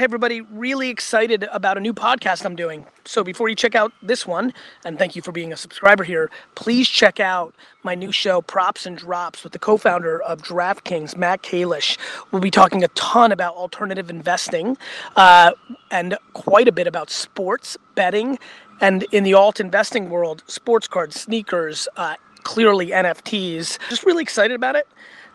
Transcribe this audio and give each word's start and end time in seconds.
Hey, 0.00 0.04
everybody, 0.04 0.40
really 0.40 0.88
excited 0.88 1.46
about 1.52 1.76
a 1.76 1.80
new 1.80 1.92
podcast 1.92 2.46
I'm 2.46 2.56
doing. 2.56 2.86
So, 3.04 3.22
before 3.22 3.50
you 3.50 3.54
check 3.54 3.74
out 3.74 3.92
this 4.00 4.26
one, 4.26 4.54
and 4.82 4.98
thank 4.98 5.14
you 5.14 5.20
for 5.20 5.30
being 5.30 5.52
a 5.52 5.58
subscriber 5.58 6.04
here, 6.04 6.30
please 6.54 6.88
check 6.88 7.20
out 7.20 7.54
my 7.82 7.94
new 7.94 8.10
show, 8.10 8.40
Props 8.40 8.86
and 8.86 8.96
Drops, 8.96 9.44
with 9.44 9.52
the 9.52 9.58
co 9.58 9.76
founder 9.76 10.22
of 10.22 10.40
DraftKings, 10.40 11.18
Matt 11.18 11.42
Kalish. 11.42 11.98
We'll 12.32 12.40
be 12.40 12.50
talking 12.50 12.82
a 12.82 12.88
ton 12.88 13.30
about 13.30 13.56
alternative 13.56 14.08
investing 14.08 14.78
uh, 15.16 15.52
and 15.90 16.16
quite 16.32 16.66
a 16.66 16.72
bit 16.72 16.86
about 16.86 17.10
sports, 17.10 17.76
betting, 17.94 18.38
and 18.80 19.02
in 19.12 19.22
the 19.22 19.34
alt 19.34 19.60
investing 19.60 20.08
world, 20.08 20.42
sports 20.46 20.88
cards, 20.88 21.20
sneakers, 21.20 21.88
uh, 21.98 22.14
clearly 22.42 22.86
NFTs. 22.86 23.78
Just 23.90 24.06
really 24.06 24.22
excited 24.22 24.54
about 24.54 24.76
it. 24.76 24.88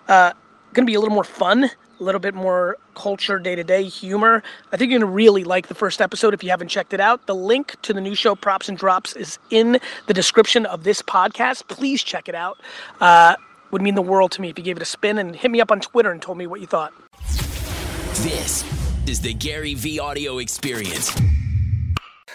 Uh, 0.08 0.34
to 0.74 0.84
be 0.84 0.96
a 0.96 1.00
little 1.00 1.14
more 1.14 1.24
fun 1.24 1.70
a 2.00 2.04
little 2.04 2.20
bit 2.20 2.34
more 2.34 2.78
culture, 2.94 3.40
day 3.40 3.56
to 3.56 3.64
day 3.64 3.84
humor. 3.84 4.44
I 4.72 4.78
think 4.78 4.92
you're 4.92 5.00
going 5.00 5.10
to 5.10 5.14
really 5.14 5.44
like 5.44 5.68
the 5.68 5.76
first 5.76 6.02
episode 6.02 6.34
if 6.34 6.44
you 6.44 6.50
haven't 6.50 6.68
checked 6.68 6.94
it 6.94 7.00
out. 7.00 7.28
The 7.28 7.36
link 7.36 7.76
to 7.84 7.94
the 7.94 8.02
new 8.02 8.16
show, 8.16 8.36
Props 8.36 8.70
and 8.70 8.78
Drops, 8.78 9.16
is 9.16 9.40
in 9.50 9.80
the 10.08 10.14
description 10.14 10.66
of 10.66 10.84
this 10.84 11.02
podcast. 11.02 11.68
Please 11.68 12.04
check 12.04 12.28
it 12.28 12.36
out. 12.36 12.60
Uh, 13.00 13.36
would 13.72 13.82
mean 13.82 13.96
the 13.96 14.02
world 14.02 14.32
to 14.34 14.42
me 14.42 14.50
if 14.50 14.58
you 14.58 14.64
gave 14.64 14.78
it 14.78 14.82
a 14.82 14.86
spin 14.86 15.18
and 15.18 15.36
hit 15.36 15.52
me 15.52 15.60
up 15.62 15.72
on 15.72 15.82
Twitter 15.82 16.12
and 16.12 16.22
told 16.22 16.38
me 16.38 16.48
what 16.48 16.62
you 16.62 16.68
thought. 16.68 16.94
This 18.24 18.64
is 19.08 19.22
the 19.22 19.34
GaryVee 19.34 20.00
audio 20.00 20.38
experience. 20.38 21.14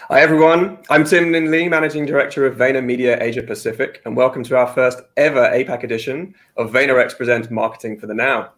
Hi, 0.08 0.20
everyone. 0.20 0.78
I'm 0.90 1.04
Tim 1.04 1.30
Lin 1.30 1.50
Lee, 1.50 1.68
Managing 1.68 2.04
Director 2.04 2.44
of 2.44 2.56
VaynerMedia 2.56 3.20
Asia 3.22 3.42
Pacific, 3.42 4.02
and 4.04 4.16
welcome 4.16 4.42
to 4.44 4.56
our 4.56 4.66
first 4.66 5.00
ever 5.16 5.42
APAC 5.42 5.84
edition 5.84 6.34
of 6.56 6.72
VaynerX 6.72 7.16
Present 7.16 7.50
Marketing 7.50 7.98
for 7.98 8.06
the 8.06 8.14
Now. 8.14 8.50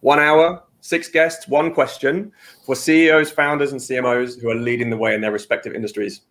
One 0.00 0.20
hour, 0.20 0.62
six 0.80 1.08
guests, 1.08 1.48
one 1.48 1.74
question 1.74 2.32
for 2.64 2.74
CEOs, 2.76 3.30
founders, 3.30 3.72
and 3.72 3.80
CMOs 3.80 4.40
who 4.40 4.50
are 4.50 4.54
leading 4.54 4.90
the 4.90 4.96
way 4.96 5.14
in 5.14 5.20
their 5.20 5.32
respective 5.32 5.74
industries. 5.74 6.22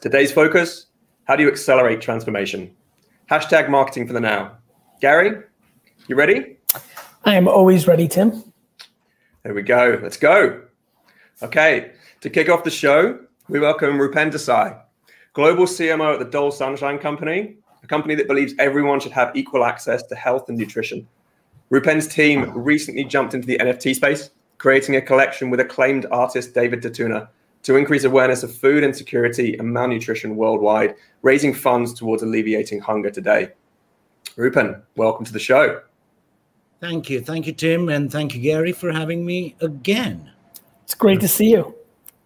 Today's 0.00 0.32
focus 0.32 0.86
how 1.24 1.36
do 1.36 1.42
you 1.42 1.48
accelerate 1.48 2.02
transformation? 2.02 2.70
Hashtag 3.30 3.70
marketing 3.70 4.06
for 4.06 4.12
the 4.12 4.20
now. 4.20 4.58
Gary, 5.00 5.42
you 6.06 6.16
ready? 6.16 6.58
I 7.24 7.34
am 7.34 7.48
always 7.48 7.88
ready, 7.88 8.06
Tim. 8.06 8.44
There 9.42 9.54
we 9.54 9.62
go. 9.62 9.98
Let's 10.02 10.18
go. 10.18 10.62
Okay, 11.42 11.92
to 12.20 12.28
kick 12.28 12.50
off 12.50 12.62
the 12.62 12.70
show, 12.70 13.18
we 13.48 13.58
welcome 13.58 13.98
Rupen 13.98 14.30
Desai, 14.30 14.78
Global 15.32 15.64
CMO 15.64 16.12
at 16.12 16.18
the 16.18 16.26
Dole 16.26 16.50
Sunshine 16.50 16.98
Company, 16.98 17.56
a 17.82 17.86
company 17.86 18.14
that 18.16 18.28
believes 18.28 18.52
everyone 18.58 19.00
should 19.00 19.12
have 19.12 19.34
equal 19.34 19.64
access 19.64 20.02
to 20.04 20.14
health 20.14 20.50
and 20.50 20.58
nutrition. 20.58 21.08
Rupen's 21.74 22.06
team 22.06 22.52
recently 22.54 23.02
jumped 23.02 23.34
into 23.34 23.48
the 23.48 23.58
NFT 23.58 23.96
space, 23.96 24.30
creating 24.58 24.94
a 24.94 25.02
collection 25.02 25.50
with 25.50 25.58
acclaimed 25.58 26.06
artist 26.12 26.54
David 26.54 26.80
Datuna 26.80 27.26
to 27.64 27.74
increase 27.74 28.04
awareness 28.04 28.44
of 28.44 28.54
food 28.54 28.84
insecurity 28.84 29.56
and 29.56 29.72
malnutrition 29.72 30.36
worldwide, 30.36 30.94
raising 31.22 31.52
funds 31.52 31.92
towards 31.92 32.22
alleviating 32.22 32.78
hunger 32.78 33.10
today. 33.10 33.48
Rupen, 34.36 34.82
welcome 34.94 35.24
to 35.24 35.32
the 35.32 35.40
show. 35.40 35.82
Thank 36.80 37.10
you. 37.10 37.20
Thank 37.20 37.48
you, 37.48 37.52
Tim. 37.52 37.88
And 37.88 38.08
thank 38.08 38.36
you, 38.36 38.40
Gary, 38.40 38.70
for 38.70 38.92
having 38.92 39.26
me 39.26 39.56
again. 39.60 40.30
It's 40.84 40.94
great 40.94 41.20
to 41.22 41.28
see 41.28 41.50
you 41.50 41.74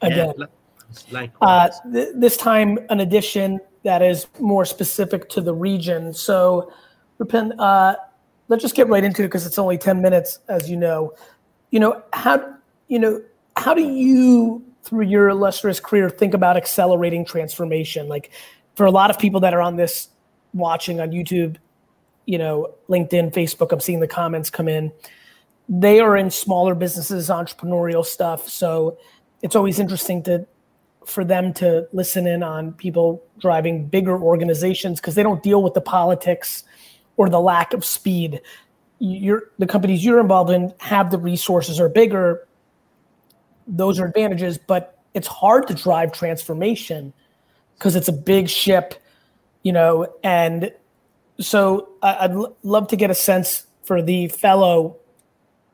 again. 0.02 0.34
Yeah, 1.10 1.26
uh, 1.40 1.70
th- 1.90 2.10
this 2.14 2.36
time, 2.36 2.78
an 2.90 3.00
edition 3.00 3.60
that 3.82 4.02
is 4.02 4.26
more 4.40 4.66
specific 4.66 5.30
to 5.30 5.40
the 5.40 5.54
region. 5.54 6.12
So, 6.12 6.70
Rupen, 7.18 7.54
uh, 7.58 7.96
let's 8.48 8.62
just 8.62 8.74
get 8.74 8.88
right 8.88 9.04
into 9.04 9.22
it 9.22 9.26
because 9.26 9.46
it's 9.46 9.58
only 9.58 9.78
10 9.78 10.02
minutes, 10.02 10.38
as 10.48 10.68
you 10.68 10.76
know. 10.76 11.14
You 11.70 11.80
know, 11.80 12.02
how 12.12 12.54
you 12.88 12.98
know, 12.98 13.22
how 13.56 13.74
do 13.74 13.82
you 13.82 14.64
through 14.82 15.04
your 15.04 15.28
illustrious 15.28 15.80
career 15.80 16.08
think 16.08 16.34
about 16.34 16.56
accelerating 16.56 17.24
transformation? 17.24 18.08
Like 18.08 18.30
for 18.74 18.86
a 18.86 18.90
lot 18.90 19.10
of 19.10 19.18
people 19.18 19.40
that 19.40 19.54
are 19.54 19.60
on 19.60 19.76
this 19.76 20.08
watching 20.54 21.00
on 21.00 21.10
YouTube, 21.10 21.56
you 22.24 22.38
know, 22.38 22.74
LinkedIn, 22.88 23.32
Facebook, 23.32 23.72
I'm 23.72 23.80
seeing 23.80 24.00
the 24.00 24.08
comments 24.08 24.50
come 24.50 24.68
in. 24.68 24.92
They 25.68 26.00
are 26.00 26.16
in 26.16 26.30
smaller 26.30 26.74
businesses, 26.74 27.28
entrepreneurial 27.28 28.04
stuff. 28.04 28.48
So 28.48 28.96
it's 29.42 29.54
always 29.54 29.78
interesting 29.78 30.22
to 30.24 30.46
for 31.04 31.24
them 31.24 31.54
to 31.54 31.88
listen 31.92 32.26
in 32.26 32.42
on 32.42 32.72
people 32.72 33.22
driving 33.38 33.86
bigger 33.86 34.20
organizations 34.20 35.00
because 35.00 35.14
they 35.14 35.22
don't 35.22 35.42
deal 35.42 35.62
with 35.62 35.72
the 35.72 35.80
politics 35.80 36.64
or 37.18 37.28
the 37.28 37.40
lack 37.40 37.74
of 37.74 37.84
speed. 37.84 38.40
You're, 38.98 39.50
the 39.58 39.66
companies 39.66 40.02
you're 40.02 40.20
involved 40.20 40.50
in 40.50 40.72
have 40.78 41.10
the 41.10 41.18
resources 41.18 41.78
are 41.78 41.90
bigger. 41.90 42.48
Those 43.66 44.00
are 44.00 44.06
advantages, 44.06 44.56
but 44.56 44.98
it's 45.12 45.26
hard 45.26 45.66
to 45.66 45.74
drive 45.74 46.12
transformation 46.12 47.12
because 47.74 47.94
it's 47.94 48.08
a 48.08 48.12
big 48.12 48.48
ship, 48.48 48.94
you 49.62 49.72
know. 49.72 50.12
And 50.24 50.72
so 51.38 51.90
I'd 52.02 52.34
love 52.62 52.88
to 52.88 52.96
get 52.96 53.10
a 53.10 53.14
sense 53.14 53.66
for 53.84 54.00
the 54.00 54.28
fellow 54.28 54.96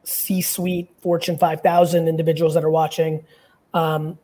C-suite 0.05 0.91
Fortune 1.01 1.39
5000 1.39 2.09
individuals 2.09 2.55
that 2.55 2.65
are 2.65 2.71
watching. 2.71 3.25
Um, 3.73 4.19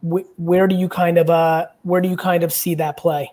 wh- 0.00 0.26
where 0.38 0.66
do 0.66 0.74
you 0.74 0.88
kind 0.88 1.18
of 1.18 1.30
uh, 1.30 1.66
where 1.82 2.00
do 2.00 2.08
you 2.08 2.16
kind 2.16 2.42
of 2.42 2.52
see 2.52 2.74
that 2.76 2.96
play? 2.96 3.32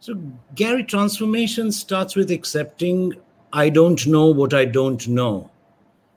So, 0.00 0.14
Gary, 0.54 0.84
transformation 0.84 1.72
starts 1.72 2.14
with 2.14 2.30
accepting 2.30 3.14
I 3.52 3.70
don't 3.70 4.06
know 4.06 4.26
what 4.26 4.54
I 4.54 4.64
don't 4.64 5.06
know. 5.08 5.50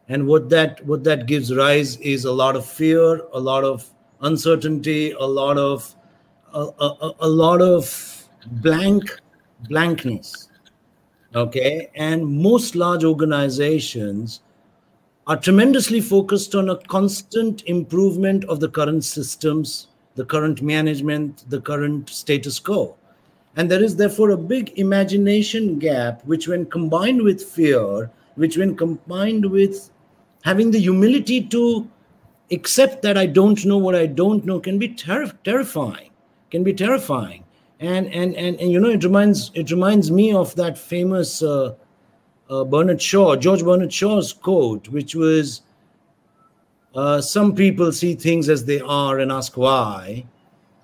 And 0.07 0.27
what 0.27 0.49
that 0.49 0.85
what 0.85 1.03
that 1.05 1.25
gives 1.25 1.55
rise 1.55 1.95
is 1.97 2.25
a 2.25 2.31
lot 2.31 2.55
of 2.55 2.65
fear, 2.65 3.21
a 3.33 3.39
lot 3.39 3.63
of 3.63 3.89
uncertainty, 4.21 5.11
a 5.11 5.25
lot 5.25 5.57
of 5.57 5.95
a, 6.53 6.59
a, 6.59 7.11
a 7.21 7.29
lot 7.29 7.61
of 7.61 8.27
blank 8.45 9.09
blankness. 9.69 10.49
Okay. 11.33 11.89
And 11.95 12.25
most 12.25 12.75
large 12.75 13.03
organizations 13.05 14.41
are 15.27 15.37
tremendously 15.37 16.01
focused 16.01 16.55
on 16.55 16.69
a 16.69 16.77
constant 16.77 17.63
improvement 17.65 18.43
of 18.45 18.59
the 18.59 18.67
current 18.67 19.05
systems, 19.05 19.87
the 20.15 20.25
current 20.25 20.61
management, 20.61 21.49
the 21.49 21.61
current 21.61 22.09
status 22.09 22.59
quo. 22.59 22.97
And 23.55 23.69
there 23.69 23.83
is 23.83 23.95
therefore 23.95 24.31
a 24.31 24.37
big 24.37 24.77
imagination 24.79 25.77
gap, 25.77 26.25
which, 26.25 26.47
when 26.47 26.65
combined 26.65 27.21
with 27.21 27.43
fear, 27.43 28.09
which, 28.35 28.57
when 28.57 28.75
combined 28.75 29.45
with 29.45 29.89
having 30.43 30.71
the 30.71 30.79
humility 30.79 31.41
to 31.41 31.89
accept 32.51 33.01
that 33.01 33.17
I 33.17 33.25
don't 33.25 33.63
know 33.65 33.77
what 33.77 33.95
I 33.95 34.05
don't 34.05 34.45
know, 34.45 34.59
can 34.59 34.79
be 34.79 34.89
ter- 34.89 35.31
terrifying. 35.43 36.09
Can 36.49 36.63
be 36.63 36.73
terrifying. 36.73 37.43
And, 37.79 38.07
and 38.13 38.35
and 38.35 38.59
and 38.59 38.71
you 38.71 38.79
know 38.79 38.89
it 38.89 39.03
reminds 39.03 39.51
it 39.55 39.71
reminds 39.71 40.11
me 40.11 40.33
of 40.33 40.53
that 40.55 40.77
famous 40.77 41.41
uh, 41.41 41.73
uh, 42.49 42.63
Bernard 42.63 43.01
Shaw 43.01 43.35
George 43.35 43.63
Bernard 43.63 43.91
Shaw's 43.91 44.33
quote, 44.33 44.87
which 44.89 45.15
was, 45.15 45.61
uh, 46.93 47.21
"Some 47.21 47.55
people 47.55 47.91
see 47.91 48.13
things 48.13 48.49
as 48.49 48.65
they 48.65 48.81
are 48.81 49.17
and 49.19 49.31
ask 49.31 49.57
why, 49.57 50.25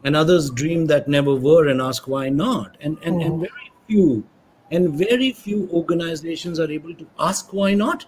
and 0.07 0.16
others 0.16 0.50
dream 0.51 0.85
that 0.85 1.09
never 1.09 1.35
were 1.35 1.68
and 1.68 1.81
ask 1.81 2.07
why 2.07 2.29
not 2.29 2.78
and 2.79 2.97
and, 3.03 3.22
and 3.22 3.34
oh. 3.34 3.38
very 3.38 3.72
few 3.88 4.23
and 4.72 4.94
very 5.00 5.31
few 5.40 5.69
organizations 5.79 6.62
are 6.66 6.72
able 6.72 6.94
to 7.00 7.07
ask 7.19 7.51
why 7.51 7.73
not 7.73 8.06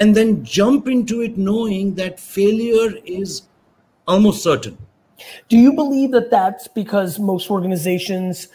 and 0.00 0.14
then 0.14 0.44
jump 0.44 0.86
into 0.86 1.22
it 1.22 1.38
knowing 1.38 1.94
that 1.94 2.20
failure 2.20 2.90
is 3.06 3.42
almost 4.06 4.42
certain 4.42 4.76
do 5.48 5.56
you 5.56 5.72
believe 5.72 6.10
that 6.10 6.30
that's 6.30 6.68
because 6.68 7.18
most 7.18 7.50
organizations 7.50 8.48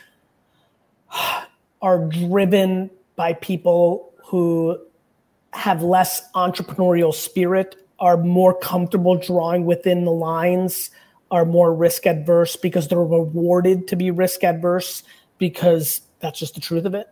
are 1.81 2.07
driven 2.09 2.91
by 3.15 3.33
people 3.33 4.13
who 4.27 4.77
have 5.53 5.81
less 5.81 6.21
entrepreneurial 6.33 7.13
spirit 7.13 7.75
are 7.97 8.17
more 8.17 8.53
comfortable 8.59 9.17
drawing 9.17 9.65
within 9.65 10.05
the 10.05 10.11
lines 10.11 10.91
are 11.31 11.45
more 11.45 11.73
risk 11.73 12.05
adverse 12.05 12.55
because 12.55 12.87
they're 12.87 12.99
rewarded 12.99 13.87
to 13.87 13.95
be 13.95 14.11
risk 14.11 14.43
adverse 14.43 15.03
because 15.37 16.01
that's 16.19 16.39
just 16.39 16.55
the 16.55 16.61
truth 16.61 16.85
of 16.85 16.93
it? 16.93 17.07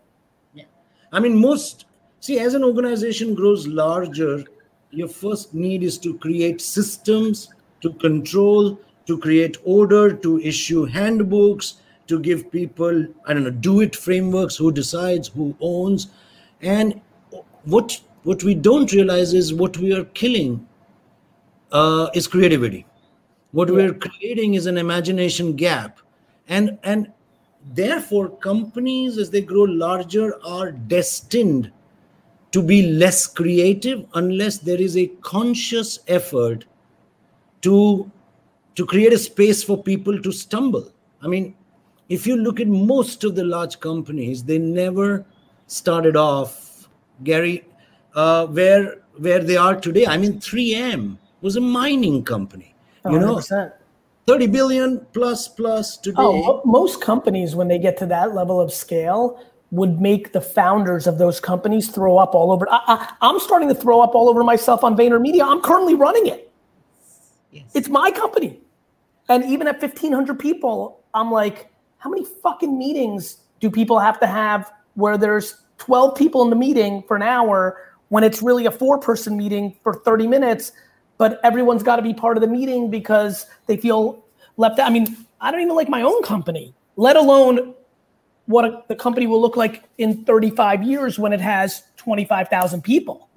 Yeah. 0.53 0.65
I 1.11 1.19
mean, 1.19 1.37
most, 1.37 1.85
see, 2.19 2.39
as 2.39 2.53
an 2.53 2.63
organization 2.63 3.33
grows 3.33 3.67
larger, 3.67 4.43
your 4.91 5.07
first 5.07 5.53
need 5.53 5.83
is 5.83 5.97
to 5.99 6.17
create 6.19 6.61
systems 6.61 7.49
to 7.81 7.91
control, 7.93 8.79
to 9.07 9.17
create 9.17 9.57
order, 9.65 10.13
to 10.13 10.39
issue 10.39 10.85
handbooks, 10.85 11.75
to 12.07 12.19
give 12.19 12.51
people, 12.51 13.05
I 13.25 13.33
don't 13.33 13.43
know, 13.43 13.49
do 13.49 13.81
it 13.81 13.95
frameworks, 13.95 14.55
who 14.55 14.71
decides, 14.71 15.27
who 15.29 15.55
owns. 15.59 16.07
And 16.61 17.01
what 17.65 17.99
what 18.23 18.43
we 18.43 18.55
don't 18.55 18.91
realize 18.93 19.33
is 19.33 19.53
what 19.53 19.77
we 19.77 19.93
are 19.93 20.05
killing 20.05 20.65
uh, 21.73 22.07
is 22.13 22.25
creativity 22.25 22.85
what 23.53 23.69
yeah. 23.69 23.75
we're 23.75 23.93
creating 23.93 24.55
is 24.55 24.65
an 24.65 24.77
imagination 24.77 25.55
gap. 25.55 25.99
And 26.49 26.77
and 26.83 27.13
therefore 27.73 28.29
companies 28.37 29.17
as 29.17 29.29
they 29.29 29.41
grow 29.41 29.63
larger 29.63 30.43
are 30.45 30.71
destined 30.71 31.71
to 32.51 32.61
be 32.61 32.91
less 32.91 33.25
creative 33.25 34.05
unless 34.15 34.57
there 34.57 34.81
is 34.81 34.97
a 34.97 35.07
conscious 35.21 35.99
effort 36.07 36.65
to 37.61 38.11
to 38.75 38.85
create 38.85 39.13
a 39.13 39.17
space 39.17 39.63
for 39.63 39.81
people 39.81 40.21
to 40.21 40.31
stumble. 40.31 40.91
I 41.21 41.27
mean 41.27 41.55
if 42.09 42.27
you 42.27 42.35
look 42.35 42.59
at 42.59 42.67
most 42.67 43.23
of 43.23 43.35
the 43.35 43.45
large 43.45 43.79
companies 43.79 44.43
they 44.43 44.57
never 44.57 45.25
started 45.67 46.17
off 46.17 46.89
gary 47.23 47.63
uh, 48.15 48.47
where 48.47 48.97
where 49.17 49.43
they 49.43 49.57
are 49.57 49.79
today. 49.79 50.07
I 50.07 50.17
mean 50.17 50.39
3m 50.39 51.17
was 51.41 51.55
a 51.55 51.61
mining 51.61 52.23
company 52.23 52.72
Oh, 53.05 53.11
you 53.11 53.17
100%. 53.17 53.49
know 53.51 53.71
30 54.25 54.47
billion 54.47 55.05
plus 55.11 55.49
plus 55.49 55.97
today 55.97 56.15
oh, 56.17 56.61
most 56.65 57.01
companies 57.01 57.55
when 57.55 57.67
they 57.67 57.77
get 57.77 57.97
to 57.97 58.05
that 58.05 58.33
level 58.33 58.61
of 58.61 58.71
scale 58.71 59.43
would 59.71 59.99
make 59.99 60.31
the 60.33 60.39
founders 60.39 61.07
of 61.07 61.17
those 61.17 61.39
companies 61.39 61.89
throw 61.89 62.17
up 62.17 62.35
all 62.35 62.51
over. 62.51 62.67
I, 62.69 63.11
am 63.23 63.39
starting 63.39 63.67
to 63.69 63.75
throw 63.75 64.01
up 64.01 64.13
all 64.13 64.29
over 64.29 64.43
myself 64.43 64.83
on 64.83 64.95
VaynerMedia. 64.95 65.43
I'm 65.43 65.61
currently 65.61 65.95
running 65.95 66.27
it. 66.27 66.51
Yes. 67.51 67.65
It's 67.73 67.89
my 67.89 68.11
company. 68.11 68.61
And 69.29 69.43
even 69.45 69.67
at 69.67 69.81
1,500 69.81 70.37
people, 70.37 71.01
I'm 71.15 71.31
like, 71.31 71.71
how 71.97 72.11
many 72.11 72.23
fucking 72.23 72.77
meetings 72.77 73.37
do 73.59 73.71
people 73.71 73.97
have 73.97 74.19
to 74.19 74.27
have 74.27 74.71
where 74.93 75.17
there's 75.17 75.63
12 75.79 76.15
people 76.15 76.43
in 76.43 76.51
the 76.51 76.55
meeting 76.55 77.03
for 77.07 77.15
an 77.15 77.23
hour 77.23 77.95
when 78.09 78.23
it's 78.23 78.43
really 78.43 78.67
a 78.67 78.71
four 78.71 78.99
person 78.99 79.35
meeting 79.35 79.75
for 79.81 79.95
30 79.95 80.27
minutes, 80.27 80.73
but 81.17 81.39
everyone's 81.43 81.83
got 81.83 81.97
to 81.97 82.01
be 82.01 82.13
part 82.13 82.37
of 82.37 82.41
the 82.41 82.47
meeting 82.47 82.89
because 82.89 83.45
they 83.67 83.77
feel 83.77 84.23
left 84.57 84.79
out? 84.79 84.87
I 84.87 84.93
mean, 84.93 85.15
I 85.41 85.51
don't 85.51 85.61
even 85.61 85.75
like 85.75 85.89
my 85.89 86.01
own 86.01 86.21
company, 86.23 86.73
let 86.95 87.15
alone 87.15 87.73
what 88.45 88.65
a, 88.65 88.83
the 88.87 88.95
company 88.95 89.27
will 89.27 89.41
look 89.41 89.55
like 89.55 89.83
in 89.97 90.25
35 90.25 90.83
years 90.83 91.17
when 91.17 91.33
it 91.33 91.41
has 91.41 91.83
25,000 91.97 92.81
people. 92.83 93.29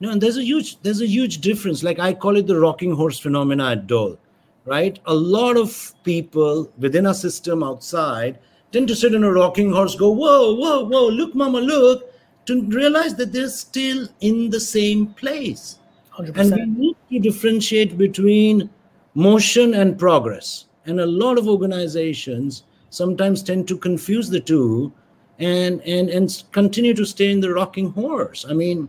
No, 0.00 0.10
and 0.10 0.20
there's 0.20 0.36
a 0.36 0.44
huge 0.44 0.80
there's 0.82 1.00
a 1.00 1.06
huge 1.06 1.38
difference. 1.38 1.82
Like 1.82 1.98
I 1.98 2.14
call 2.14 2.36
it 2.36 2.46
the 2.46 2.58
rocking 2.58 2.94
horse 2.94 3.18
phenomena 3.18 3.72
at 3.72 3.86
Dole, 3.88 4.16
right? 4.64 4.98
A 5.06 5.14
lot 5.14 5.56
of 5.56 5.92
people 6.04 6.70
within 6.78 7.06
a 7.06 7.14
system 7.14 7.64
outside 7.64 8.38
tend 8.70 8.86
to 8.88 8.94
sit 8.94 9.14
on 9.14 9.24
a 9.24 9.32
rocking 9.32 9.72
horse, 9.72 9.96
go 9.96 10.10
whoa, 10.10 10.54
whoa, 10.54 10.84
whoa, 10.84 11.08
look, 11.08 11.34
mama, 11.34 11.58
look, 11.60 12.12
to 12.46 12.62
realize 12.68 13.14
that 13.16 13.32
they're 13.32 13.48
still 13.48 14.06
in 14.20 14.50
the 14.50 14.60
same 14.60 15.06
place. 15.14 15.77
100%. 16.18 16.52
And 16.52 16.76
we 16.76 16.96
need 17.10 17.22
to 17.22 17.30
differentiate 17.30 17.96
between 17.96 18.70
motion 19.14 19.74
and 19.74 19.98
progress. 19.98 20.66
And 20.86 21.00
a 21.00 21.06
lot 21.06 21.38
of 21.38 21.48
organizations 21.48 22.64
sometimes 22.90 23.42
tend 23.42 23.68
to 23.68 23.76
confuse 23.76 24.30
the 24.30 24.40
two 24.40 24.92
and 25.38 25.80
and 25.82 26.08
and 26.10 26.44
continue 26.52 26.94
to 26.94 27.04
stay 27.04 27.30
in 27.30 27.40
the 27.40 27.52
rocking 27.52 27.90
horse 27.90 28.44
i 28.48 28.52
mean 28.52 28.88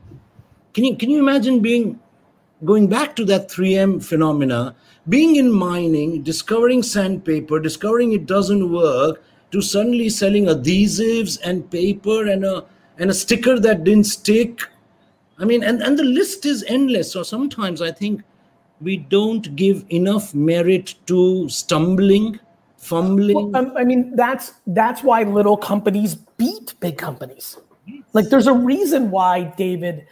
can 0.73 0.83
you 0.83 0.95
can 0.95 1.09
you 1.09 1.19
imagine 1.19 1.59
being 1.59 1.99
going 2.65 2.87
back 2.87 3.15
to 3.15 3.23
that 3.23 3.49
3m 3.49 4.03
phenomena 4.03 4.75
being 5.09 5.35
in 5.35 5.51
mining 5.51 6.23
discovering 6.23 6.81
sandpaper 6.81 7.59
discovering 7.59 8.13
it 8.13 8.25
doesn't 8.25 8.71
work 8.71 9.23
to 9.51 9.61
suddenly 9.61 10.09
selling 10.09 10.45
adhesives 10.45 11.37
and 11.43 11.69
paper 11.69 12.27
and 12.27 12.43
a 12.43 12.65
and 12.97 13.09
a 13.09 13.13
sticker 13.13 13.59
that 13.59 13.83
didn't 13.83 14.05
stick 14.05 14.67
i 15.39 15.45
mean 15.45 15.63
and 15.63 15.81
and 15.81 15.97
the 15.97 16.03
list 16.03 16.45
is 16.45 16.63
endless 16.67 17.11
so 17.11 17.23
sometimes 17.23 17.81
i 17.81 17.91
think 17.91 18.23
we 18.81 18.97
don't 18.97 19.55
give 19.55 19.83
enough 19.89 20.33
merit 20.33 20.95
to 21.05 21.49
stumbling 21.49 22.39
fumbling. 22.79 23.51
Well, 23.51 23.77
I 23.77 23.83
mean, 23.83 24.15
that's 24.15 24.53
that's 24.67 25.03
why 25.03 25.23
little 25.23 25.57
companies 25.57 26.15
beat 26.15 26.73
big 26.79 26.97
companies. 26.97 27.57
Like, 28.13 28.29
there's 28.29 28.47
a 28.47 28.53
reason 28.53 29.11
why 29.11 29.53
David 29.57 30.07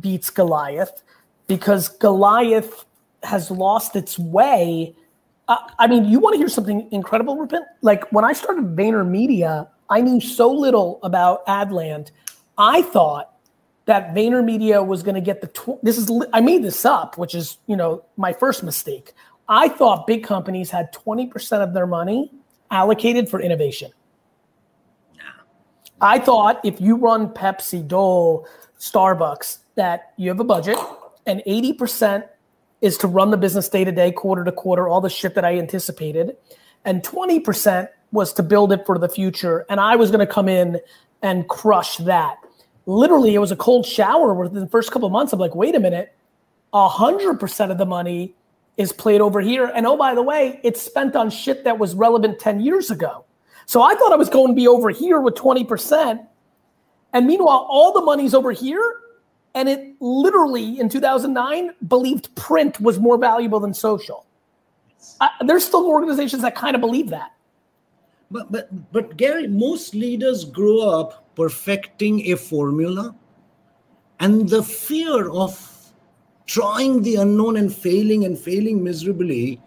beats 0.00 0.30
Goliath 0.30 1.02
because 1.46 1.88
Goliath 1.88 2.84
has 3.22 3.50
lost 3.50 3.96
its 3.96 4.18
way. 4.18 4.94
Uh, 5.48 5.56
I 5.78 5.86
mean, 5.86 6.06
you 6.06 6.18
want 6.20 6.34
to 6.34 6.38
hear 6.38 6.48
something 6.48 6.88
incredible, 6.90 7.36
Rupen? 7.36 7.62
Like 7.82 8.10
when 8.12 8.24
I 8.24 8.32
started 8.32 8.76
VaynerMedia, 8.76 9.68
I 9.90 10.00
knew 10.00 10.20
so 10.20 10.50
little 10.50 11.00
about 11.02 11.46
Adland. 11.46 12.10
I 12.56 12.82
thought 12.82 13.33
that 13.86 14.14
VaynerMedia 14.14 14.84
was 14.86 15.02
going 15.02 15.14
to 15.14 15.20
get 15.20 15.40
the. 15.40 15.48
Tw- 15.48 15.82
this 15.82 15.98
is 15.98 16.10
I 16.32 16.40
made 16.40 16.62
this 16.62 16.84
up, 16.84 17.18
which 17.18 17.34
is 17.34 17.58
you 17.66 17.76
know 17.76 18.04
my 18.16 18.32
first 18.32 18.62
mistake. 18.62 19.12
I 19.48 19.68
thought 19.68 20.06
big 20.06 20.24
companies 20.24 20.70
had 20.70 20.92
20% 20.94 21.62
of 21.62 21.74
their 21.74 21.86
money 21.86 22.32
allocated 22.70 23.28
for 23.28 23.40
innovation. 23.40 23.90
I 26.00 26.18
thought 26.18 26.60
if 26.64 26.80
you 26.80 26.96
run 26.96 27.28
Pepsi, 27.28 27.86
Dole, 27.86 28.48
Starbucks, 28.78 29.58
that 29.74 30.12
you 30.16 30.28
have 30.30 30.40
a 30.40 30.44
budget 30.44 30.78
and 31.26 31.42
80% 31.46 32.28
is 32.80 32.98
to 32.98 33.06
run 33.06 33.30
the 33.30 33.36
business 33.36 33.68
day 33.68 33.84
to 33.84 33.92
day, 33.92 34.12
quarter 34.12 34.44
to 34.44 34.52
quarter, 34.52 34.88
all 34.88 35.00
the 35.00 35.08
shit 35.08 35.34
that 35.34 35.44
I 35.44 35.58
anticipated. 35.58 36.36
And 36.84 37.02
20% 37.02 37.88
was 38.12 38.32
to 38.34 38.42
build 38.42 38.72
it 38.72 38.84
for 38.84 38.98
the 38.98 39.08
future. 39.08 39.64
And 39.68 39.80
I 39.80 39.96
was 39.96 40.10
going 40.10 40.26
to 40.26 40.32
come 40.32 40.48
in 40.48 40.80
and 41.22 41.48
crush 41.48 41.96
that. 41.98 42.36
Literally, 42.86 43.34
it 43.34 43.38
was 43.38 43.50
a 43.50 43.56
cold 43.56 43.86
shower 43.86 44.34
within 44.34 44.60
the 44.60 44.68
first 44.68 44.90
couple 44.90 45.08
months. 45.08 45.32
I'm 45.32 45.38
like, 45.38 45.54
wait 45.54 45.74
a 45.74 45.80
minute, 45.80 46.14
100% 46.72 47.70
of 47.70 47.78
the 47.78 47.86
money 47.86 48.34
is 48.76 48.92
played 48.92 49.20
over 49.20 49.40
here. 49.40 49.70
And 49.74 49.86
oh, 49.86 49.96
by 49.96 50.14
the 50.14 50.22
way, 50.22 50.60
it's 50.62 50.82
spent 50.82 51.16
on 51.16 51.30
shit 51.30 51.64
that 51.64 51.78
was 51.78 51.94
relevant 51.94 52.40
10 52.40 52.60
years 52.60 52.90
ago. 52.90 53.24
So 53.66 53.82
I 53.82 53.94
thought 53.94 54.12
I 54.12 54.16
was 54.16 54.28
going 54.28 54.48
to 54.48 54.54
be 54.54 54.68
over 54.68 54.90
here 54.90 55.20
with 55.20 55.34
20%. 55.34 56.26
And 57.12 57.26
meanwhile, 57.26 57.66
all 57.70 57.92
the 57.92 58.02
money's 58.02 58.34
over 58.34 58.52
here. 58.52 59.00
And 59.54 59.68
it 59.68 59.94
literally 60.00 60.80
in 60.80 60.88
2009 60.88 61.70
believed 61.86 62.34
print 62.34 62.80
was 62.80 62.98
more 62.98 63.16
valuable 63.16 63.60
than 63.60 63.72
social. 63.72 64.26
I, 65.20 65.30
there's 65.46 65.64
still 65.64 65.86
organizations 65.86 66.42
that 66.42 66.56
kind 66.56 66.74
of 66.74 66.80
believe 66.80 67.10
that. 67.10 67.32
But, 68.30 68.50
but, 68.50 68.92
but 68.92 69.16
Gary, 69.16 69.46
most 69.46 69.94
leaders 69.94 70.44
grow 70.44 70.80
up 70.80 71.23
perfecting 71.34 72.32
a 72.32 72.36
formula. 72.36 73.14
And 74.20 74.48
the 74.48 74.62
fear 74.62 75.30
of 75.30 75.92
trying 76.46 77.02
the 77.02 77.16
unknown 77.16 77.56
and 77.56 77.74
failing 77.74 78.24
and 78.24 78.38
failing 78.38 78.82
miserably 78.82 79.60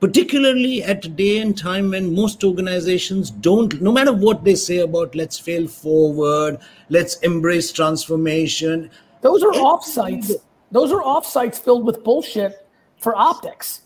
particularly 0.00 0.82
at 0.82 1.04
a 1.04 1.08
day 1.08 1.38
and 1.38 1.56
time 1.56 1.90
when 1.90 2.14
most 2.14 2.44
organizations 2.44 3.30
don't 3.30 3.80
no 3.80 3.90
matter 3.90 4.12
what 4.12 4.44
they 4.44 4.54
say 4.54 4.78
about 4.78 5.14
let's 5.14 5.38
fail 5.38 5.66
forward 5.66 6.58
let's 6.90 7.16
embrace 7.20 7.72
transformation. 7.72 8.90
Those 9.22 9.42
are 9.42 9.52
offsites. 9.52 10.32
those 10.70 10.92
are 10.92 11.02
offsites 11.02 11.58
filled 11.58 11.86
with 11.86 12.04
bullshit 12.04 12.66
for 12.98 13.16
optics 13.16 13.82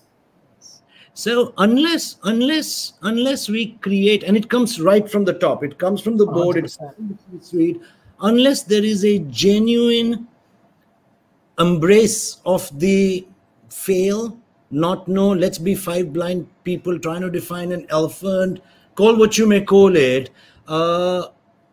so 1.20 1.52
unless 1.58 2.16
unless 2.32 2.70
unless 3.02 3.48
we 3.48 3.62
create 3.86 4.22
and 4.22 4.36
it 4.36 4.48
comes 4.54 4.80
right 4.80 5.10
from 5.14 5.24
the 5.24 5.36
top 5.44 5.64
it 5.68 5.78
comes 5.84 6.00
from 6.00 6.16
the 6.16 6.26
board 6.26 6.56
100%. 6.56 7.18
it's 7.34 7.50
sweet 7.50 7.80
unless 8.22 8.62
there 8.62 8.84
is 8.84 9.04
a 9.04 9.18
genuine 9.44 10.26
embrace 11.58 12.38
of 12.46 12.66
the 12.80 13.26
fail, 13.68 14.36
not 14.70 15.06
know, 15.08 15.28
let's 15.28 15.58
be 15.58 15.74
five 15.74 16.12
blind 16.12 16.46
people 16.64 16.98
trying 16.98 17.20
to 17.20 17.30
define 17.30 17.72
an 17.72 17.86
elephant, 17.90 18.60
call 18.94 19.16
what 19.16 19.38
you 19.38 19.46
may 19.46 19.60
call 19.60 19.94
it. 19.96 20.30
Uh, 20.66 21.28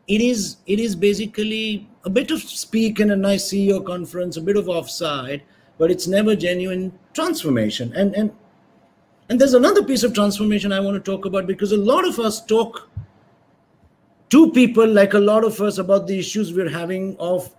it 0.07 0.21
is 0.21 0.57
it 0.65 0.79
is 0.79 0.95
basically 0.95 1.87
a 2.05 2.09
bit 2.09 2.31
of 2.31 2.41
speak 2.41 2.99
in 2.99 3.11
a 3.11 3.15
nice 3.15 3.51
CEO 3.51 3.85
conference, 3.85 4.37
a 4.37 4.41
bit 4.41 4.57
of 4.57 4.69
offside, 4.69 5.43
but 5.77 5.91
it's 5.91 6.07
never 6.07 6.35
genuine 6.35 6.91
transformation. 7.13 7.93
And 7.93 8.15
and 8.15 8.31
and 9.29 9.39
there's 9.39 9.53
another 9.53 9.83
piece 9.83 10.03
of 10.03 10.13
transformation 10.13 10.71
I 10.71 10.79
want 10.79 11.03
to 11.03 11.11
talk 11.11 11.25
about 11.25 11.47
because 11.47 11.71
a 11.71 11.77
lot 11.77 12.07
of 12.07 12.19
us 12.19 12.43
talk 12.45 12.89
to 14.29 14.51
people 14.51 14.87
like 14.87 15.13
a 15.13 15.19
lot 15.19 15.43
of 15.43 15.59
us 15.61 15.77
about 15.77 16.07
the 16.07 16.17
issues 16.19 16.53
we're 16.53 16.69
having 16.69 17.15
of 17.17 17.53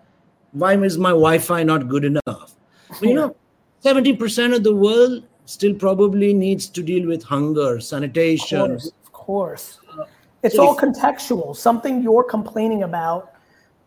why 0.53 0.77
is 0.77 0.99
my 0.99 1.11
Wi-Fi 1.11 1.63
not 1.63 1.89
good 1.89 2.05
enough? 2.05 2.55
But, 2.89 3.03
you 3.03 3.15
know, 3.15 3.37
70% 3.85 4.55
of 4.55 4.65
the 4.65 4.75
world 4.75 5.25
still 5.45 5.75
probably 5.75 6.35
needs 6.35 6.69
to 6.69 6.83
deal 6.83 7.07
with 7.07 7.23
hunger, 7.23 7.81
sanitation. 7.81 8.61
Of 8.61 8.69
course. 8.69 8.93
Of 9.05 9.13
course. 9.13 9.79
Uh, 9.99 10.05
it's 10.43 10.57
so 10.57 10.69
all 10.69 10.75
if, 10.75 10.83
contextual. 10.83 11.55
Something 11.55 12.03
you're 12.03 12.25
complaining 12.25 12.83
about 12.83 13.35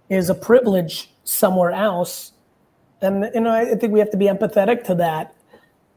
is 0.09 0.29
a 0.29 0.35
privilege 0.35 1.11
somewhere 1.23 1.71
else. 1.71 2.33
And 3.01 3.29
you 3.33 3.41
know, 3.41 3.51
I 3.51 3.75
think 3.75 3.91
we 3.91 3.99
have 3.99 4.11
to 4.11 4.17
be 4.17 4.25
empathetic 4.25 4.83
to 4.85 4.95
that. 4.95 5.33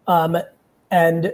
Um, 0.06 0.38
and 0.90 1.32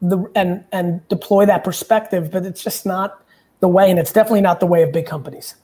the 0.00 0.30
and 0.34 0.64
and 0.72 1.06
deploy 1.08 1.46
that 1.46 1.64
perspective, 1.64 2.30
but 2.30 2.44
it's 2.46 2.62
just 2.62 2.86
not 2.86 3.22
the 3.60 3.68
way, 3.68 3.90
and 3.90 3.98
it's 3.98 4.12
definitely 4.12 4.40
not 4.40 4.60
the 4.60 4.66
way 4.66 4.82
of 4.82 4.92
big 4.92 5.06
companies. 5.06 5.56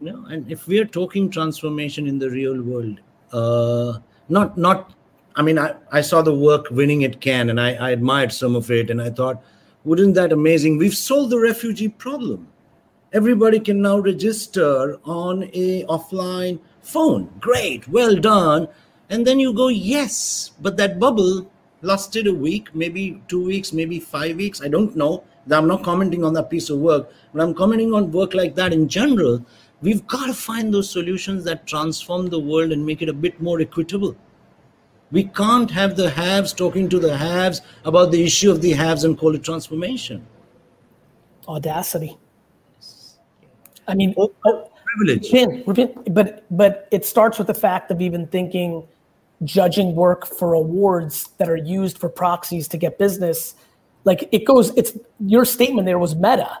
No, 0.00 0.24
and 0.26 0.50
if 0.50 0.66
we 0.66 0.78
are 0.80 0.84
talking 0.84 1.30
transformation 1.30 2.06
in 2.06 2.18
the 2.18 2.30
real 2.30 2.60
world, 2.62 3.00
uh, 3.32 3.98
not 4.28 4.56
not, 4.56 4.92
I 5.36 5.42
mean, 5.42 5.58
I, 5.58 5.74
I 5.90 6.00
saw 6.00 6.22
the 6.22 6.34
work 6.34 6.70
winning 6.70 7.04
at 7.04 7.20
Cannes, 7.20 7.50
and 7.50 7.60
I, 7.60 7.74
I 7.74 7.90
admired 7.90 8.32
some 8.32 8.56
of 8.56 8.70
it, 8.70 8.90
and 8.90 9.00
I 9.00 9.10
thought, 9.10 9.42
wouldn't 9.84 10.14
that 10.14 10.32
amazing? 10.32 10.78
We've 10.78 10.94
solved 10.94 11.30
the 11.30 11.38
refugee 11.38 11.88
problem. 11.88 12.48
Everybody 13.12 13.60
can 13.60 13.82
now 13.82 13.98
register 13.98 14.98
on 15.04 15.44
a 15.52 15.84
offline 15.84 16.60
phone. 16.82 17.30
Great, 17.40 17.86
well 17.88 18.16
done. 18.16 18.68
And 19.10 19.26
then 19.26 19.38
you 19.38 19.52
go, 19.52 19.68
yes, 19.68 20.52
but 20.60 20.78
that 20.78 20.98
bubble 20.98 21.50
lasted 21.82 22.26
a 22.26 22.34
week, 22.34 22.74
maybe 22.74 23.20
two 23.28 23.44
weeks, 23.44 23.72
maybe 23.72 24.00
five 24.00 24.36
weeks. 24.36 24.62
I 24.62 24.68
don't 24.68 24.96
know. 24.96 25.24
I'm 25.50 25.66
not 25.66 25.82
commenting 25.82 26.24
on 26.24 26.32
that 26.34 26.48
piece 26.48 26.70
of 26.70 26.78
work, 26.78 27.12
but 27.34 27.42
I'm 27.42 27.54
commenting 27.54 27.92
on 27.92 28.12
work 28.12 28.32
like 28.32 28.54
that 28.54 28.72
in 28.72 28.88
general. 28.88 29.44
We've 29.82 30.06
got 30.06 30.26
to 30.26 30.34
find 30.34 30.72
those 30.72 30.88
solutions 30.88 31.44
that 31.44 31.66
transform 31.66 32.28
the 32.28 32.38
world 32.38 32.70
and 32.70 32.86
make 32.86 33.02
it 33.02 33.08
a 33.08 33.12
bit 33.12 33.40
more 33.42 33.60
equitable. 33.60 34.16
We 35.10 35.24
can't 35.24 35.70
have 35.72 35.96
the 35.96 36.08
haves 36.08 36.52
talking 36.52 36.88
to 36.88 36.98
the 36.98 37.16
haves 37.16 37.60
about 37.84 38.12
the 38.12 38.22
issue 38.24 38.50
of 38.50 38.62
the 38.62 38.70
haves 38.70 39.04
and 39.04 39.18
call 39.18 39.34
it 39.34 39.42
transformation. 39.42 40.24
Audacity. 41.48 42.16
I 43.88 43.94
mean, 43.94 44.14
oh, 44.16 44.32
oh, 44.46 44.70
privilege. 44.96 45.30
but 46.14 46.44
but 46.50 46.88
it 46.92 47.04
starts 47.04 47.36
with 47.36 47.48
the 47.48 47.54
fact 47.54 47.90
of 47.90 48.00
even 48.00 48.28
thinking 48.28 48.86
judging 49.44 49.94
work 49.94 50.26
for 50.26 50.52
awards 50.52 51.28
that 51.38 51.48
are 51.48 51.56
used 51.56 51.98
for 51.98 52.08
proxies 52.08 52.68
to 52.68 52.76
get 52.76 52.98
business. 52.98 53.54
Like 54.04 54.28
it 54.32 54.44
goes, 54.44 54.76
it's 54.76 54.96
your 55.20 55.44
statement 55.44 55.86
there 55.86 55.98
was 55.98 56.14
meta. 56.14 56.58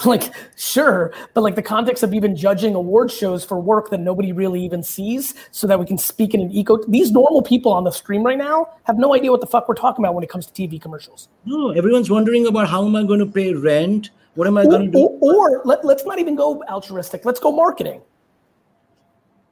Like, 0.06 0.32
sure, 0.56 1.12
but 1.34 1.42
like 1.42 1.56
the 1.56 1.62
context 1.62 2.02
of 2.02 2.14
even 2.14 2.34
judging 2.34 2.74
award 2.74 3.10
shows 3.10 3.44
for 3.44 3.60
work 3.60 3.90
that 3.90 4.00
nobody 4.00 4.32
really 4.32 4.64
even 4.64 4.82
sees 4.82 5.34
so 5.50 5.66
that 5.66 5.78
we 5.78 5.84
can 5.84 5.98
speak 5.98 6.32
in 6.32 6.40
an 6.40 6.50
eco. 6.52 6.82
These 6.88 7.12
normal 7.12 7.42
people 7.42 7.70
on 7.70 7.84
the 7.84 7.90
stream 7.90 8.24
right 8.24 8.38
now 8.38 8.66
have 8.84 8.96
no 8.96 9.14
idea 9.14 9.30
what 9.30 9.42
the 9.42 9.46
fuck 9.46 9.68
we're 9.68 9.74
talking 9.74 10.02
about 10.02 10.14
when 10.14 10.24
it 10.24 10.30
comes 10.30 10.46
to 10.46 10.52
TV 10.54 10.80
commercials. 10.80 11.28
No, 11.44 11.72
everyone's 11.72 12.08
wondering 12.08 12.46
about 12.46 12.66
how 12.66 12.86
am 12.86 12.96
I 12.96 13.02
going 13.02 13.20
to 13.20 13.26
pay 13.26 13.52
rent? 13.52 14.08
What 14.36 14.46
am 14.46 14.56
I 14.56 14.64
going 14.64 14.86
to 14.86 14.90
do? 14.90 14.98
Or, 15.20 15.58
or 15.58 15.62
let, 15.66 15.84
let's 15.84 16.06
not 16.06 16.18
even 16.18 16.34
go 16.34 16.62
altruistic. 16.70 17.26
Let's 17.26 17.38
go 17.38 17.52
marketing. 17.52 18.00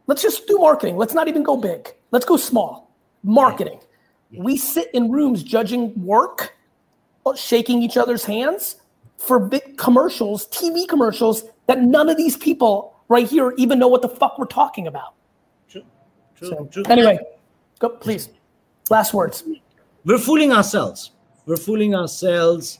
Let's 0.08 0.22
just 0.22 0.46
do 0.46 0.58
marketing. 0.58 0.96
Let's 0.96 1.12
not 1.14 1.28
even 1.28 1.42
go 1.42 1.56
big. 1.56 1.94
Let's 2.10 2.24
go 2.24 2.38
small. 2.38 2.90
Marketing. 3.22 3.78
Yeah. 4.30 4.42
We 4.42 4.56
sit 4.56 4.90
in 4.94 5.12
rooms 5.12 5.42
judging 5.42 5.92
work, 6.02 6.56
uh, 7.26 7.34
shaking 7.34 7.82
each 7.82 7.98
other's 7.98 8.24
hands 8.24 8.76
for 9.18 9.38
big 9.38 9.76
commercials, 9.76 10.48
TV 10.48 10.88
commercials 10.88 11.44
that 11.66 11.82
none 11.82 12.08
of 12.08 12.16
these 12.16 12.38
people 12.38 12.96
right 13.08 13.28
here 13.28 13.52
even 13.58 13.78
know 13.78 13.88
what 13.88 14.00
the 14.00 14.08
fuck 14.08 14.38
we're 14.38 14.46
talking 14.46 14.86
about. 14.86 15.14
True. 15.68 15.84
True. 16.36 16.48
So, 16.48 16.68
True. 16.72 16.84
Anyway, 16.88 17.18
go 17.78 17.90
please. 17.90 18.30
Last 18.88 19.12
words. 19.12 19.44
We're 20.06 20.18
fooling 20.18 20.52
ourselves. 20.52 21.10
We're 21.44 21.58
fooling 21.58 21.94
ourselves, 21.94 22.78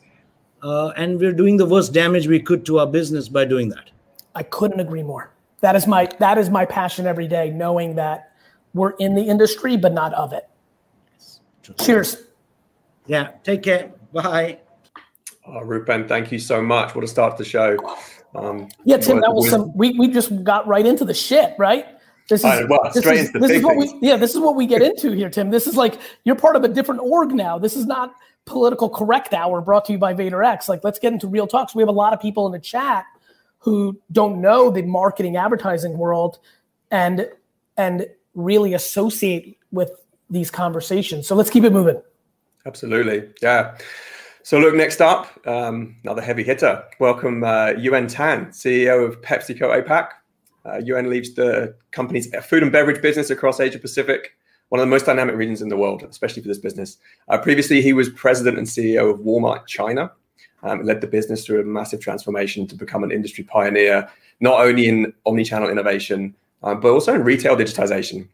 uh, 0.62 0.92
and 0.97 1.20
we're 1.20 1.35
doing 1.35 1.58
the 1.58 1.66
worst 1.66 1.92
damage 1.92 2.26
we 2.26 2.40
could 2.40 2.64
to 2.66 2.78
our 2.78 2.87
business 2.87 3.28
by 3.28 3.44
doing 3.44 3.68
that. 3.70 3.90
I 4.35 4.44
couldn't 4.44 4.80
agree 4.80 5.02
more 5.02 5.30
that 5.61 5.77
is 5.77 5.87
my 5.87 6.09
that 6.19 6.38
is 6.38 6.50
my 6.50 6.65
passion 6.65 7.07
every 7.07 7.29
day 7.29 7.50
knowing 7.50 7.97
that 7.97 8.33
we're 8.75 8.91
in 8.99 9.15
the 9.15 9.23
industry 9.23 9.77
but 9.77 9.93
not 9.93 10.15
of 10.15 10.33
it. 10.33 10.49
Cheers. 11.79 12.17
Yeah 13.07 13.33
take 13.45 13.62
care. 13.62 13.93
Bye. 14.12 14.59
Oh, 15.47 15.61
rupen 15.61 16.09
thank 16.09 16.31
you 16.33 16.38
so 16.38 16.62
much. 16.62 16.95
What 16.95 17.05
a 17.05 17.09
start 17.09 17.37
to 17.37 17.43
the 17.43 17.49
show. 17.49 17.77
Um, 18.35 18.69
yeah 18.85 18.99
tim 18.99 19.21
that 19.21 19.33
was 19.33 19.50
some 19.50 19.77
we, 19.77 19.99
we 19.99 20.09
just 20.09 20.45
got 20.45 20.67
right 20.67 20.87
into 20.87 21.05
the 21.05 21.15
shit 21.15 21.55
right? 21.59 21.87
This 22.29 22.45
is, 22.45 22.69
well, 22.69 22.91
this, 22.93 23.07
is, 23.07 23.33
this 23.33 23.50
is 23.50 23.62
what 23.62 23.77
we 23.77 23.99
yeah 24.03 24.17
this 24.17 24.35
is 24.35 24.41
what 24.41 24.55
we 24.55 24.67
get 24.67 24.83
into 24.83 25.12
here 25.12 25.31
tim. 25.31 25.50
This 25.50 25.67
is 25.67 25.77
like 25.77 25.99
you're 26.25 26.37
part 26.37 26.57
of 26.57 26.65
a 26.65 26.69
different 26.69 27.00
org 27.00 27.31
now. 27.31 27.59
This 27.59 27.75
is 27.75 27.87
not 27.87 28.15
political 28.45 28.88
correct 28.91 29.33
hour 29.33 29.61
brought 29.61 29.87
to 29.87 29.93
you 29.93 29.99
by 29.99 30.15
VaynerX. 30.15 30.69
Like 30.69 30.85
let's 30.85 30.99
get 30.99 31.12
into 31.12 31.27
real 31.27 31.47
talks. 31.47 31.75
We 31.75 31.83
have 31.83 31.88
a 31.88 31.93
lot 31.93 32.12
of 32.12 32.21
people 32.21 32.47
in 32.47 32.53
the 32.53 32.59
chat 32.59 33.07
who 33.59 33.99
don't 34.12 34.41
know 34.41 34.71
the 34.71 34.83
marketing 34.83 35.37
advertising 35.37 35.99
world 35.99 36.38
and 36.91 37.29
and 37.77 38.07
really 38.35 38.75
associate 38.75 39.59
with 39.73 39.91
these 40.31 40.50
conversations. 40.50 41.27
So 41.27 41.35
let's 41.35 41.50
keep 41.50 41.65
it 41.65 41.73
moving. 41.73 42.00
Absolutely. 42.67 43.29
Yeah. 43.43 43.77
So 44.43 44.59
look, 44.59 44.75
next 44.75 45.00
up, 45.00 45.47
um, 45.47 45.97
another 46.05 46.23
heavy 46.23 46.43
hitter. 46.43 46.83
Welcome 47.00 47.45
uh, 47.45 47.73
Yuen 47.77 48.07
Tan, 48.07 48.47
CEO 48.47 49.07
of 49.07 49.21
PepsiCo 49.21 49.85
APAC. 49.85 50.09
Uh, 50.65 50.79
Yuen 50.79 51.09
leads 51.09 51.35
the 51.35 51.75
company's 51.91 52.35
food 52.45 52.62
and 52.62 52.73
beverage 52.73 53.00
business 53.00 53.31
across 53.31 53.61
Asia 53.61 53.79
Pacific, 53.79 54.33
one 54.69 54.81
of 54.81 54.87
the 54.87 54.91
most 54.91 55.07
dynamic 55.07 55.37
regions 55.37 55.62
in 55.62 55.69
the 55.69 55.77
world, 55.77 56.03
especially 56.03 56.43
for 56.43 56.49
this 56.49 56.59
business. 56.59 56.99
Uh, 57.29 57.38
previously, 57.38 57.81
he 57.81 57.93
was 57.93 58.09
president 58.11 58.59
and 58.59 58.67
CEO 58.67 59.12
of 59.12 59.21
Walmart 59.21 59.67
China, 59.67 60.11
um, 60.62 60.85
led 60.85 61.00
the 61.00 61.07
business 61.07 61.45
through 61.45 61.61
a 61.61 61.65
massive 61.65 62.00
transformation 62.00 62.67
to 62.67 62.75
become 62.75 63.05
an 63.05 63.11
industry 63.11 63.45
pioneer, 63.45 64.09
not 64.41 64.61
only 64.61 64.88
in 64.88 65.12
omni-channel 65.27 65.71
innovation, 65.71 66.35
um, 66.62 66.81
but 66.81 66.91
also 66.91 67.15
in 67.15 67.23
retail 67.23 67.57
digitization. 67.57 68.29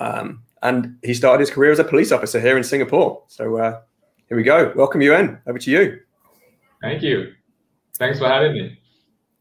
Um, 0.00 0.42
and 0.62 0.98
he 1.02 1.14
started 1.14 1.40
his 1.40 1.50
career 1.50 1.70
as 1.70 1.78
a 1.78 1.84
police 1.84 2.10
officer 2.12 2.40
here 2.40 2.56
in 2.56 2.64
Singapore. 2.64 3.22
So 3.28 3.56
uh, 3.56 3.80
here 4.28 4.36
we 4.36 4.42
go. 4.42 4.72
Welcome, 4.74 5.02
Yuan. 5.02 5.38
Over 5.46 5.58
to 5.58 5.70
you. 5.70 6.00
Thank 6.82 7.02
you. 7.02 7.32
Thanks 7.98 8.18
for 8.18 8.28
having 8.28 8.52
me. 8.52 8.78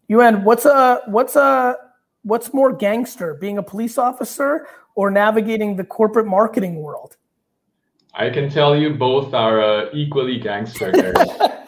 Yuan, 0.07 0.43
what's 0.43 0.65
a 0.65 1.01
what's 1.07 1.35
a 1.35 1.75
what's 2.23 2.53
more 2.53 2.71
gangster, 2.71 3.33
being 3.33 3.57
a 3.57 3.63
police 3.63 3.97
officer 3.97 4.67
or 4.93 5.09
navigating 5.09 5.75
the 5.75 5.83
corporate 5.83 6.27
marketing 6.27 6.75
world? 6.75 7.17
I 8.13 8.29
can 8.29 8.49
tell 8.49 8.77
you 8.77 8.93
both 8.93 9.33
are 9.33 9.61
uh, 9.61 9.89
equally 9.93 10.39
gangster. 10.39 10.91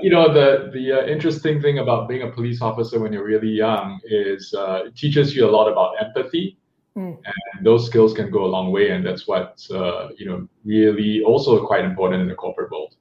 you 0.00 0.10
know 0.10 0.32
the 0.32 0.70
the 0.72 0.92
uh, 0.92 1.06
interesting 1.06 1.60
thing 1.60 1.78
about 1.78 2.08
being 2.08 2.22
a 2.22 2.30
police 2.30 2.60
officer 2.60 2.98
when 3.00 3.12
you're 3.12 3.24
really 3.24 3.48
young 3.50 4.00
is 4.04 4.54
uh, 4.54 4.84
it 4.86 4.96
teaches 4.96 5.34
you 5.34 5.48
a 5.48 5.50
lot 5.50 5.70
about 5.70 5.94
empathy. 6.00 6.56
Mm. 6.96 7.16
and 7.24 7.64
those 7.64 7.86
skills 7.86 8.12
can 8.12 8.28
go 8.28 8.44
a 8.44 8.50
long 8.50 8.72
way 8.72 8.90
and 8.90 9.06
that's 9.06 9.28
what 9.28 9.64
uh, 9.72 10.08
you 10.16 10.26
know 10.26 10.48
really 10.64 11.22
also 11.22 11.64
quite 11.64 11.84
important 11.84 12.20
in 12.20 12.26
the 12.26 12.34
corporate 12.34 12.72
world. 12.72 12.96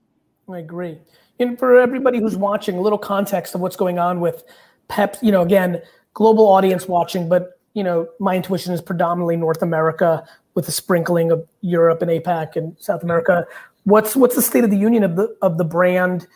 I 0.47 0.59
agree. 0.59 0.99
And 1.39 1.57
for 1.57 1.79
everybody 1.79 2.19
who's 2.19 2.35
watching 2.35 2.77
a 2.77 2.81
little 2.81 2.99
context 2.99 3.55
of 3.55 3.61
what's 3.61 3.75
going 3.75 3.97
on 3.97 4.19
with 4.19 4.43
pep 4.87 5.17
you 5.21 5.31
know 5.31 5.41
again 5.41 5.81
global 6.13 6.47
audience 6.47 6.87
watching 6.87 7.27
but 7.27 7.59
you 7.73 7.83
know 7.83 8.07
my 8.19 8.35
intuition 8.35 8.73
is 8.73 8.81
predominantly 8.81 9.35
north 9.35 9.61
america 9.61 10.25
with 10.53 10.67
a 10.67 10.71
sprinkling 10.71 11.31
of 11.31 11.45
europe 11.61 12.01
and 12.01 12.11
apac 12.11 12.55
and 12.55 12.75
south 12.79 13.03
america. 13.03 13.45
What's 13.83 14.15
what's 14.15 14.35
the 14.35 14.41
state 14.41 14.63
of 14.63 14.69
the 14.69 14.77
union 14.77 15.03
of 15.03 15.15
the 15.15 15.35
of 15.41 15.57
the 15.57 15.63
brand 15.63 16.27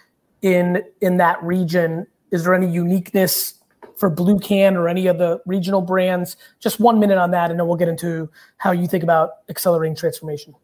in 0.42 0.84
in 1.02 1.18
that 1.18 1.42
region? 1.44 2.08
Is 2.32 2.44
there 2.44 2.54
any 2.54 2.72
uniqueness 2.72 3.56
for 3.98 4.10
Blue 4.10 4.40
Can 4.40 4.76
or 4.76 4.88
any 4.88 5.08
of 5.08 5.18
the 5.18 5.42
regional 5.46 5.82
brands? 5.82 6.38
Just 6.60 6.80
one 6.80 7.00
minute 7.00 7.18
on 7.18 7.32
that, 7.32 7.52
and 7.52 7.60
then 7.60 7.68
we'll 7.68 7.78
get 7.78 7.90
into 7.90 8.30
how 8.58 8.72
you 8.72 8.88
think 8.88 9.04
about 9.04 9.32
accelerating 9.50 9.96
transformation. 9.96 10.56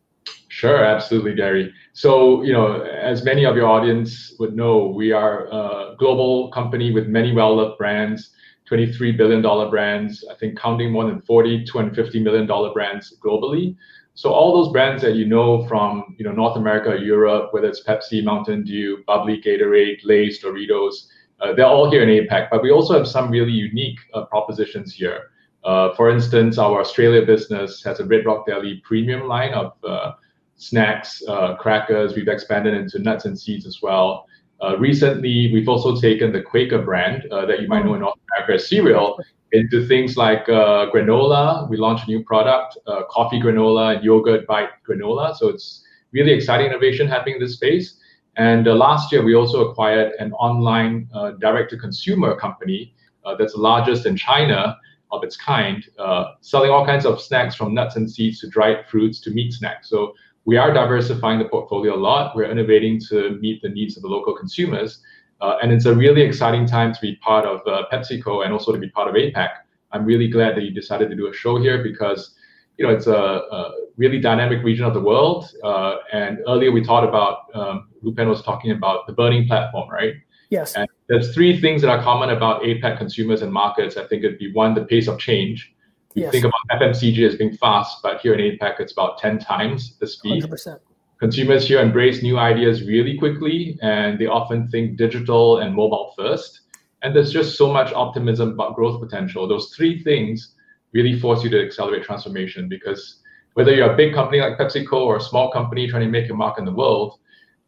Sure, 0.50 0.84
absolutely, 0.84 1.36
Gary. 1.36 1.74
So, 1.94 2.42
you 2.42 2.54
know, 2.54 2.82
as 2.82 3.24
many 3.24 3.46
of 3.46 3.56
your 3.56 3.68
audience 3.68 4.34
would 4.40 4.56
know, 4.56 4.88
we 4.88 5.12
are 5.12 5.48
a 5.48 5.96
global 6.00 6.50
company 6.52 6.92
with 6.92 7.08
many 7.08 7.32
well-loved 7.34 7.78
brands, 7.78 8.32
$23 8.70 9.16
billion 9.16 9.42
brands, 9.70 10.26
I 10.32 10.36
think 10.36 10.58
counting 10.58 10.92
more 10.92 11.06
than 11.06 11.22
40, 11.22 11.66
$250 11.66 12.24
million 12.24 12.48
brands 12.74 13.16
globally. 13.24 13.76
So 14.18 14.34
all 14.34 14.52
those 14.52 14.72
brands 14.72 15.04
that 15.04 15.14
you 15.14 15.26
know 15.26 15.64
from 15.68 16.16
you 16.18 16.26
know 16.26 16.32
North 16.32 16.58
America, 16.58 16.98
Europe, 17.00 17.54
whether 17.54 17.68
it's 17.68 17.84
Pepsi, 17.84 18.24
Mountain 18.24 18.64
Dew, 18.64 19.04
bubly, 19.06 19.40
Gatorade, 19.40 20.00
Lay's, 20.04 20.42
Doritos, 20.42 21.10
uh, 21.40 21.54
they're 21.54 21.68
all 21.68 21.92
here 21.92 22.02
in 22.02 22.10
APAC. 22.10 22.48
But 22.50 22.64
we 22.64 22.72
also 22.72 22.98
have 22.98 23.08
some 23.08 23.30
really 23.30 23.52
unique 23.52 24.00
uh, 24.16 24.26
propositions 24.26 24.92
here. 24.92 25.30
Uh, 25.64 25.94
for 25.94 26.10
instance, 26.10 26.58
our 26.58 26.80
Australia 26.80 27.28
business 27.28 27.84
has 27.84 28.00
a 28.00 28.06
Red 28.06 28.26
Rock 28.26 28.48
Deli 28.48 28.82
premium 28.84 29.28
line 29.28 29.54
of 29.54 29.74
uh, 29.88 30.14
snacks, 30.56 31.22
uh, 31.28 31.56
crackers. 31.58 32.16
We've 32.16 32.28
expanded 32.28 32.74
into 32.74 32.98
nuts 32.98 33.26
and 33.26 33.40
seeds 33.40 33.68
as 33.68 33.84
well. 33.84 34.26
Uh, 34.62 34.78
recently, 34.78 35.52
we've 35.54 35.70
also 35.70 36.00
taken 36.00 36.32
the 36.32 36.42
Quaker 36.42 36.82
brand 36.82 37.28
that 37.30 37.62
you 37.62 37.68
might 37.68 37.86
know 37.86 37.94
in 37.94 38.02
North 38.02 38.20
America 38.32 38.56
as 38.56 38.68
cereal 38.68 39.20
into 39.52 39.86
things 39.88 40.18
like 40.18 40.48
uh, 40.50 40.90
granola. 40.92 41.70
We 41.70 41.78
launched 41.78 42.08
a 42.08 42.12
new 42.12 42.24
product, 42.24 42.78
uh, 42.88 43.04
coffee 43.10 43.40
granola 43.40 44.04
yogurt 44.04 44.46
bite 44.48 44.70
granola. 44.88 45.36
So 45.36 45.48
it's 45.48 45.84
really 46.12 46.34
exciting 46.34 46.68
innovation 46.68 47.08
happening 47.08 47.36
in 47.36 47.42
this 47.42 47.54
space. 47.54 48.00
And 48.36 48.68
uh, 48.68 48.76
last 48.76 49.12
year, 49.12 49.24
we 49.24 49.36
also 49.36 49.70
acquired 49.70 50.14
an 50.20 50.32
online 50.34 51.10
uh, 51.14 51.32
direct-to-consumer 51.32 52.36
company 52.36 52.94
uh, 53.26 53.36
that's 53.36 53.54
the 53.54 53.60
largest 53.60 54.06
in 54.06 54.16
China 54.16 54.78
of 55.12 55.24
its 55.24 55.38
kind, 55.38 55.84
uh, 55.98 56.34
selling 56.42 56.70
all 56.70 56.86
kinds 56.86 57.06
of 57.06 57.22
snacks 57.22 57.56
from 57.56 57.74
nuts 57.74 57.96
and 57.96 58.12
seeds 58.12 58.42
to 58.42 58.50
dried 58.50 58.86
fruits 58.88 59.22
to 59.22 59.32
meat 59.32 59.54
snacks. 59.54 59.90
So 59.90 60.14
we 60.48 60.56
are 60.56 60.74
diversifying 60.74 61.40
the 61.40 61.46
portfolio 61.50 61.94
a 61.94 62.02
lot. 62.10 62.34
We're 62.34 62.50
innovating 62.50 63.02
to 63.10 63.38
meet 63.42 63.62
the 63.62 63.68
needs 63.68 63.98
of 63.98 64.02
the 64.02 64.08
local 64.08 64.34
consumers. 64.34 65.02
Uh, 65.42 65.58
and 65.62 65.74
it's 65.74 65.86
a 65.86 65.94
really 65.94 66.22
exciting 66.22 66.66
time 66.66 66.94
to 66.94 67.02
be 67.02 67.18
part 67.18 67.46
of 67.46 67.60
uh, 67.68 67.84
PepsiCo 67.92 68.46
and 68.46 68.54
also 68.54 68.72
to 68.72 68.80
be 68.80 68.90
part 68.90 69.10
of 69.10 69.16
APAC. 69.16 69.50
I'm 69.92 70.06
really 70.06 70.30
glad 70.30 70.56
that 70.56 70.64
you 70.64 70.72
decided 70.72 71.10
to 71.10 71.18
do 71.18 71.28
a 71.28 71.34
show 71.34 71.60
here 71.60 71.84
because 71.84 72.34
you 72.78 72.88
know 72.88 72.94
it's 72.94 73.08
a, 73.08 73.14
a 73.14 73.74
really 73.98 74.22
dynamic 74.22 74.64
region 74.64 74.86
of 74.86 74.94
the 74.94 75.02
world. 75.02 75.52
Uh, 75.66 75.98
and 76.14 76.40
earlier 76.48 76.72
we 76.72 76.82
talked 76.82 77.08
about 77.08 77.54
um, 77.54 77.90
Rupen 78.02 78.30
was 78.30 78.42
talking 78.42 78.72
about 78.72 79.06
the 79.06 79.14
burning 79.14 79.48
platform, 79.48 79.90
right? 79.90 80.14
Yes. 80.50 80.76
And 80.76 80.88
there's 81.10 81.34
three 81.34 81.60
things 81.60 81.82
that 81.82 81.90
are 81.90 82.02
common 82.02 82.30
about 82.30 82.64
APAC 82.64 82.98
consumers 82.98 83.42
and 83.42 83.52
markets. 83.52 83.98
I 83.98 84.08
think 84.08 84.24
it'd 84.24 84.40
be 84.40 84.54
one, 84.54 84.76
the 84.76 84.86
pace 84.86 85.10
of 85.10 85.20
change. 85.20 85.74
We 86.18 86.24
yes. 86.24 86.32
think 86.32 86.46
about 86.46 86.82
FMCG 86.82 87.28
as 87.28 87.36
being 87.36 87.56
fast, 87.58 88.00
but 88.02 88.22
here 88.22 88.34
in 88.34 88.40
APAC, 88.40 88.80
it's 88.80 88.92
about 88.92 89.20
10 89.20 89.38
times 89.38 90.00
the 90.00 90.08
speed. 90.08 90.46
100%. 90.46 90.80
Consumers 91.20 91.68
here 91.68 91.80
embrace 91.80 92.24
new 92.24 92.40
ideas 92.40 92.82
really 92.82 93.20
quickly, 93.20 93.78
and 93.84 94.18
they 94.18 94.26
often 94.26 94.68
think 94.68 94.98
digital 94.98 95.60
and 95.60 95.76
mobile 95.76 96.16
first. 96.18 96.62
And 97.04 97.16
there's 97.16 97.32
just 97.32 97.56
so 97.56 97.72
much 97.72 97.94
optimism 97.94 98.54
about 98.54 98.74
growth 98.74 99.00
potential. 99.00 99.48
Those 99.48 99.76
three 99.76 100.02
things 100.02 100.56
really 100.92 101.20
force 101.20 101.44
you 101.44 101.52
to 101.52 101.64
accelerate 101.64 102.04
transformation 102.04 102.68
because 102.68 103.22
whether 103.54 103.72
you're 103.72 103.94
a 103.94 103.96
big 103.96 104.16
company 104.16 104.42
like 104.42 104.58
PepsiCo 104.58 104.94
or 104.94 105.18
a 105.18 105.22
small 105.22 105.52
company 105.52 105.88
trying 105.88 106.02
to 106.02 106.10
make 106.10 106.32
a 106.32 106.34
mark 106.34 106.58
in 106.58 106.66
the 106.66 106.74
world, 106.74 107.20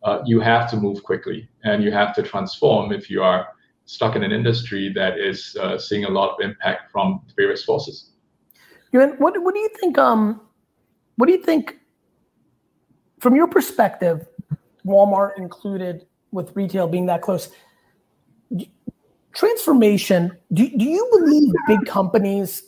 uh, 0.02 0.24
you 0.26 0.40
have 0.40 0.72
to 0.72 0.78
move 0.78 1.04
quickly 1.04 1.48
and 1.64 1.84
you 1.84 1.92
have 1.92 2.16
to 2.16 2.24
transform 2.24 2.92
if 2.92 3.12
you 3.12 3.22
are 3.22 3.50
stuck 3.86 4.16
in 4.16 4.24
an 4.24 4.32
industry 4.32 4.92
that 4.96 5.20
is 5.20 5.56
uh, 5.62 5.78
seeing 5.78 6.06
a 6.06 6.10
lot 6.10 6.34
of 6.34 6.40
impact 6.42 6.92
from 6.92 7.22
various 7.36 7.64
forces. 7.64 8.09
What, 8.92 9.42
what 9.42 9.54
do 9.54 9.60
you 9.60 9.70
think? 9.80 9.98
Um, 9.98 10.42
what 11.16 11.28
do 11.28 11.34
you 11.34 11.44
think, 11.44 11.78
from 13.20 13.36
your 13.36 13.48
perspective, 13.48 14.28
Walmart 14.86 15.38
included 15.38 16.06
with 16.32 16.56
retail 16.56 16.88
being 16.88 17.06
that 17.08 17.22
close? 17.22 17.50
Transformation. 19.34 20.38
Do, 20.54 20.68
do 20.70 20.86
you 20.86 21.08
believe 21.12 21.54
big 21.68 21.86
companies 21.86 22.64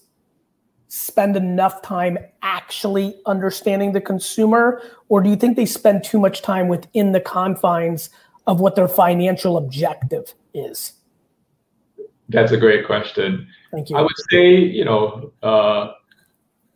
spend 0.91 1.37
enough 1.37 1.81
time 1.81 2.17
actually 2.41 3.15
understanding 3.25 3.93
the 3.93 4.01
consumer 4.01 4.81
or 5.07 5.21
do 5.21 5.29
you 5.29 5.37
think 5.37 5.55
they 5.55 5.65
spend 5.65 6.03
too 6.03 6.19
much 6.19 6.41
time 6.41 6.67
within 6.67 7.13
the 7.13 7.21
confines 7.21 8.09
of 8.45 8.59
what 8.59 8.75
their 8.75 8.89
financial 8.89 9.55
objective 9.55 10.33
is 10.53 10.91
that's 12.27 12.51
a 12.51 12.57
great 12.57 12.85
question 12.85 13.47
thank 13.71 13.89
you 13.89 13.95
i 13.95 14.01
would 14.01 14.11
say 14.29 14.53
you 14.53 14.83
know 14.83 15.31
uh, 15.43 15.93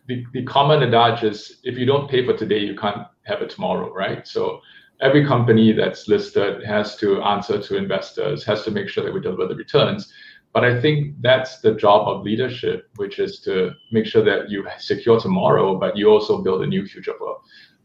the, 0.07 0.25
the 0.33 0.43
common 0.43 0.81
adage 0.83 1.23
is 1.23 1.57
if 1.63 1.77
you 1.77 1.85
don't 1.85 2.09
pay 2.09 2.25
for 2.25 2.35
today 2.35 2.59
you 2.59 2.75
can't 2.75 3.07
have 3.23 3.41
it 3.41 3.49
tomorrow 3.49 3.93
right 3.93 4.27
so 4.27 4.59
every 5.01 5.25
company 5.25 5.71
that's 5.71 6.07
listed 6.07 6.63
has 6.63 6.95
to 6.95 7.21
answer 7.21 7.61
to 7.61 7.75
investors 7.75 8.43
has 8.43 8.63
to 8.63 8.71
make 8.71 8.87
sure 8.87 9.03
that 9.03 9.13
we 9.13 9.19
deliver 9.19 9.47
the 9.47 9.55
returns 9.55 10.13
but 10.55 10.63
I 10.63 10.79
think 10.79 11.15
that's 11.19 11.59
the 11.59 11.73
job 11.73 12.07
of 12.07 12.23
leadership, 12.23 12.87
which 12.95 13.19
is 13.19 13.41
to 13.41 13.71
make 13.91 14.05
sure 14.05 14.23
that 14.23 14.49
you 14.49 14.65
secure 14.79 15.19
tomorrow, 15.19 15.77
but 15.77 15.97
you 15.97 16.07
also 16.07 16.41
build 16.41 16.61
a 16.61 16.65
new 16.65 16.87
future 16.87 17.11
for, 17.19 17.41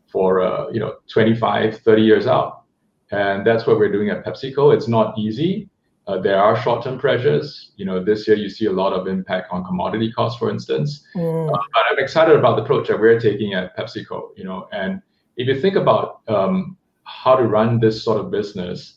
for 0.07 0.41
uh, 0.41 0.71
you 0.71 0.79
know, 0.79 0.95
25, 1.09 1.81
30 1.81 2.00
years 2.03 2.29
out. 2.29 2.62
And 3.11 3.45
that's 3.45 3.67
what 3.67 3.81
we're 3.81 3.91
doing 3.91 4.11
at 4.11 4.25
PepsiCo. 4.25 4.73
It's 4.73 4.87
not 4.87 5.19
easy. 5.19 5.69
Uh, 6.11 6.21
there 6.21 6.43
are 6.43 6.61
short-term 6.61 6.99
pressures. 6.99 7.71
You 7.76 7.85
know, 7.85 8.02
this 8.02 8.26
year 8.26 8.37
you 8.37 8.49
see 8.49 8.67
a 8.67 8.73
lot 8.73 8.93
of 8.93 9.07
impact 9.07 9.52
on 9.52 9.64
commodity 9.64 10.11
costs, 10.11 10.40
for 10.40 10.50
instance. 10.50 11.07
Mm. 11.14 11.49
Uh, 11.49 11.62
but 11.73 11.83
I'm 11.88 11.99
excited 12.00 12.35
about 12.35 12.57
the 12.57 12.62
approach 12.62 12.88
that 12.88 12.99
we're 12.99 13.21
taking 13.21 13.55
at 13.55 13.76
PepsiCo. 13.76 14.31
You 14.37 14.43
know, 14.43 14.69
and 14.73 15.02
if 15.37 15.47
you 15.47 15.61
think 15.61 15.76
about 15.76 16.23
um, 16.26 16.76
how 17.05 17.37
to 17.37 17.45
run 17.45 17.79
this 17.79 18.02
sort 18.02 18.19
of 18.19 18.33
business, 18.33 18.95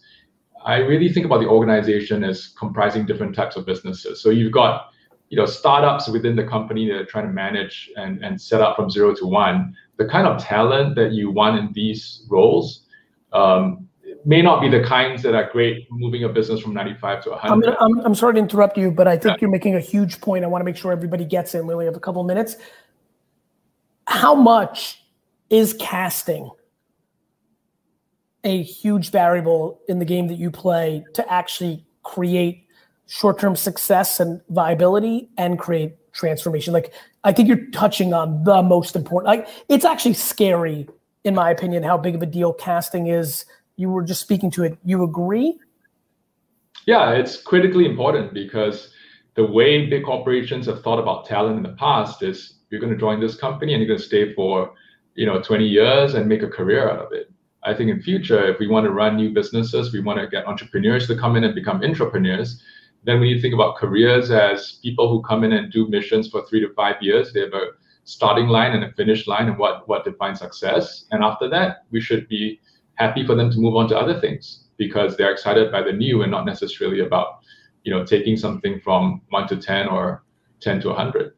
I 0.65 0.77
really 0.77 1.13
think 1.13 1.27
about 1.27 1.41
the 1.41 1.47
organization 1.47 2.23
as 2.23 2.47
comprising 2.47 3.05
different 3.05 3.35
types 3.35 3.55
of 3.57 3.65
businesses. 3.67 4.19
So 4.19 4.31
you've 4.31 4.53
got 4.53 4.89
you 5.29 5.37
know 5.37 5.45
startups 5.45 6.09
within 6.09 6.35
the 6.35 6.45
company 6.45 6.87
that 6.87 6.95
are 6.95 7.05
trying 7.05 7.27
to 7.27 7.33
manage 7.33 7.91
and, 7.95 8.23
and 8.23 8.41
set 8.41 8.59
up 8.59 8.75
from 8.75 8.89
zero 8.89 9.13
to 9.15 9.27
one. 9.27 9.75
The 9.97 10.05
kind 10.05 10.25
of 10.25 10.41
talent 10.41 10.95
that 10.95 11.11
you 11.11 11.29
want 11.29 11.59
in 11.59 11.71
these 11.73 12.25
roles 12.27 12.87
um, 13.33 13.87
may 14.25 14.41
not 14.41 14.61
be 14.61 14.69
the 14.69 14.83
kinds 14.83 15.21
that 15.23 15.35
are 15.35 15.49
great 15.51 15.87
moving 15.91 16.23
a 16.23 16.29
business 16.29 16.59
from 16.59 16.73
95 16.73 17.23
to 17.23 17.29
100. 17.31 17.75
I'm, 17.79 17.99
I'm, 17.99 18.05
I'm 18.05 18.15
sorry 18.15 18.33
to 18.35 18.39
interrupt 18.39 18.77
you, 18.77 18.91
but 18.91 19.07
I 19.07 19.17
think 19.17 19.35
yeah. 19.35 19.37
you're 19.41 19.51
making 19.51 19.75
a 19.75 19.79
huge 19.79 20.21
point. 20.21 20.43
I 20.43 20.47
want 20.47 20.61
to 20.61 20.65
make 20.65 20.77
sure 20.77 20.91
everybody 20.91 21.25
gets 21.25 21.55
it. 21.55 21.65
We 21.65 21.73
only 21.73 21.85
have 21.85 21.95
a 21.95 21.99
couple 21.99 22.23
minutes. 22.23 22.55
How 24.07 24.35
much 24.35 25.03
is 25.49 25.75
casting– 25.79 26.49
a 28.43 28.61
huge 28.61 29.09
variable 29.09 29.81
in 29.87 29.99
the 29.99 30.05
game 30.05 30.27
that 30.27 30.35
you 30.35 30.51
play 30.51 31.03
to 31.13 31.31
actually 31.31 31.85
create 32.03 32.67
short-term 33.07 33.55
success 33.55 34.19
and 34.19 34.41
viability 34.49 35.29
and 35.37 35.59
create 35.59 35.95
transformation 36.13 36.73
like 36.73 36.93
i 37.23 37.31
think 37.31 37.47
you're 37.47 37.69
touching 37.71 38.13
on 38.13 38.43
the 38.43 38.61
most 38.61 38.95
important 38.95 39.27
like 39.27 39.47
it's 39.69 39.85
actually 39.85 40.13
scary 40.13 40.87
in 41.23 41.33
my 41.33 41.49
opinion 41.49 41.83
how 41.83 41.97
big 41.97 42.15
of 42.15 42.21
a 42.21 42.25
deal 42.25 42.53
casting 42.53 43.07
is 43.07 43.45
you 43.75 43.89
were 43.89 44.03
just 44.03 44.21
speaking 44.21 44.51
to 44.51 44.63
it 44.63 44.77
you 44.83 45.03
agree 45.03 45.57
yeah 46.85 47.11
it's 47.11 47.41
critically 47.41 47.85
important 47.85 48.33
because 48.33 48.91
the 49.35 49.45
way 49.45 49.87
big 49.87 50.03
corporations 50.03 50.65
have 50.65 50.81
thought 50.83 50.99
about 50.99 51.25
talent 51.25 51.57
in 51.57 51.63
the 51.63 51.77
past 51.77 52.21
is 52.23 52.55
you're 52.69 52.81
going 52.81 52.93
to 52.93 52.99
join 52.99 53.19
this 53.19 53.35
company 53.35 53.73
and 53.73 53.81
you're 53.81 53.87
going 53.87 53.99
to 53.99 54.05
stay 54.05 54.33
for 54.33 54.73
you 55.15 55.25
know 55.25 55.41
20 55.41 55.65
years 55.65 56.13
and 56.13 56.27
make 56.27 56.43
a 56.43 56.47
career 56.47 56.89
out 56.89 56.99
of 56.99 57.11
it 57.11 57.33
I 57.65 57.73
think 57.73 57.89
in 57.89 58.01
future, 58.01 58.45
if 58.45 58.59
we 58.59 58.67
want 58.67 58.85
to 58.85 58.91
run 58.91 59.15
new 59.15 59.29
businesses, 59.29 59.93
we 59.93 60.01
want 60.01 60.19
to 60.19 60.27
get 60.27 60.47
entrepreneurs 60.47 61.07
to 61.07 61.15
come 61.15 61.35
in 61.35 61.43
and 61.43 61.55
become 61.55 61.81
entrepreneurs. 61.83 62.61
Then 63.05 63.19
when 63.19 63.29
you 63.29 63.39
think 63.39 63.53
about 63.53 63.77
careers 63.77 64.31
as 64.31 64.79
people 64.81 65.09
who 65.09 65.21
come 65.21 65.43
in 65.43 65.53
and 65.53 65.71
do 65.71 65.87
missions 65.87 66.29
for 66.29 66.45
three 66.45 66.59
to 66.59 66.73
five 66.73 66.95
years, 67.01 67.31
they 67.31 67.41
have 67.41 67.53
a 67.53 67.67
starting 68.03 68.47
line 68.47 68.73
and 68.73 68.83
a 68.83 68.91
finish 68.91 69.27
line 69.27 69.47
and 69.47 69.57
what, 69.57 69.87
what 69.87 70.03
defines 70.03 70.39
success. 70.39 71.05
And 71.11 71.23
after 71.23 71.49
that, 71.49 71.85
we 71.89 72.01
should 72.01 72.27
be 72.27 72.59
happy 72.95 73.25
for 73.25 73.35
them 73.35 73.51
to 73.51 73.57
move 73.57 73.75
on 73.75 73.87
to 73.89 73.97
other 73.97 74.19
things 74.19 74.65
because 74.77 75.17
they're 75.17 75.31
excited 75.31 75.71
by 75.71 75.81
the 75.81 75.91
new 75.91 76.21
and 76.21 76.31
not 76.31 76.45
necessarily 76.45 76.99
about, 76.99 77.39
you 77.83 77.93
know, 77.93 78.05
taking 78.05 78.37
something 78.37 78.79
from 78.79 79.21
one 79.29 79.47
to 79.47 79.57
10 79.57 79.87
or 79.87 80.23
10 80.61 80.81
to 80.81 80.89
100. 80.89 81.33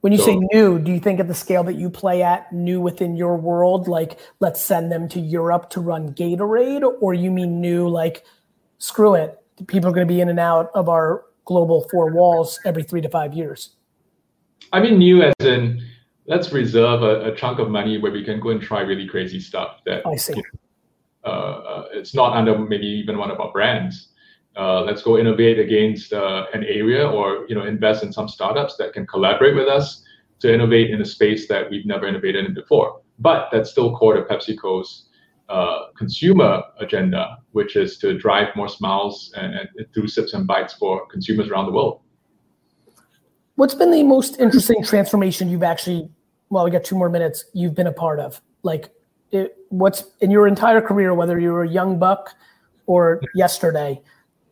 When 0.00 0.12
you 0.12 0.18
so, 0.18 0.26
say 0.26 0.36
new, 0.52 0.78
do 0.78 0.92
you 0.92 1.00
think 1.00 1.18
at 1.18 1.28
the 1.28 1.34
scale 1.34 1.64
that 1.64 1.74
you 1.74 1.88
play 1.88 2.22
at, 2.22 2.52
new 2.52 2.80
within 2.80 3.16
your 3.16 3.36
world, 3.36 3.88
like 3.88 4.18
let's 4.38 4.60
send 4.60 4.92
them 4.92 5.08
to 5.08 5.20
Europe 5.20 5.70
to 5.70 5.80
run 5.80 6.12
Gatorade, 6.12 6.84
or 7.00 7.14
you 7.14 7.30
mean 7.30 7.60
new 7.60 7.88
like 7.88 8.24
screw 8.78 9.14
it, 9.14 9.42
people 9.66 9.88
are 9.88 9.92
going 9.92 10.06
to 10.06 10.12
be 10.12 10.20
in 10.20 10.28
and 10.28 10.38
out 10.38 10.70
of 10.74 10.90
our 10.90 11.24
global 11.46 11.88
four 11.90 12.12
walls 12.12 12.60
every 12.66 12.82
three 12.82 13.00
to 13.00 13.08
five 13.08 13.32
years? 13.32 13.76
I 14.72 14.80
mean 14.80 14.98
new 14.98 15.22
as 15.22 15.34
in 15.40 15.82
let's 16.26 16.52
reserve 16.52 17.02
a, 17.02 17.32
a 17.32 17.36
chunk 17.36 17.58
of 17.58 17.70
money 17.70 17.98
where 17.98 18.12
we 18.12 18.24
can 18.24 18.40
go 18.40 18.50
and 18.50 18.60
try 18.60 18.80
really 18.80 19.06
crazy 19.06 19.40
stuff 19.40 19.80
that 19.86 20.06
I 20.06 20.16
see. 20.16 20.34
You 20.34 20.42
know, 20.42 20.58
it's 21.92 22.14
not 22.14 22.36
under 22.36 22.58
maybe 22.58 22.86
even 22.86 23.18
one 23.18 23.30
of 23.30 23.40
our 23.40 23.52
brands 23.52 24.08
uh, 24.56 24.82
let's 24.82 25.02
go 25.02 25.18
innovate 25.18 25.58
against 25.58 26.12
uh, 26.12 26.46
an 26.54 26.64
area 26.64 27.08
or 27.08 27.44
you 27.48 27.54
know 27.54 27.64
invest 27.64 28.04
in 28.04 28.12
some 28.12 28.28
startups 28.28 28.76
that 28.76 28.92
can 28.92 29.06
collaborate 29.06 29.54
with 29.54 29.66
us 29.66 30.02
to 30.38 30.52
innovate 30.52 30.90
in 30.90 31.00
a 31.00 31.04
space 31.04 31.48
that 31.48 31.68
we've 31.70 31.86
never 31.86 32.06
innovated 32.06 32.44
in 32.44 32.54
before. 32.54 33.00
But 33.18 33.48
that's 33.50 33.70
still 33.70 33.96
core 33.96 34.14
to 34.14 34.22
PepsiCo's 34.22 35.08
uh, 35.48 35.86
consumer 35.96 36.62
agenda, 36.80 37.38
which 37.52 37.76
is 37.76 37.98
to 37.98 38.18
drive 38.18 38.54
more 38.56 38.68
smiles 38.68 39.32
and, 39.36 39.54
and 39.54 39.86
through 39.92 40.08
sips 40.08 40.34
and 40.34 40.46
bites 40.46 40.74
for 40.74 41.06
consumers 41.06 41.48
around 41.48 41.66
the 41.66 41.72
world. 41.72 42.00
What's 43.56 43.74
been 43.74 43.90
the 43.90 44.02
most 44.02 44.40
interesting 44.40 44.82
transformation 44.82 45.48
you've 45.48 45.62
actually? 45.62 46.10
Well, 46.50 46.64
we 46.64 46.70
got 46.70 46.84
two 46.84 46.96
more 46.96 47.08
minutes. 47.08 47.44
You've 47.54 47.74
been 47.74 47.86
a 47.86 47.92
part 47.92 48.20
of 48.20 48.40
like, 48.62 48.90
it, 49.34 49.56
what's 49.68 50.04
in 50.20 50.30
your 50.30 50.46
entire 50.46 50.80
career, 50.80 51.14
whether 51.14 51.38
you 51.38 51.52
were 51.52 51.64
a 51.64 51.68
young 51.68 51.98
buck 51.98 52.30
or 52.86 53.20
yesterday 53.34 54.00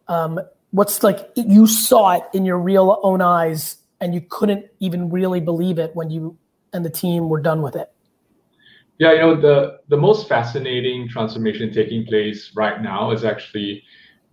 um, 0.09 0.41
what's 0.71 1.03
like 1.03 1.31
you 1.37 1.67
saw 1.67 2.13
it 2.13 2.23
in 2.35 2.45
your 2.45 2.59
real 2.59 3.01
own 3.03 3.21
eyes 3.21 3.77
and 4.01 4.15
you 4.15 4.21
couldn't 4.29 4.67
even 4.81 5.11
really 5.11 5.41
believe 5.41 5.79
it 5.79 5.95
when 5.95 6.11
you 6.11 6.37
and 6.73 6.85
the 6.85 6.91
team 6.91 7.29
were 7.29 7.41
done 7.41 7.63
with 7.63 7.77
it? 7.77 7.91
Yeah 8.99 9.13
you 9.13 9.19
know 9.19 9.41
the 9.41 9.79
the 9.89 9.97
most 9.97 10.29
fascinating 10.29 11.09
transformation 11.09 11.73
taking 11.73 12.07
place 12.07 12.53
right 12.55 12.83
now 12.83 13.11
is 13.11 13.25
actually 13.25 13.83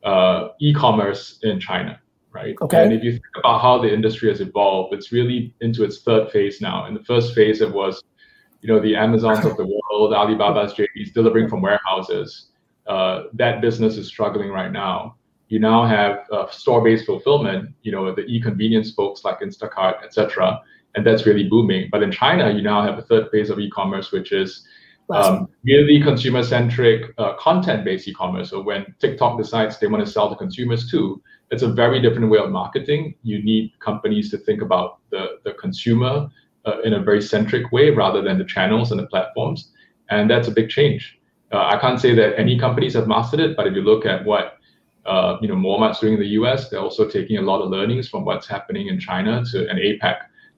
uh, 0.03 0.49
e-commerce 0.59 1.39
in 1.43 1.59
china 1.59 1.99
right? 2.31 2.55
Okay. 2.61 2.83
And 2.83 2.93
if 2.93 3.03
you 3.03 3.13
think 3.13 3.23
about 3.39 3.59
how 3.59 3.79
the 3.79 3.91
industry 3.91 4.29
has 4.29 4.39
evolved 4.39 4.93
it's 4.93 5.11
really 5.11 5.53
into 5.61 5.83
its 5.83 6.01
third 6.01 6.29
phase 6.31 6.61
now. 6.61 6.85
In 6.85 6.93
the 6.93 7.03
first 7.03 7.33
phase 7.33 7.59
it 7.61 7.73
was 7.73 8.03
you 8.61 8.67
know 8.67 8.79
the 8.79 8.95
amazons 8.95 9.45
of 9.45 9.57
the 9.61 9.65
world 9.65 10.13
alibaba's 10.13 10.73
jd's 10.73 11.11
delivering 11.11 11.47
from 11.47 11.61
warehouses 11.61 12.47
uh, 12.87 13.23
that 13.33 13.61
business 13.61 13.97
is 13.97 14.07
struggling 14.07 14.49
right 14.49 14.71
now 14.71 15.15
you 15.49 15.59
now 15.59 15.83
have 15.85 16.25
uh, 16.31 16.47
store-based 16.49 17.05
fulfillment, 17.05 17.71
you 17.81 17.91
know, 17.91 18.13
the 18.13 18.21
e-convenience 18.21 18.91
folks 18.91 19.25
like 19.25 19.39
Instacart, 19.41 20.03
etc., 20.03 20.61
and 20.95 21.05
that's 21.05 21.25
really 21.25 21.47
booming. 21.47 21.89
But 21.91 22.03
in 22.03 22.11
China, 22.11 22.51
you 22.51 22.61
now 22.61 22.83
have 22.83 22.97
a 22.97 23.01
third 23.01 23.29
phase 23.31 23.49
of 23.49 23.59
e-commerce, 23.59 24.11
which 24.11 24.31
is 24.31 24.65
um, 25.13 25.47
really 25.63 26.01
consumer-centric, 26.01 27.13
uh, 27.17 27.33
content-based 27.37 28.07
e-commerce. 28.07 28.51
So 28.51 28.61
when 28.61 28.93
TikTok 28.99 29.39
decides 29.39 29.79
they 29.79 29.87
want 29.87 30.05
to 30.05 30.11
sell 30.11 30.29
to 30.29 30.35
consumers 30.35 30.89
too, 30.89 31.21
it's 31.51 31.63
a 31.63 31.67
very 31.67 31.99
different 31.99 32.29
way 32.29 32.37
of 32.37 32.51
marketing. 32.51 33.15
You 33.23 33.43
need 33.43 33.73
companies 33.79 34.29
to 34.31 34.37
think 34.37 34.61
about 34.61 34.99
the 35.09 35.39
the 35.43 35.53
consumer 35.53 36.29
uh, 36.65 36.81
in 36.81 36.93
a 36.93 37.01
very 37.01 37.21
centric 37.21 37.71
way 37.71 37.89
rather 37.89 38.21
than 38.21 38.37
the 38.37 38.45
channels 38.45 38.91
and 38.91 38.99
the 38.99 39.07
platforms, 39.07 39.71
and 40.09 40.29
that's 40.29 40.47
a 40.47 40.51
big 40.51 40.69
change. 40.69 41.17
Uh, 41.51 41.65
I 41.65 41.77
can't 41.79 41.99
say 41.99 42.13
that 42.13 42.37
any 42.37 42.59
companies 42.59 42.93
have 42.93 43.07
mastered 43.07 43.39
it, 43.39 43.55
but 43.57 43.65
if 43.67 43.73
you 43.73 43.81
look 43.81 44.05
at 44.05 44.25
what 44.25 44.59
uh, 45.05 45.37
you 45.41 45.47
know 45.47 45.55
Mohammad's 45.55 45.99
doing 45.99 46.13
in 46.13 46.19
the 46.19 46.27
US. 46.39 46.69
They're 46.69 46.79
also 46.79 47.07
taking 47.07 47.37
a 47.37 47.41
lot 47.41 47.61
of 47.61 47.69
learnings 47.69 48.07
from 48.07 48.25
what's 48.25 48.47
happening 48.47 48.87
in 48.87 48.99
China 48.99 49.43
to 49.51 49.67
and 49.69 49.79
APAC 49.79 50.17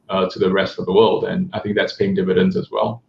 uh, 0.09 0.29
to 0.29 0.39
the 0.39 0.51
rest 0.51 0.77
of 0.77 0.85
the 0.85 0.93
world, 0.93 1.23
and 1.23 1.49
I 1.53 1.59
think 1.59 1.75
that's 1.75 1.93
paying 1.93 2.13
dividends 2.13 2.55
as 2.57 2.69
well. 2.69 3.01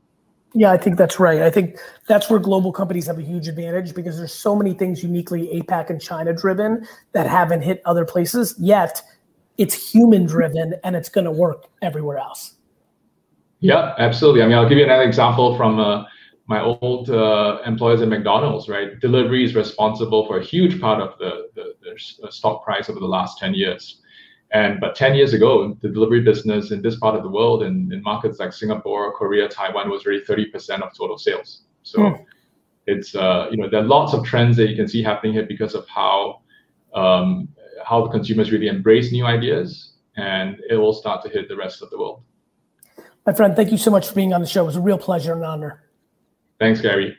Yeah, 0.55 0.71
I 0.71 0.77
think 0.77 0.99
that's 0.99 1.19
right. 1.19 1.41
I 1.41 1.51
think 1.51 1.79
that's 2.07 2.29
where 2.29 2.39
global 2.39 2.73
companies 2.73 3.07
have 3.07 3.19
a 3.19 3.23
huge 3.23 3.49
advantage 3.49 3.95
because 3.95 4.19
there's 4.19 4.35
so 4.35 4.55
many 4.55 4.75
things 4.75 5.03
uniquely 5.03 5.49
APAC 5.49 5.89
and 5.89 6.01
China 6.01 6.35
driven 6.35 6.87
that 7.13 7.27
haven't 7.27 7.63
hit 7.63 7.81
other 7.87 8.05
places 8.05 8.55
yet. 8.59 9.01
It's 9.57 9.93
human 9.93 10.27
driven 10.27 10.75
and 10.85 10.95
it's 10.95 11.09
going 11.09 11.25
to 11.25 11.31
work 11.31 11.69
everywhere 11.81 12.19
else. 12.19 12.57
Yeah, 13.63 13.95
absolutely. 13.99 14.43
I 14.43 14.47
mean, 14.47 14.57
I'll 14.57 14.69
give 14.69 14.79
you 14.79 14.85
another 14.85 15.05
example 15.05 15.57
from 15.57 15.79
uh, 15.79 16.05
my 16.47 16.61
old 16.61 17.09
uh, 17.09 17.61
employers 17.65 18.03
at 18.03 18.09
McDonald's, 18.09 18.69
right? 18.69 18.99
Delivery 18.99 19.45
is 19.45 19.55
responsible 19.55 20.27
for 20.27 20.39
a 20.39 20.45
huge 20.45 20.81
part 20.81 21.01
of 21.01 21.17
the, 21.19 21.49
the, 21.55 21.75
the 22.21 22.33
stock 22.33 22.65
price 22.65 22.91
over 22.91 22.99
the 22.99 23.07
last 23.07 23.39
10 23.39 23.55
years. 23.55 24.03
And 24.53 24.81
but 24.81 24.97
10 24.97 25.15
years 25.15 25.33
ago, 25.33 25.79
the 25.81 25.89
delivery 25.89 26.21
business 26.21 26.73
in 26.73 26.83
this 26.83 26.97
part 26.97 27.15
of 27.15 27.23
the 27.23 27.31
world, 27.31 27.63
in, 27.63 27.91
in 27.93 28.03
markets 28.03 28.41
like 28.41 28.53
Singapore, 28.53 29.13
Korea, 29.13 29.49
Taiwan, 29.49 29.89
was 29.89 30.05
really 30.07 30.25
30% 30.25 30.83
of 30.83 30.93
total 30.95 31.17
sales. 31.17 31.63
So 31.85 32.01
mm. 32.01 32.25
it's 32.87 33.15
uh, 33.15 33.47
you 33.51 33.57
know 33.57 33.71
there 33.71 33.81
are 33.81 33.87
lots 33.87 34.13
of 34.13 34.25
trends 34.25 34.57
that 34.59 34.69
you 34.69 34.77
can 34.77 34.89
see 34.89 35.03
happening 35.03 35.33
here 35.33 35.47
because 35.47 35.75
of 35.75 35.89
how 35.89 36.43
um, 36.93 37.49
how 37.83 38.05
the 38.05 38.11
consumers 38.11 38.53
really 38.53 38.69
embrace 38.69 39.11
new 39.11 39.25
ideas, 39.25 39.95
and 40.17 40.59
it 40.69 40.77
will 40.77 40.93
start 40.93 41.23
to 41.25 41.31
hit 41.31 41.49
the 41.49 41.57
rest 41.57 41.81
of 41.81 41.89
the 41.89 41.99
world. 41.99 42.23
My 43.27 43.33
friend, 43.33 43.55
thank 43.55 43.71
you 43.71 43.79
so 43.79 43.91
much 43.91 44.09
for 44.09 44.15
being 44.15 44.33
on 44.33 44.41
the 44.41 44.47
show. 44.47 44.63
It 44.63 44.67
was 44.67 44.77
a 44.77 44.81
real 44.81 44.99
pleasure 44.99 45.33
and 45.33 45.45
honor. 45.45 45.83
Thanks, 46.59 46.81
Gary. 46.81 47.17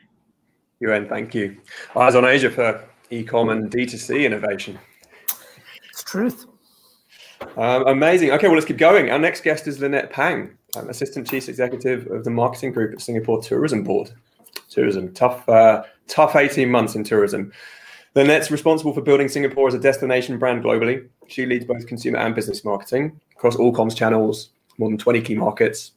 Yuan, 0.80 1.08
thank 1.08 1.34
you. 1.34 1.56
Eyes 1.96 2.14
on 2.14 2.24
Asia 2.26 2.50
for 2.50 2.86
e-com 3.10 3.48
and 3.48 3.70
D2C 3.70 4.24
innovation. 4.24 4.78
It's 5.88 6.02
truth. 6.02 6.46
Um, 7.56 7.86
amazing. 7.86 8.32
Okay, 8.32 8.48
well, 8.48 8.54
let's 8.54 8.66
keep 8.66 8.78
going. 8.78 9.10
Our 9.10 9.18
next 9.18 9.42
guest 9.42 9.66
is 9.66 9.80
Lynette 9.80 10.10
Pang, 10.10 10.56
um, 10.76 10.90
Assistant 10.90 11.28
Chief 11.28 11.48
Executive 11.48 12.06
of 12.10 12.24
the 12.24 12.30
Marketing 12.30 12.72
Group 12.72 12.92
at 12.92 13.00
Singapore 13.00 13.40
Tourism 13.42 13.82
Board. 13.82 14.10
Tourism, 14.68 15.12
tough, 15.14 15.48
uh, 15.48 15.84
tough 16.06 16.36
18 16.36 16.68
months 16.68 16.96
in 16.96 17.04
tourism. 17.04 17.52
Lynette's 18.14 18.50
responsible 18.50 18.92
for 18.92 19.00
building 19.00 19.28
Singapore 19.28 19.68
as 19.68 19.74
a 19.74 19.78
destination 19.78 20.38
brand 20.38 20.62
globally. 20.62 21.08
She 21.28 21.46
leads 21.46 21.64
both 21.64 21.86
consumer 21.86 22.18
and 22.18 22.34
business 22.34 22.64
marketing 22.64 23.20
across 23.36 23.56
all 23.56 23.72
comms 23.72 23.96
channels, 23.96 24.50
more 24.78 24.88
than 24.88 24.98
20 24.98 25.20
key 25.22 25.34
markets. 25.34 25.92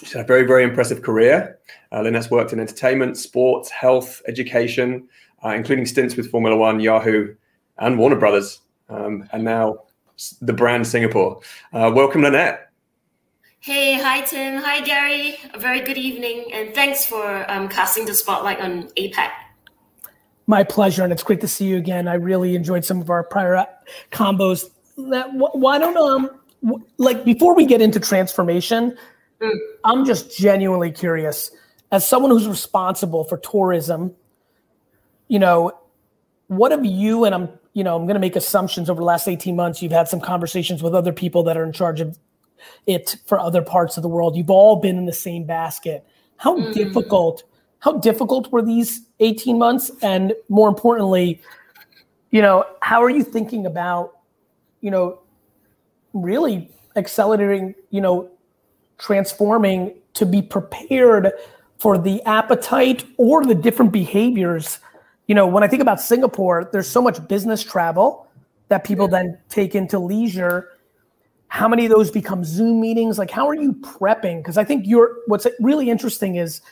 She's 0.00 0.12
had 0.12 0.24
a 0.24 0.26
very, 0.26 0.46
very 0.46 0.62
impressive 0.62 1.02
career. 1.02 1.58
Uh, 1.90 2.02
Lynette's 2.02 2.30
worked 2.30 2.52
in 2.52 2.60
entertainment, 2.60 3.16
sports, 3.16 3.68
health, 3.70 4.22
education, 4.28 5.08
uh, 5.44 5.50
including 5.50 5.86
stints 5.86 6.16
with 6.16 6.30
Formula 6.30 6.56
One, 6.56 6.80
Yahoo, 6.80 7.34
and 7.78 7.98
Warner 7.98 8.16
Brothers. 8.16 8.60
Um, 8.88 9.28
and 9.32 9.44
now 9.44 9.82
the 10.40 10.52
brand 10.52 10.86
Singapore. 10.86 11.40
Uh, 11.72 11.90
welcome, 11.94 12.22
Lynette. 12.22 12.70
Hey, 13.60 13.94
hi, 13.94 14.20
Tim. 14.22 14.62
Hi, 14.62 14.80
Gary. 14.80 15.36
A 15.52 15.58
very 15.58 15.80
good 15.80 15.98
evening, 15.98 16.46
and 16.52 16.74
thanks 16.74 17.04
for 17.04 17.50
um, 17.50 17.68
casting 17.68 18.06
the 18.06 18.14
spotlight 18.14 18.60
on 18.60 18.84
APAC. 18.90 19.30
My 20.46 20.62
pleasure, 20.62 21.02
and 21.02 21.12
it's 21.12 21.22
great 21.22 21.40
to 21.40 21.48
see 21.48 21.66
you 21.66 21.76
again. 21.76 22.08
I 22.08 22.14
really 22.14 22.54
enjoyed 22.54 22.84
some 22.84 23.00
of 23.00 23.10
our 23.10 23.24
prior 23.24 23.66
combos. 24.10 24.70
That 24.96 25.28
why 25.34 25.78
don't 25.78 25.96
um 25.96 26.30
like 26.96 27.24
before 27.24 27.54
we 27.54 27.66
get 27.66 27.80
into 27.80 28.00
transformation, 28.00 28.96
mm. 29.40 29.58
I'm 29.84 30.04
just 30.04 30.36
genuinely 30.36 30.90
curious 30.90 31.50
as 31.92 32.06
someone 32.06 32.30
who's 32.30 32.48
responsible 32.48 33.24
for 33.24 33.38
tourism. 33.38 34.14
You 35.28 35.38
know, 35.38 35.72
what 36.48 36.72
have 36.72 36.84
you 36.84 37.24
and 37.24 37.34
I'm 37.34 37.48
you 37.78 37.84
know, 37.84 37.94
I'm 37.94 38.06
going 38.06 38.14
to 38.14 38.20
make 38.20 38.34
assumptions 38.34 38.90
over 38.90 39.00
the 39.00 39.04
last 39.04 39.28
18 39.28 39.54
months. 39.54 39.80
You've 39.80 39.92
had 39.92 40.08
some 40.08 40.20
conversations 40.20 40.82
with 40.82 40.96
other 40.96 41.12
people 41.12 41.44
that 41.44 41.56
are 41.56 41.62
in 41.62 41.72
charge 41.72 42.00
of 42.00 42.18
it 42.88 43.14
for 43.26 43.38
other 43.38 43.62
parts 43.62 43.96
of 43.96 44.02
the 44.02 44.08
world. 44.08 44.34
You've 44.34 44.50
all 44.50 44.76
been 44.76 44.98
in 44.98 45.06
the 45.06 45.12
same 45.12 45.44
basket. 45.44 46.04
How 46.38 46.58
mm. 46.58 46.74
difficult, 46.74 47.44
how 47.78 47.92
difficult 47.98 48.50
were 48.50 48.62
these 48.62 49.02
18 49.20 49.58
months? 49.58 49.92
And 50.02 50.34
more 50.48 50.68
importantly, 50.68 51.40
you 52.32 52.42
know, 52.42 52.64
how 52.80 53.00
are 53.00 53.10
you 53.10 53.22
thinking 53.22 53.64
about, 53.64 54.18
you 54.80 54.90
know, 54.90 55.20
really 56.12 56.70
accelerating, 56.96 57.74
you 57.90 58.00
know, 58.00 58.30
transforming 58.98 59.94
to 60.14 60.26
be 60.26 60.42
prepared 60.42 61.32
for 61.78 61.96
the 61.96 62.22
appetite 62.22 63.04
or 63.16 63.44
the 63.44 63.54
different 63.54 63.92
behaviors 63.92 64.80
you 65.28 65.34
know, 65.34 65.46
when 65.46 65.62
I 65.62 65.68
think 65.68 65.82
about 65.82 66.00
Singapore, 66.00 66.68
there's 66.72 66.88
so 66.88 67.02
much 67.02 67.26
business 67.28 67.62
travel 67.62 68.26
that 68.68 68.82
people 68.82 69.06
then 69.08 69.38
take 69.50 69.74
into 69.74 69.98
leisure. 69.98 70.70
How 71.48 71.68
many 71.68 71.84
of 71.84 71.90
those 71.90 72.10
become 72.10 72.44
Zoom 72.44 72.80
meetings? 72.80 73.18
Like, 73.18 73.30
how 73.30 73.46
are 73.46 73.54
you 73.54 73.74
prepping? 73.74 74.38
Because 74.38 74.56
I 74.56 74.64
think 74.64 74.86
you're 74.86 75.16
what's 75.26 75.46
really 75.60 75.90
interesting 75.90 76.36
is 76.36 76.62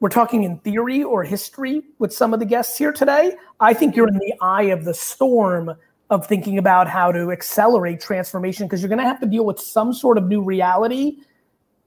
we're 0.00 0.08
talking 0.08 0.42
in 0.42 0.58
theory 0.58 1.04
or 1.04 1.22
history 1.22 1.82
with 1.98 2.12
some 2.12 2.34
of 2.34 2.40
the 2.40 2.46
guests 2.46 2.76
here 2.76 2.92
today. 2.92 3.36
I 3.60 3.74
think 3.74 3.94
you're 3.94 4.08
in 4.08 4.18
the 4.18 4.34
eye 4.40 4.64
of 4.64 4.84
the 4.84 4.94
storm 4.94 5.72
of 6.10 6.26
thinking 6.26 6.58
about 6.58 6.88
how 6.88 7.10
to 7.12 7.30
accelerate 7.30 8.00
transformation 8.00 8.66
because 8.66 8.82
you're 8.82 8.88
going 8.88 8.98
to 8.98 9.04
have 9.04 9.20
to 9.20 9.26
deal 9.26 9.44
with 9.44 9.58
some 9.58 9.92
sort 9.92 10.18
of 10.18 10.26
new 10.26 10.42
reality 10.42 11.18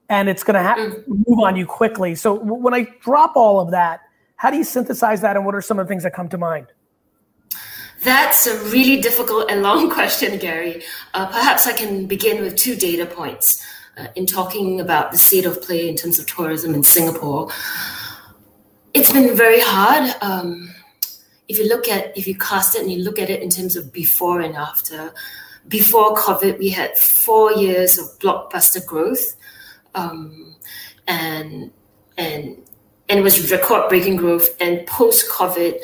and 0.08 0.28
it's 0.28 0.42
going 0.42 0.54
to 0.54 0.62
have 0.62 0.76
to 0.76 1.04
move 1.06 1.40
on 1.40 1.56
you 1.56 1.66
quickly. 1.66 2.14
So 2.14 2.34
when 2.34 2.74
I 2.74 2.86
drop 3.00 3.36
all 3.36 3.60
of 3.60 3.70
that, 3.70 4.00
how 4.36 4.50
do 4.50 4.56
you 4.56 4.64
synthesize 4.64 5.20
that, 5.22 5.36
and 5.36 5.46
what 5.46 5.54
are 5.54 5.62
some 5.62 5.78
of 5.78 5.86
the 5.86 5.88
things 5.88 6.02
that 6.02 6.12
come 6.12 6.28
to 6.28 6.38
mind? 6.38 6.66
That's 8.02 8.46
a 8.46 8.58
really 8.64 9.00
difficult 9.00 9.50
and 9.50 9.62
long 9.62 9.90
question, 9.98 10.36
Gary. 10.38 10.82
Uh, 11.14 11.26
perhaps 11.26 11.66
I 11.66 11.72
can 11.72 12.06
begin 12.06 12.42
with 12.42 12.56
two 12.56 12.76
data 12.76 13.06
points 13.06 13.64
uh, 13.96 14.08
in 14.16 14.26
talking 14.26 14.80
about 14.80 15.12
the 15.12 15.18
state 15.18 15.46
of 15.46 15.62
play 15.62 15.88
in 15.88 15.96
terms 15.96 16.18
of 16.18 16.26
tourism 16.26 16.74
in 16.74 16.82
Singapore. 16.82 17.50
It's 18.92 19.12
been 19.12 19.34
very 19.36 19.60
hard. 19.60 20.14
Um, 20.20 20.73
if 21.48 21.58
you 21.58 21.68
look 21.68 21.88
at, 21.88 22.16
if 22.16 22.26
you 22.26 22.36
cast 22.36 22.74
it 22.74 22.82
and 22.82 22.92
you 22.92 23.02
look 23.02 23.18
at 23.18 23.30
it 23.30 23.42
in 23.42 23.50
terms 23.50 23.76
of 23.76 23.92
before 23.92 24.40
and 24.40 24.56
after, 24.56 25.12
before 25.68 26.14
COVID, 26.14 26.58
we 26.58 26.70
had 26.70 26.96
four 26.96 27.52
years 27.52 27.98
of 27.98 28.06
blockbuster 28.18 28.84
growth. 28.84 29.36
Um, 29.94 30.56
and 31.06 31.70
and 32.16 32.56
and 33.08 33.18
it 33.18 33.22
was 33.22 33.50
record 33.50 33.88
breaking 33.88 34.16
growth. 34.16 34.48
And 34.60 34.86
post 34.86 35.30
COVID, 35.30 35.78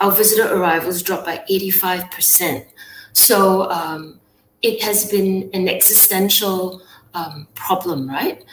our 0.00 0.10
visitor 0.10 0.54
arrivals 0.54 1.02
dropped 1.02 1.24
by 1.24 1.44
85%. 1.48 2.66
So 3.12 3.70
um, 3.70 4.20
it 4.62 4.82
has 4.82 5.08
been 5.10 5.50
an 5.52 5.68
existential 5.68 6.82
um, 7.14 7.46
problem, 7.54 8.08
right? 8.08 8.44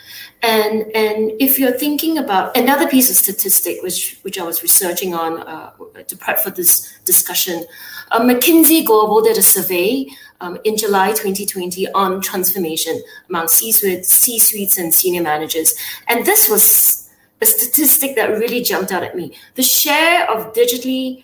And 0.43 0.84
and 0.95 1.32
if 1.39 1.60
you're 1.60 1.78
thinking 1.78 2.17
about 2.17 2.56
another 2.56 2.88
piece 2.88 3.10
of 3.10 3.15
statistic, 3.15 3.82
which 3.82 4.19
which 4.21 4.39
I 4.39 4.43
was 4.43 4.62
researching 4.62 5.13
on 5.13 5.41
uh, 5.41 5.71
to 6.08 6.17
prep 6.17 6.39
for 6.39 6.52
this 6.52 6.91
discussion, 7.04 7.65
uh, 8.12 8.21
McKinsey 8.21 8.86
Global 8.86 9.21
did 9.21 9.38
a 9.38 9.41
survey 9.41 10.08
um, 10.39 10.58
in 10.63 10.78
July 10.78 11.10
2020 11.10 11.91
on 11.93 12.21
transformation 12.21 13.02
among 13.30 13.47
C-suites, 13.47 14.10
C-suites 14.10 14.78
and 14.78 14.93
senior 14.93 15.21
managers, 15.21 15.74
and 16.08 16.26
this 16.26 16.50
was 16.50 17.10
a 17.41 17.45
statistic 17.45 18.15
that 18.15 18.30
really 18.30 18.62
jumped 18.62 18.91
out 18.91 19.04
at 19.04 19.15
me. 19.15 19.36
The 19.56 19.63
share 19.63 20.30
of 20.30 20.54
digitally 20.54 21.24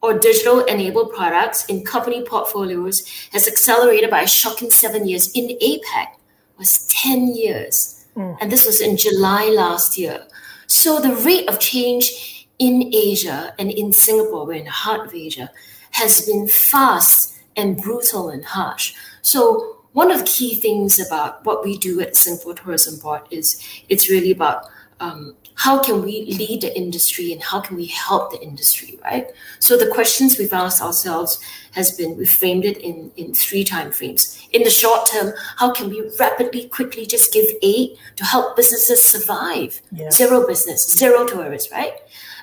or 0.00 0.18
digital 0.18 0.60
enabled 0.64 1.12
products 1.12 1.66
in 1.66 1.84
company 1.84 2.22
portfolios 2.22 3.06
has 3.32 3.48
accelerated 3.48 4.10
by 4.10 4.22
a 4.22 4.28
shocking 4.28 4.70
seven 4.70 5.08
years. 5.08 5.30
In 5.32 5.48
APAC, 5.58 6.17
was 6.58 6.86
10 6.88 7.34
years. 7.34 8.06
Mm. 8.16 8.36
And 8.40 8.52
this 8.52 8.66
was 8.66 8.80
in 8.80 8.96
July 8.96 9.48
last 9.48 9.96
year. 9.96 10.26
So 10.66 11.00
the 11.00 11.14
rate 11.14 11.48
of 11.48 11.60
change 11.60 12.48
in 12.58 12.90
Asia 12.92 13.54
and 13.58 13.70
in 13.70 13.92
Singapore, 13.92 14.46
we're 14.46 14.54
in 14.54 14.64
the 14.64 14.70
heart 14.70 15.06
of 15.06 15.14
Asia, 15.14 15.50
has 15.92 16.26
been 16.26 16.48
fast 16.48 17.34
and 17.56 17.76
brutal 17.76 18.28
and 18.28 18.44
harsh. 18.44 18.94
So 19.22 19.78
one 19.92 20.10
of 20.10 20.18
the 20.18 20.26
key 20.26 20.54
things 20.54 21.04
about 21.04 21.44
what 21.44 21.64
we 21.64 21.78
do 21.78 22.00
at 22.00 22.16
Singapore 22.16 22.54
Tourism 22.54 22.98
Board 22.98 23.22
is 23.30 23.60
it's 23.88 24.10
really 24.10 24.30
about 24.30 24.66
um, 25.00 25.34
how 25.58 25.82
can 25.82 26.02
we 26.02 26.24
lead 26.24 26.60
the 26.60 26.76
industry 26.76 27.32
and 27.32 27.42
how 27.42 27.60
can 27.60 27.76
we 27.76 27.86
help 27.86 28.30
the 28.30 28.40
industry, 28.40 28.96
right? 29.02 29.26
So 29.58 29.76
the 29.76 29.88
questions 29.88 30.38
we've 30.38 30.52
asked 30.52 30.80
ourselves 30.80 31.40
has 31.72 31.90
been 31.90 32.16
we 32.16 32.26
framed 32.26 32.64
it 32.64 32.78
in 32.78 33.10
in 33.16 33.34
three 33.34 33.64
time 33.64 33.90
frames. 33.90 34.38
In 34.52 34.62
the 34.62 34.70
short 34.70 35.06
term, 35.06 35.32
how 35.56 35.72
can 35.72 35.90
we 35.90 36.08
rapidly, 36.20 36.68
quickly 36.68 37.06
just 37.06 37.32
give 37.32 37.46
aid 37.60 37.98
to 38.16 38.24
help 38.24 38.54
businesses 38.54 39.02
survive? 39.02 39.82
Yeah. 39.90 40.10
Zero 40.10 40.46
business, 40.46 40.88
zero 41.02 41.26
tourists, 41.26 41.72
right? 41.72 41.94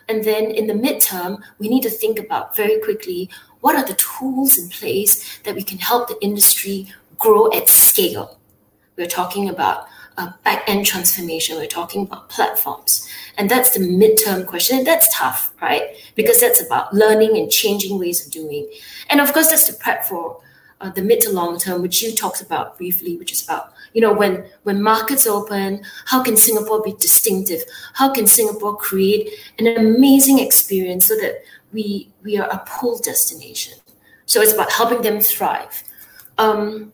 And 0.10 0.26
then 0.26 0.52
in 0.52 0.68
the 0.68 0.74
midterm, 0.74 1.42
we 1.58 1.70
need 1.70 1.84
to 1.84 1.90
think 1.90 2.20
about 2.20 2.56
very 2.56 2.80
quickly 2.82 3.30
what 3.62 3.76
are 3.78 3.88
the 3.88 3.96
tools 3.96 4.58
in 4.58 4.68
place 4.70 5.40
that 5.44 5.56
we 5.56 5.64
can 5.64 5.78
help 5.78 6.10
the 6.10 6.20
industry 6.22 6.94
grow 7.18 7.50
at 7.54 7.70
scale. 7.70 8.38
We're 8.98 9.16
talking 9.22 9.50
about 9.50 9.88
uh, 10.18 10.32
back 10.44 10.64
end 10.68 10.86
transformation. 10.86 11.58
We're 11.58 11.68
talking 11.68 12.04
about 12.04 12.30
platforms. 12.30 13.08
And 13.38 13.50
that's 13.50 13.72
the 13.72 13.82
midterm 13.82 14.46
question. 14.46 14.78
And 14.80 14.88
that's 14.88 15.14
tough, 15.16 15.54
right? 15.62 15.84
Because 16.16 16.40
that's 16.40 16.66
about 16.66 16.94
learning 16.94 17.38
and 17.38 17.52
changing 17.52 18.00
ways 18.00 18.26
of 18.26 18.32
doing. 18.32 18.70
And 19.10 19.20
of 19.20 19.34
course, 19.34 19.50
that's 19.50 19.68
the 19.68 19.74
prep 19.74 20.06
for 20.06 20.42
uh, 20.82 20.90
the 20.90 21.02
mid 21.02 21.22
to 21.22 21.32
long 21.32 21.58
term, 21.58 21.82
which 21.82 22.02
you 22.02 22.14
talked 22.14 22.42
about 22.42 22.78
briefly, 22.78 23.18
which 23.18 23.32
is 23.32 23.44
about 23.44 23.74
you 23.94 24.02
know 24.02 24.14
when 24.14 24.46
when 24.64 24.82
markets 24.82 25.26
open, 25.26 25.84
how 26.06 26.22
can 26.22 26.36
Singapore 26.36 26.82
be 26.82 26.94
distinctive? 26.94 27.64
How 27.94 28.12
can 28.12 28.28
Singapore 28.28 28.76
create 28.76 29.30
an 29.58 29.68
amazing 29.68 30.40
experience 30.40 31.06
so 31.06 31.16
that 31.16 31.44
we 31.72 32.10
we 32.24 32.38
are 32.38 32.50
a 32.50 32.64
pull 32.68 33.00
destination? 33.00 33.78
So 34.26 34.42
it's 34.42 34.54
about 34.54 34.72
helping 34.72 35.02
them 35.02 35.22
thrive. 35.22 35.84
Um, 36.38 36.92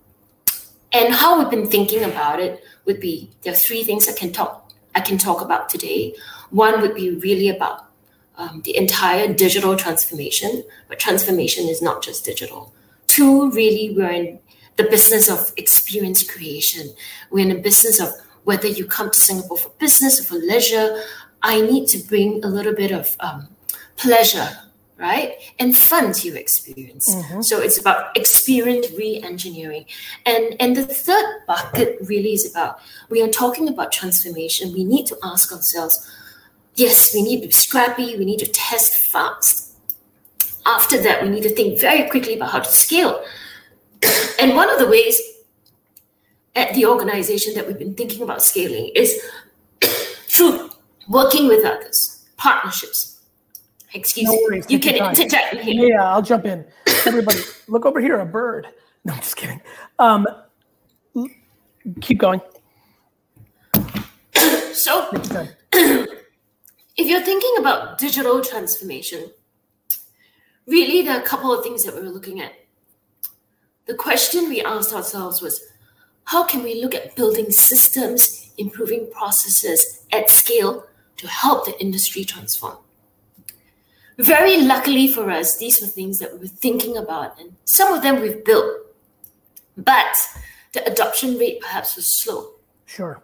and 0.94 1.14
how 1.14 1.40
we've 1.40 1.50
been 1.50 1.68
thinking 1.68 2.04
about 2.04 2.40
it 2.40 2.64
would 2.86 3.00
be 3.00 3.30
there 3.44 3.54
are 3.54 3.56
three 3.56 3.84
things 3.84 4.08
I 4.08 4.14
can 4.14 4.32
talk 4.32 4.72
I 4.94 5.00
can 5.00 5.18
talk 5.18 5.42
about 5.42 5.70
today. 5.70 6.14
One 6.50 6.82
would 6.82 6.96
be 6.96 7.12
really 7.12 7.50
about 7.50 7.86
um, 8.36 8.62
the 8.66 8.76
entire 8.76 9.34
digital 9.34 9.76
transformation, 9.76 10.64
but 10.88 11.00
transformation 11.00 11.68
is 11.68 11.82
not 11.82 12.04
just 12.04 12.26
digital. 12.26 12.74
Two, 13.08 13.52
really, 13.52 13.94
we're 13.96 14.12
in 14.12 14.40
the 14.78 14.84
business 14.84 15.30
of 15.30 15.54
experience 15.58 16.30
creation. 16.30 16.94
We're 17.30 17.48
in 17.48 17.56
the 17.56 17.62
business 17.62 18.00
of 18.00 18.10
whether 18.44 18.68
you 18.68 18.86
come 18.86 19.12
to 19.12 19.20
Singapore 19.20 19.58
for 19.58 19.70
business 19.80 20.20
or 20.20 20.24
for 20.24 20.36
leisure. 20.36 21.02
I 21.42 21.62
need 21.62 21.88
to 21.90 22.00
bring 22.00 22.44
a 22.44 22.48
little 22.48 22.74
bit 22.74 22.92
of 22.92 23.16
um, 23.20 23.48
pleasure, 23.98 24.50
right, 25.02 25.34
and 25.60 25.76
fun 25.76 26.14
to 26.14 26.40
experience. 26.40 27.14
Mm-hmm. 27.14 27.42
So 27.42 27.60
it's 27.60 27.80
about 27.80 28.16
experience 28.16 28.88
re-engineering, 28.92 29.86
and 30.26 30.56
and 30.60 30.76
the 30.76 30.86
third 30.86 31.26
bucket 31.48 31.98
really 32.02 32.34
is 32.34 32.50
about 32.50 32.80
we 33.10 33.22
are 33.22 33.28
talking 33.28 33.68
about 33.68 33.92
transformation. 33.92 34.72
We 34.72 34.84
need 34.84 35.08
to 35.08 35.18
ask 35.24 35.52
ourselves, 35.52 36.10
yes, 36.76 37.14
we 37.14 37.24
need 37.24 37.42
to 37.42 37.48
be 37.48 37.52
scrappy. 37.52 38.18
We 38.18 38.26
need 38.26 38.40
to 38.40 38.48
test 38.48 38.96
fast. 38.96 39.74
After 40.66 41.02
that, 41.02 41.24
we 41.24 41.30
need 41.30 41.44
to 41.44 41.50
think 41.50 41.80
very 41.80 42.08
quickly 42.10 42.36
about 42.36 42.52
how 42.52 42.60
to 42.60 42.72
scale. 42.72 43.24
and 44.40 44.56
one 44.56 44.70
of 44.70 44.78
the 44.80 44.88
ways 44.88 45.20
at 46.56 46.74
the 46.76 46.86
organization 46.86 47.54
that 47.56 47.66
we've 47.66 47.80
been 47.80 47.96
thinking 47.96 48.22
about 48.22 48.44
scaling 48.44 48.92
is 48.96 49.20
through 50.28 50.70
working 51.08 51.48
with 51.48 51.66
others, 51.66 52.26
partnerships. 52.38 53.21
Excuse 53.94 54.28
no 54.28 54.48
me. 54.48 54.62
You 54.70 54.80
can 54.80 54.96
interject 54.96 55.56
here. 55.56 55.88
Yeah, 55.88 56.10
I'll 56.12 56.22
jump 56.22 56.46
in. 56.46 56.66
Everybody, 57.06 57.40
look 57.68 57.86
over 57.86 58.00
here, 58.00 58.20
a 58.20 58.26
bird. 58.26 58.68
No, 59.04 59.14
I'm 59.14 59.20
just 59.20 59.36
kidding. 59.36 59.60
Um, 59.98 60.28
keep 62.02 62.20
going. 62.20 62.40
So, 64.74 65.10
if 65.74 66.08
you're 66.98 67.22
thinking 67.22 67.56
about 67.60 67.98
digital 67.98 68.42
transformation, 68.44 69.32
really, 70.68 71.02
there 71.02 71.18
are 71.18 71.22
a 71.22 71.26
couple 71.26 71.52
of 71.52 71.64
things 71.64 71.84
that 71.84 71.96
we 71.96 72.02
were 72.02 72.10
looking 72.10 72.42
at. 72.42 72.54
The 73.86 73.96
question 73.96 74.48
we 74.50 74.62
asked 74.62 74.94
ourselves 74.94 75.42
was 75.42 75.62
how 76.26 76.44
can 76.44 76.64
we 76.64 76.82
look 76.82 76.94
at 76.94 77.16
building 77.16 77.50
systems, 77.50 78.52
improving 78.58 79.10
processes 79.12 80.06
at 80.12 80.30
scale 80.30 80.86
to 81.18 81.28
help 81.28 81.66
the 81.66 81.80
industry 81.82 82.24
transform? 82.24 82.78
Very 84.18 84.62
luckily 84.62 85.08
for 85.08 85.32
us, 85.32 85.58
these 85.58 85.82
were 85.82 85.88
things 85.88 86.20
that 86.20 86.34
we 86.34 86.40
were 86.40 86.48
thinking 86.48 86.98
about, 86.98 87.40
and 87.40 87.56
some 87.66 87.94
of 87.94 88.04
them 88.04 88.22
we've 88.22 88.44
built, 88.44 88.78
but 89.78 90.16
the 90.74 90.86
adoption 90.86 91.38
rate 91.38 91.62
perhaps 91.62 91.96
was 91.96 92.06
slow. 92.06 92.52
Sure. 92.86 93.24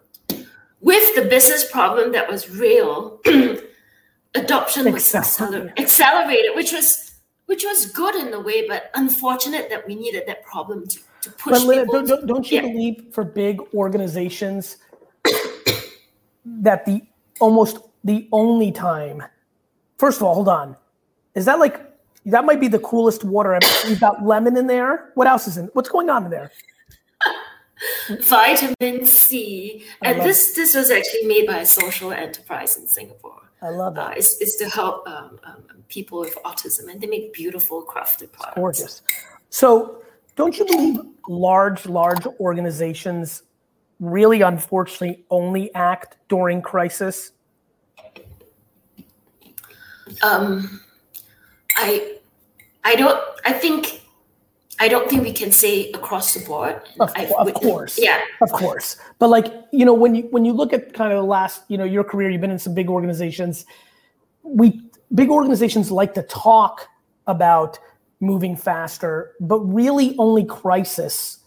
With 0.80 1.14
the 1.14 1.22
business 1.22 1.70
problem 1.70 2.12
that 2.12 2.28
was 2.28 2.50
real, 2.50 3.20
adoption 4.34 4.92
was 4.92 5.14
accelerated, 5.14 5.78
accelerated, 5.78 6.52
which 6.54 6.72
was 6.72 7.08
which 7.46 7.64
was 7.64 7.86
good 7.86 8.14
in 8.14 8.32
a 8.34 8.40
way, 8.40 8.68
but 8.68 8.90
unfortunate 8.94 9.70
that 9.70 9.86
we 9.86 9.94
needed 9.94 10.24
that 10.26 10.44
problem 10.44 10.86
to, 10.86 10.98
to 11.22 11.30
push. 11.30 11.64
But 11.64 11.78
people 11.80 12.02
don't, 12.02 12.26
don't 12.26 12.50
you 12.50 12.60
yeah. 12.60 12.68
believe 12.68 13.06
for 13.12 13.24
big 13.24 13.60
organizations 13.72 14.76
that 16.44 16.84
the 16.84 17.02
almost 17.40 17.78
the 18.04 18.28
only 18.32 18.70
time, 18.70 19.22
first 19.98 20.18
of 20.18 20.22
all, 20.24 20.34
hold 20.34 20.48
on, 20.48 20.76
is 21.34 21.44
that 21.44 21.58
like 21.58 21.80
that 22.26 22.44
might 22.44 22.60
be 22.60 22.68
the 22.68 22.78
coolest 22.80 23.24
water 23.24 23.58
We've 23.86 24.00
got 24.00 24.24
lemon 24.24 24.56
in 24.56 24.66
there. 24.66 25.10
What 25.14 25.26
else 25.26 25.46
is 25.46 25.56
in? 25.56 25.66
What's 25.72 25.88
going 25.88 26.10
on 26.10 26.24
in 26.24 26.30
there? 26.30 26.50
Vitamin 28.22 29.06
C, 29.06 29.84
and 30.02 30.20
this 30.20 30.54
this 30.54 30.74
was 30.74 30.90
actually 30.90 31.26
made 31.26 31.46
by 31.46 31.58
a 31.58 31.66
social 31.66 32.12
enterprise 32.12 32.76
in 32.76 32.86
Singapore. 32.86 33.42
I 33.60 33.70
love 33.70 33.94
that. 33.96 34.10
Uh, 34.10 34.14
it's, 34.16 34.40
it's 34.40 34.56
to 34.56 34.68
help 34.68 35.08
um, 35.08 35.38
um, 35.44 35.64
people 35.88 36.20
with 36.20 36.36
autism, 36.44 36.90
and 36.90 37.00
they 37.00 37.06
make 37.06 37.32
beautiful 37.32 37.84
crafted 37.84 38.32
products. 38.32 38.56
gorgeous. 38.56 39.02
So, 39.50 40.02
don't 40.36 40.56
you 40.58 40.64
believe 40.64 41.00
large, 41.28 41.86
large 41.86 42.24
organizations 42.38 43.42
really, 43.98 44.42
unfortunately, 44.42 45.24
only 45.30 45.74
act 45.74 46.16
during 46.28 46.62
crisis? 46.62 47.32
Um, 50.22 50.80
I, 51.76 52.18
I 52.84 52.96
don't. 52.96 53.20
I 53.44 53.52
think 53.52 54.02
I 54.80 54.88
don't 54.88 55.08
think 55.10 55.22
we 55.22 55.32
can 55.32 55.50
say 55.50 55.90
across 55.92 56.34
the 56.34 56.44
board. 56.44 56.80
Of, 57.00 57.12
of 57.16 57.54
course, 57.54 57.98
yeah, 58.00 58.20
of 58.40 58.50
course. 58.52 58.96
But 59.18 59.28
like 59.28 59.52
you 59.72 59.84
know, 59.84 59.94
when 59.94 60.14
you 60.14 60.22
when 60.30 60.44
you 60.44 60.52
look 60.52 60.72
at 60.72 60.92
kind 60.92 61.12
of 61.12 61.18
the 61.18 61.24
last 61.24 61.62
you 61.68 61.76
know 61.78 61.84
your 61.84 62.04
career, 62.04 62.30
you've 62.30 62.40
been 62.40 62.50
in 62.50 62.58
some 62.58 62.74
big 62.74 62.88
organizations. 62.88 63.66
We 64.42 64.80
big 65.14 65.30
organizations 65.30 65.90
like 65.90 66.14
to 66.14 66.22
talk 66.22 66.88
about 67.26 67.78
moving 68.20 68.56
faster, 68.56 69.34
but 69.40 69.58
really 69.60 70.16
only 70.18 70.44
crisis 70.44 71.38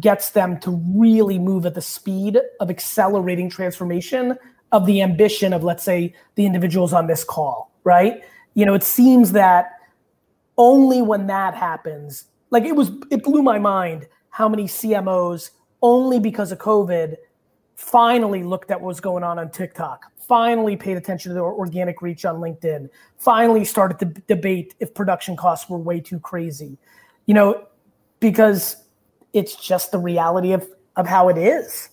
gets 0.00 0.30
them 0.30 0.58
to 0.60 0.70
really 0.94 1.38
move 1.38 1.66
at 1.66 1.74
the 1.74 1.82
speed 1.82 2.38
of 2.60 2.70
accelerating 2.70 3.50
transformation 3.50 4.38
of 4.72 4.86
the 4.86 5.02
ambition 5.02 5.52
of 5.52 5.62
let's 5.62 5.84
say 5.84 6.14
the 6.34 6.46
individuals 6.46 6.92
on 6.92 7.06
this 7.06 7.24
call, 7.24 7.71
right? 7.84 8.22
You 8.54 8.66
know, 8.66 8.74
it 8.74 8.82
seems 8.82 9.32
that 9.32 9.78
only 10.56 11.02
when 11.02 11.26
that 11.26 11.54
happens 11.54 12.26
like 12.52 12.64
it 12.64 12.76
was 12.76 12.92
it 13.10 13.24
blew 13.24 13.42
my 13.42 13.58
mind 13.58 14.06
how 14.28 14.48
many 14.48 14.64
CMOs 14.64 15.50
only 15.82 16.20
because 16.20 16.52
of 16.52 16.58
COVID 16.58 17.16
finally 17.74 18.44
looked 18.44 18.70
at 18.70 18.80
what 18.80 18.88
was 18.88 19.00
going 19.00 19.24
on 19.24 19.38
on 19.38 19.50
TikTok, 19.50 20.04
finally 20.16 20.76
paid 20.76 20.96
attention 20.96 21.30
to 21.30 21.34
their 21.34 21.42
organic 21.42 22.00
reach 22.00 22.24
on 22.24 22.36
LinkedIn, 22.36 22.88
finally 23.16 23.64
started 23.64 23.98
to 23.98 24.04
debate 24.28 24.74
if 24.78 24.94
production 24.94 25.34
costs 25.34 25.68
were 25.68 25.78
way 25.78 25.98
too 25.98 26.20
crazy. 26.20 26.78
You 27.26 27.34
know, 27.34 27.66
because 28.20 28.76
it's 29.32 29.56
just 29.56 29.90
the 29.90 29.98
reality 29.98 30.52
of 30.52 30.68
of 30.96 31.06
how 31.06 31.30
it 31.30 31.38
is. 31.38 31.88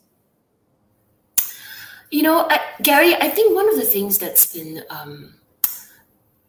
You 2.11 2.23
know, 2.23 2.47
I, 2.49 2.59
Gary, 2.81 3.15
I 3.15 3.29
think 3.29 3.55
one 3.55 3.69
of 3.69 3.75
the 3.75 3.85
things 3.85 4.17
that's 4.17 4.53
been 4.53 4.83
um, 4.89 5.35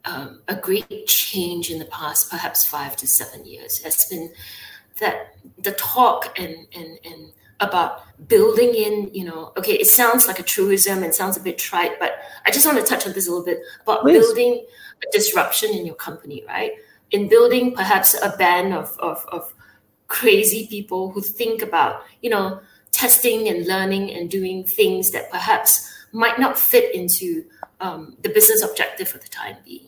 um, 0.04 0.42
a 0.48 0.54
great 0.54 1.06
change 1.06 1.70
in 1.70 1.78
the 1.78 1.84
past, 1.86 2.30
perhaps 2.30 2.64
five 2.64 2.96
to 2.96 3.06
seven 3.06 3.44
years, 3.44 3.82
has 3.82 4.04
been 4.06 4.32
that 5.00 5.36
the 5.58 5.72
talk 5.72 6.38
and 6.38 6.66
and 6.74 6.98
and 7.04 7.32
about 7.60 8.02
building 8.26 8.74
in, 8.74 9.10
you 9.12 9.24
know, 9.24 9.52
okay, 9.56 9.74
it 9.74 9.86
sounds 9.86 10.26
like 10.26 10.38
a 10.38 10.42
truism 10.42 11.02
and 11.02 11.14
sounds 11.14 11.36
a 11.36 11.40
bit 11.40 11.58
trite, 11.58 11.98
but 12.00 12.18
I 12.46 12.50
just 12.50 12.66
want 12.66 12.78
to 12.78 12.84
touch 12.84 13.06
on 13.06 13.12
this 13.12 13.28
a 13.28 13.30
little 13.30 13.44
bit 13.44 13.60
about 13.82 14.00
Please. 14.00 14.18
building 14.18 14.64
a 15.06 15.12
disruption 15.12 15.70
in 15.70 15.84
your 15.84 15.94
company, 15.94 16.42
right? 16.48 16.72
In 17.10 17.28
building 17.28 17.74
perhaps 17.74 18.14
a 18.20 18.34
band 18.36 18.72
of, 18.72 18.96
of, 18.98 19.24
of 19.30 19.52
crazy 20.08 20.66
people 20.68 21.10
who 21.10 21.20
think 21.20 21.60
about, 21.60 22.02
you 22.22 22.30
know, 22.30 22.60
testing 22.92 23.48
and 23.48 23.66
learning 23.66 24.10
and 24.10 24.30
doing 24.30 24.64
things 24.64 25.10
that 25.10 25.30
perhaps 25.30 25.86
might 26.12 26.38
not 26.38 26.58
fit 26.58 26.94
into 26.94 27.44
um, 27.80 28.16
the 28.22 28.30
business 28.30 28.62
objective 28.62 29.08
for 29.08 29.18
the 29.18 29.28
time 29.28 29.56
being. 29.64 29.86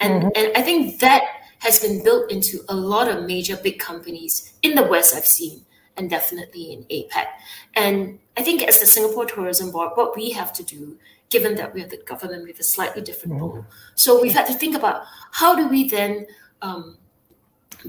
And, 0.00 0.22
mm-hmm. 0.22 0.28
and 0.34 0.56
I 0.56 0.62
think 0.62 1.00
that 1.00 1.22
has 1.58 1.80
been 1.80 2.02
built 2.04 2.30
into 2.30 2.60
a 2.68 2.74
lot 2.74 3.08
of 3.08 3.26
major 3.26 3.56
big 3.56 3.78
companies 3.78 4.54
in 4.62 4.74
the 4.74 4.84
West 4.84 5.14
I've 5.14 5.26
seen, 5.26 5.64
and 5.96 6.08
definitely 6.08 6.72
in 6.72 6.84
APAC. 6.84 7.26
And 7.74 8.18
I 8.36 8.42
think 8.42 8.62
as 8.62 8.78
the 8.78 8.86
Singapore 8.86 9.26
Tourism 9.26 9.72
Board, 9.72 9.90
what 9.94 10.16
we 10.16 10.30
have 10.30 10.52
to 10.54 10.62
do, 10.62 10.96
given 11.30 11.56
that 11.56 11.74
we 11.74 11.82
are 11.82 11.88
the 11.88 12.02
government, 12.06 12.44
we 12.44 12.50
have 12.50 12.60
a 12.60 12.64
slightly 12.64 13.02
different 13.02 13.34
mm-hmm. 13.34 13.56
role. 13.56 13.66
So 13.96 14.20
we've 14.20 14.32
had 14.32 14.46
to 14.46 14.54
think 14.54 14.76
about 14.76 15.02
how 15.32 15.56
do 15.56 15.68
we 15.68 15.88
then 15.88 16.26
um, 16.62 16.96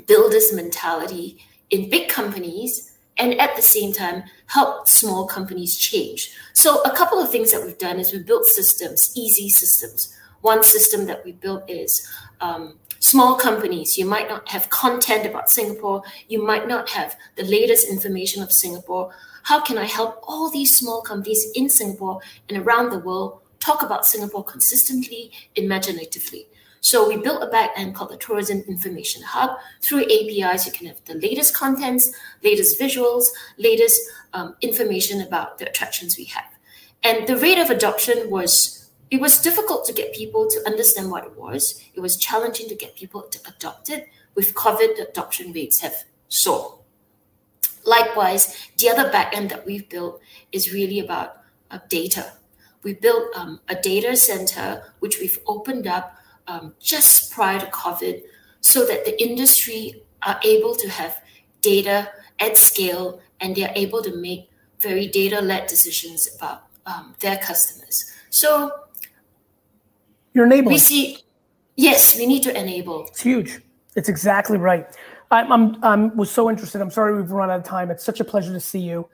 build 0.07 0.31
this 0.31 0.53
mentality 0.53 1.45
in 1.69 1.89
big 1.89 2.09
companies 2.09 2.97
and 3.17 3.39
at 3.39 3.55
the 3.55 3.61
same 3.61 3.93
time 3.93 4.23
help 4.47 4.87
small 4.87 5.27
companies 5.27 5.77
change. 5.77 6.35
So 6.53 6.81
a 6.81 6.95
couple 6.95 7.19
of 7.19 7.29
things 7.29 7.51
that 7.51 7.63
we've 7.63 7.77
done 7.77 7.99
is 7.99 8.11
we've 8.11 8.25
built 8.25 8.45
systems, 8.45 9.11
easy 9.15 9.49
systems 9.49 10.15
one 10.41 10.63
system 10.63 11.05
that 11.07 11.23
we 11.25 11.33
built 11.33 11.69
is 11.69 12.07
um, 12.41 12.77
small 12.99 13.35
companies. 13.35 13.97
You 13.97 14.05
might 14.05 14.29
not 14.29 14.49
have 14.49 14.69
content 14.69 15.25
about 15.25 15.49
Singapore. 15.49 16.03
You 16.27 16.45
might 16.45 16.67
not 16.67 16.89
have 16.89 17.15
the 17.35 17.43
latest 17.43 17.87
information 17.87 18.43
of 18.43 18.51
Singapore. 18.51 19.13
how 19.43 19.59
can 19.61 19.77
I 19.77 19.85
help 19.85 20.19
all 20.23 20.49
these 20.49 20.75
small 20.75 21.01
companies 21.01 21.47
in 21.55 21.69
Singapore 21.69 22.19
and 22.47 22.57
around 22.57 22.89
the 22.89 22.99
world 22.99 23.39
talk 23.59 23.81
about 23.81 24.05
Singapore 24.05 24.43
consistently, 24.43 25.31
imaginatively? 25.55 26.47
So 26.81 27.07
we 27.07 27.17
built 27.17 27.43
a 27.43 27.47
back 27.47 27.71
end 27.75 27.95
called 27.95 28.11
the 28.11 28.17
Tourism 28.17 28.63
Information 28.67 29.21
Hub. 29.23 29.57
Through 29.81 30.03
APIs, 30.03 30.65
you 30.65 30.71
can 30.71 30.87
have 30.87 31.03
the 31.05 31.15
latest 31.15 31.53
contents, 31.55 32.11
latest 32.43 32.79
visuals, 32.79 33.25
latest 33.57 33.99
um, 34.33 34.55
information 34.61 35.21
about 35.21 35.57
the 35.57 35.67
attractions 35.67 36.17
we 36.17 36.25
have. 36.25 36.45
And 37.03 37.27
the 37.27 37.37
rate 37.37 37.59
of 37.59 37.69
adoption 37.69 38.29
was 38.29 38.78
it 39.11 39.19
was 39.19 39.41
difficult 39.41 39.85
to 39.85 39.93
get 39.93 40.13
people 40.13 40.47
to 40.49 40.63
understand 40.67 41.09
what 41.09 41.25
it 41.25 41.37
was. 41.37 41.83
It 41.95 41.99
was 41.99 42.17
challenging 42.17 42.69
to 42.69 42.75
get 42.75 42.95
people 42.95 43.23
to 43.23 43.39
adopt 43.47 43.89
it. 43.89 44.07
With 44.35 44.53
COVID, 44.53 45.09
adoption 45.09 45.51
rates 45.51 45.79
have 45.81 46.03
soared. 46.27 46.79
Likewise, 47.85 48.69
the 48.77 48.89
other 48.89 49.09
backend 49.09 49.49
that 49.49 49.65
we've 49.65 49.89
built 49.89 50.21
is 50.51 50.73
really 50.73 50.99
about 50.99 51.37
uh, 51.71 51.79
data. 51.89 52.33
We 52.83 52.93
built 52.93 53.35
um, 53.35 53.59
a 53.67 53.75
data 53.75 54.15
center 54.15 54.93
which 54.99 55.19
we've 55.19 55.39
opened 55.47 55.87
up 55.87 56.15
um, 56.47 56.75
just 56.79 57.31
prior 57.31 57.59
to 57.59 57.65
COVID 57.67 58.21
so 58.61 58.85
that 58.85 59.05
the 59.05 59.21
industry 59.21 60.03
are 60.23 60.39
able 60.43 60.75
to 60.75 60.89
have 60.89 61.21
data 61.61 62.11
at 62.39 62.57
scale 62.57 63.21
and 63.39 63.55
they're 63.55 63.73
able 63.75 64.01
to 64.03 64.15
make 64.15 64.49
very 64.79 65.07
data 65.07 65.41
led 65.41 65.67
decisions 65.67 66.29
about 66.35 66.63
um, 66.85 67.15
their 67.19 67.37
customers. 67.37 68.11
So 68.29 68.71
you're 70.39 70.47
enabling. 70.47 70.73
We 70.73 70.79
see, 70.79 71.17
yes, 71.75 72.17
we 72.17 72.25
need 72.25 72.43
to 72.43 72.57
enable. 72.57 73.05
It's 73.07 73.21
huge. 73.21 73.59
It's 73.97 74.07
exactly 74.07 74.57
right. 74.57 74.87
I'm, 75.31 75.51
I'm, 75.51 75.83
I'm 75.83 76.15
was 76.15 76.31
so 76.31 76.49
interested. 76.49 76.81
I'm 76.81 76.89
sorry 76.89 77.15
we've 77.15 77.29
run 77.29 77.51
out 77.51 77.59
of 77.59 77.65
time. 77.65 77.91
It's 77.91 78.05
such 78.05 78.21
a 78.21 78.23
pleasure 78.23 78.53
to 78.53 78.59
see 78.59 78.79
you. 78.79 79.09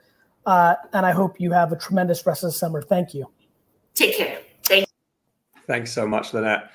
Uh, 0.46 0.76
and 0.92 1.04
I 1.04 1.10
hope 1.10 1.40
you 1.40 1.50
have 1.50 1.72
a 1.72 1.76
tremendous 1.76 2.24
rest 2.24 2.44
of 2.44 2.48
the 2.48 2.52
summer. 2.52 2.80
Thank 2.80 3.12
you. 3.12 3.26
Take 3.94 4.16
care. 4.16 4.38
Thank 4.62 4.86
Thanks 5.66 5.92
so 5.92 6.06
much, 6.06 6.32
Lynette 6.32 6.70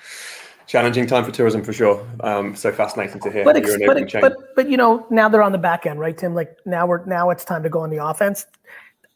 challenging 0.66 1.06
time 1.06 1.22
for 1.22 1.30
tourism 1.32 1.62
for 1.62 1.72
sure. 1.72 2.06
Um, 2.20 2.56
so 2.56 2.72
fascinating 2.72 3.20
to 3.20 3.30
hear. 3.30 3.44
But, 3.44 3.56
ex- 3.56 3.76
but, 3.84 4.22
but, 4.22 4.36
but 4.56 4.70
you 4.70 4.78
know 4.78 5.06
now 5.10 5.28
they're 5.28 5.42
on 5.42 5.52
the 5.52 5.58
back 5.58 5.84
end, 5.84 6.00
right, 6.00 6.16
Tim? 6.16 6.34
Like 6.34 6.56
now 6.64 6.86
we're 6.86 7.04
now 7.04 7.28
it's 7.28 7.44
time 7.44 7.62
to 7.62 7.68
go 7.68 7.80
on 7.80 7.90
the 7.90 8.02
offense. 8.02 8.46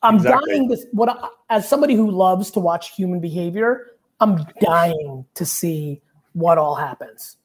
I'm 0.03 0.17
exactly. 0.17 0.53
dying 0.55 0.69
to 0.69 0.77
what 0.93 1.09
I, 1.09 1.29
as 1.49 1.67
somebody 1.67 1.95
who 1.95 2.11
loves 2.11 2.51
to 2.53 2.61
watch 2.61 2.95
human 2.95 3.21
behavior. 3.21 3.93
I'm 4.21 4.47
dying 4.61 5.25
to 5.35 5.45
see 5.45 6.01
what 6.33 6.59
all 6.59 6.75
happens. 6.75 7.37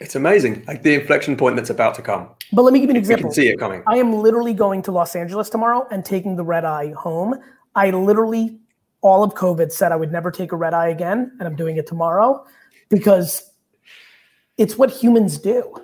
It's 0.00 0.16
amazing, 0.16 0.64
like 0.66 0.82
the 0.82 0.94
inflection 0.94 1.36
point 1.36 1.56
that's 1.56 1.70
about 1.70 1.94
to 1.94 2.02
come. 2.02 2.28
But 2.52 2.62
let 2.62 2.72
me 2.72 2.80
give 2.80 2.88
you 2.88 2.94
an 2.94 2.96
example. 2.96 3.20
You 3.20 3.24
can 3.26 3.34
see 3.34 3.48
it 3.48 3.58
coming. 3.58 3.82
I 3.86 3.96
am 3.96 4.12
literally 4.12 4.52
going 4.52 4.82
to 4.82 4.92
Los 4.92 5.14
Angeles 5.14 5.48
tomorrow 5.48 5.86
and 5.90 6.04
taking 6.04 6.36
the 6.36 6.44
red 6.44 6.64
eye 6.64 6.92
home. 6.92 7.34
I 7.76 7.90
literally, 7.90 8.58
all 9.02 9.22
of 9.22 9.34
COVID 9.34 9.70
said 9.70 9.92
I 9.92 9.96
would 9.96 10.10
never 10.10 10.30
take 10.30 10.52
a 10.52 10.56
red 10.56 10.74
eye 10.74 10.88
again, 10.88 11.32
and 11.38 11.46
I'm 11.46 11.54
doing 11.54 11.76
it 11.76 11.86
tomorrow 11.86 12.44
because 12.88 13.52
it's 14.56 14.76
what 14.76 14.90
humans 14.90 15.38
do. 15.38 15.74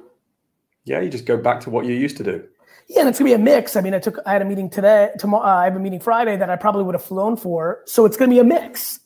Yeah, 0.85 1.01
you 1.01 1.09
just 1.09 1.25
go 1.25 1.37
back 1.37 1.61
to 1.61 1.71
what 1.71 1.85
you 1.85 1.95
used 1.95 2.17
to 2.17 2.25
do. 2.25 2.45
Yeah, 2.89 3.01
and 3.01 3.09
it's 3.09 3.21
gonna 3.21 3.29
be 3.29 3.35
a 3.35 3.39
mix. 3.39 3.77
I 3.77 3.81
mean, 3.81 3.95
I 3.95 4.01
took 4.01 4.19
I 4.27 4.33
had 4.33 4.43
a 4.43 4.45
meeting 4.45 4.69
today. 4.69 5.11
Tomorrow, 5.19 5.45
uh, 5.45 5.57
I 5.59 5.65
have 5.65 5.77
a 5.77 5.79
meeting 5.79 6.01
Friday 6.01 6.37
that 6.37 6.51
I 6.51 6.57
probably 6.57 6.83
would 6.83 6.97
have 6.97 7.05
flown 7.05 7.37
for. 7.37 7.83
So 7.87 8.05
it's 8.05 8.17
gonna 8.17 8.31
be 8.31 8.41
a 8.41 8.45
mix. 8.45 8.99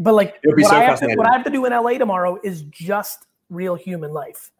But 0.00 0.14
like 0.14 0.36
what, 0.42 0.64
so 0.64 0.74
I 0.74 0.82
have 0.82 0.98
to, 1.00 1.14
what 1.14 1.28
I 1.28 1.32
have 1.32 1.44
to 1.44 1.50
do 1.50 1.66
in 1.66 1.72
LA 1.72 1.98
tomorrow 1.98 2.40
is 2.42 2.62
just 2.62 3.26
real 3.50 3.74
human 3.74 4.12
life. 4.12 4.50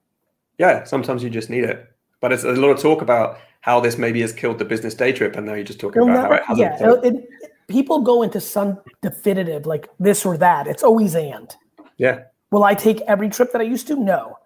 Yeah, 0.58 0.84
sometimes 0.84 1.24
you 1.24 1.30
just 1.30 1.48
need 1.48 1.64
it. 1.64 1.90
But 2.20 2.32
it's 2.32 2.44
a 2.44 2.52
lot 2.52 2.68
of 2.68 2.78
talk 2.78 3.00
about 3.00 3.38
how 3.62 3.80
this 3.80 3.96
maybe 3.96 4.20
has 4.20 4.34
killed 4.34 4.58
the 4.58 4.66
business 4.66 4.94
day 4.94 5.12
trip, 5.12 5.36
and 5.36 5.46
now 5.46 5.54
you're 5.54 5.64
just 5.64 5.80
talking 5.80 6.02
about 6.02 6.12
never, 6.12 6.28
how 6.28 6.34
it 6.34 6.42
hasn't. 6.44 6.80
Yeah, 6.80 7.08
it, 7.10 7.14
it, 7.14 7.30
people 7.68 8.00
go 8.00 8.22
into 8.22 8.38
some 8.38 8.78
definitive 9.00 9.64
like 9.64 9.88
this 9.98 10.26
or 10.26 10.36
that. 10.36 10.66
It's 10.66 10.82
always 10.82 11.14
and. 11.14 11.54
Yeah. 11.96 12.24
Will 12.50 12.64
I 12.64 12.74
take 12.74 13.00
every 13.02 13.30
trip 13.30 13.52
that 13.52 13.62
I 13.62 13.64
used 13.64 13.86
to? 13.88 13.96
No. 13.96 14.36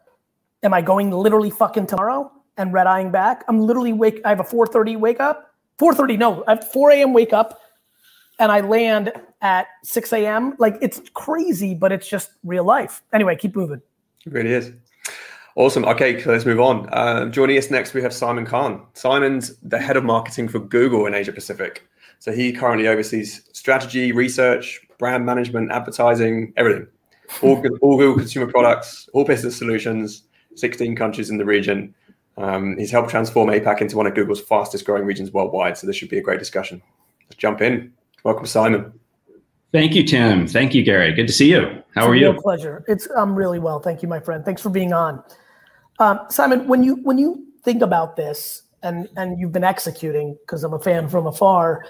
Am 0.63 0.73
I 0.73 0.81
going 0.81 1.11
literally 1.11 1.51
fucking 1.51 1.89
tomorrow 1.89 2.31
and 2.57 2.73
red 2.73 2.87
eyeing 2.87 3.11
back? 3.11 3.45
I'm 3.49 3.61
literally 3.61 3.93
wake. 3.93 4.21
I 4.25 4.29
have 4.29 4.41
a 4.41 4.45
4:30 4.45 4.97
wake 4.99 5.19
up. 5.19 5.51
4:30. 5.81 6.19
No, 6.19 6.45
I 6.47 6.55
have 6.55 6.71
4 6.71 6.93
a.m. 6.93 7.13
wake 7.13 7.33
up, 7.33 7.61
and 8.39 8.53
I 8.53 8.61
land 8.61 9.13
at 9.45 9.69
6 9.85 10.13
a.m. 10.15 10.55
Like 10.59 10.77
it's 10.83 11.01
crazy, 11.13 11.75
but 11.75 11.93
it's 11.93 12.09
just 12.09 12.33
real 12.43 12.65
life. 12.65 13.03
Anyway, 13.13 13.37
keep 13.37 13.55
moving. 13.55 13.81
It 14.27 14.33
really 14.33 14.53
is. 14.53 14.73
Awesome. 15.55 15.85
Okay, 15.85 16.21
so 16.21 16.33
let's 16.33 16.45
move 16.45 16.59
on. 16.59 16.89
Uh, 16.93 17.27
joining 17.27 17.57
us 17.57 17.71
next, 17.71 17.95
we 17.95 18.03
have 18.03 18.13
Simon 18.13 18.45
Kahn. 18.45 18.83
Simon's 18.95 19.57
the 19.59 19.79
head 19.79 19.97
of 19.97 20.03
marketing 20.03 20.49
for 20.49 20.59
Google 20.59 21.07
in 21.07 21.15
Asia 21.15 21.31
Pacific. 21.31 21.87
So 22.19 22.33
he 22.33 22.53
currently 22.53 22.89
oversees 22.89 23.49
strategy, 23.53 24.11
research, 24.11 24.81
brand 24.99 25.25
management, 25.25 25.71
advertising, 25.71 26.53
everything 26.57 26.89
all, 27.43 27.63
all 27.83 27.97
Google 27.99 28.17
consumer 28.17 28.51
products, 28.51 29.09
all 29.13 29.25
business 29.25 29.57
solutions, 29.57 30.25
16 30.57 30.97
countries 30.97 31.31
in 31.31 31.37
the 31.37 31.45
region. 31.45 31.95
Um, 32.37 32.77
he's 32.79 32.91
helped 32.91 33.11
transform 33.11 33.49
APAC 33.51 33.81
into 33.81 33.97
one 33.97 34.07
of 34.07 34.15
Google's 34.15 34.41
fastest 34.41 34.85
growing 34.85 35.05
regions 35.05 35.33
worldwide. 35.33 35.79
So 35.79 35.87
this 35.87 35.97
should 35.97 36.09
be 36.09 36.19
a 36.19 36.23
great 36.23 36.39
discussion. 36.39 36.83
Let's 37.27 37.37
jump 37.37 37.61
in. 37.61 37.93
Welcome, 38.25 38.47
Simon. 38.47 38.93
Thank 39.75 39.97
you, 39.97 40.05
Tim. 40.05 40.47
Thank 40.47 40.73
you, 40.73 40.85
Gary. 40.85 41.13
Good 41.13 41.27
to 41.27 41.33
see 41.33 41.51
you. 41.51 41.83
How 41.97 42.03
it's 42.03 42.07
are 42.07 42.15
you? 42.15 42.33
pleasure. 42.41 42.85
It's 42.87 43.09
I'm 43.17 43.35
really 43.35 43.59
well. 43.59 43.81
Thank 43.81 44.03
you, 44.03 44.09
my 44.09 44.21
friend. 44.21 44.45
Thanks 44.45 44.63
for 44.63 44.71
being 44.71 44.93
on. 44.93 45.21
Um, 45.99 46.21
Simon, 46.31 46.69
when 46.69 46.85
you 46.85 46.95
when 47.03 47.19
you 47.19 47.45
think 47.65 47.83
about 47.83 48.15
this 48.15 48.63
and 48.85 49.09
and 49.17 49.37
you've 49.37 49.51
been 49.51 49.65
executing 49.65 50.39
because 50.43 50.63
I'm 50.63 50.75
a 50.75 50.79
fan 50.79 51.09
from 51.09 51.27
afar, 51.27 51.85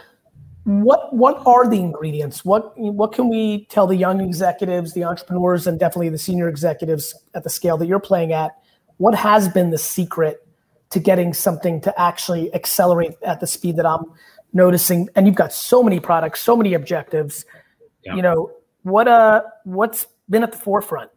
what 0.65 1.15
what 1.15 1.47
are 1.47 1.69
the 1.69 1.79
ingredients? 1.79 2.43
What 2.43 2.73
what 2.79 3.13
can 3.13 3.29
we 3.29 3.67
tell 3.67 3.87
the 3.87 3.97
young 3.97 4.23
executives, 4.23 4.95
the 4.95 5.05
entrepreneurs, 5.05 5.67
and 5.67 5.79
definitely 5.79 6.09
the 6.09 6.17
senior 6.17 6.49
executives 6.49 7.15
at 7.35 7.45
the 7.45 7.51
scale 7.51 7.77
that 7.77 7.87
you're 7.87 8.01
playing 8.01 8.33
at? 8.33 8.53
What 8.97 9.15
has 9.15 9.47
been 9.47 9.69
the 9.69 9.77
secret 9.77 10.49
to 10.89 11.01
getting 11.01 11.35
something 11.35 11.83
to 11.83 12.01
actually 12.01 12.51
accelerate 12.55 13.13
at 13.21 13.41
the 13.41 13.47
speed 13.47 13.77
that 13.77 13.85
I'm 13.85 14.07
noticing? 14.55 15.11
And 15.15 15.27
you've 15.27 15.37
got 15.37 15.53
so 15.53 15.83
many 15.83 16.01
products, 16.01 16.41
so 16.41 16.57
many 16.57 16.73
objectives. 16.73 17.45
Yeah. 18.05 18.17
You 18.17 18.23
know 18.23 18.53
what? 18.83 19.09
Uh, 19.09 19.43
what's 19.65 20.07
been 20.29 20.43
at 20.43 20.53
the 20.53 20.59
forefront? 20.59 21.11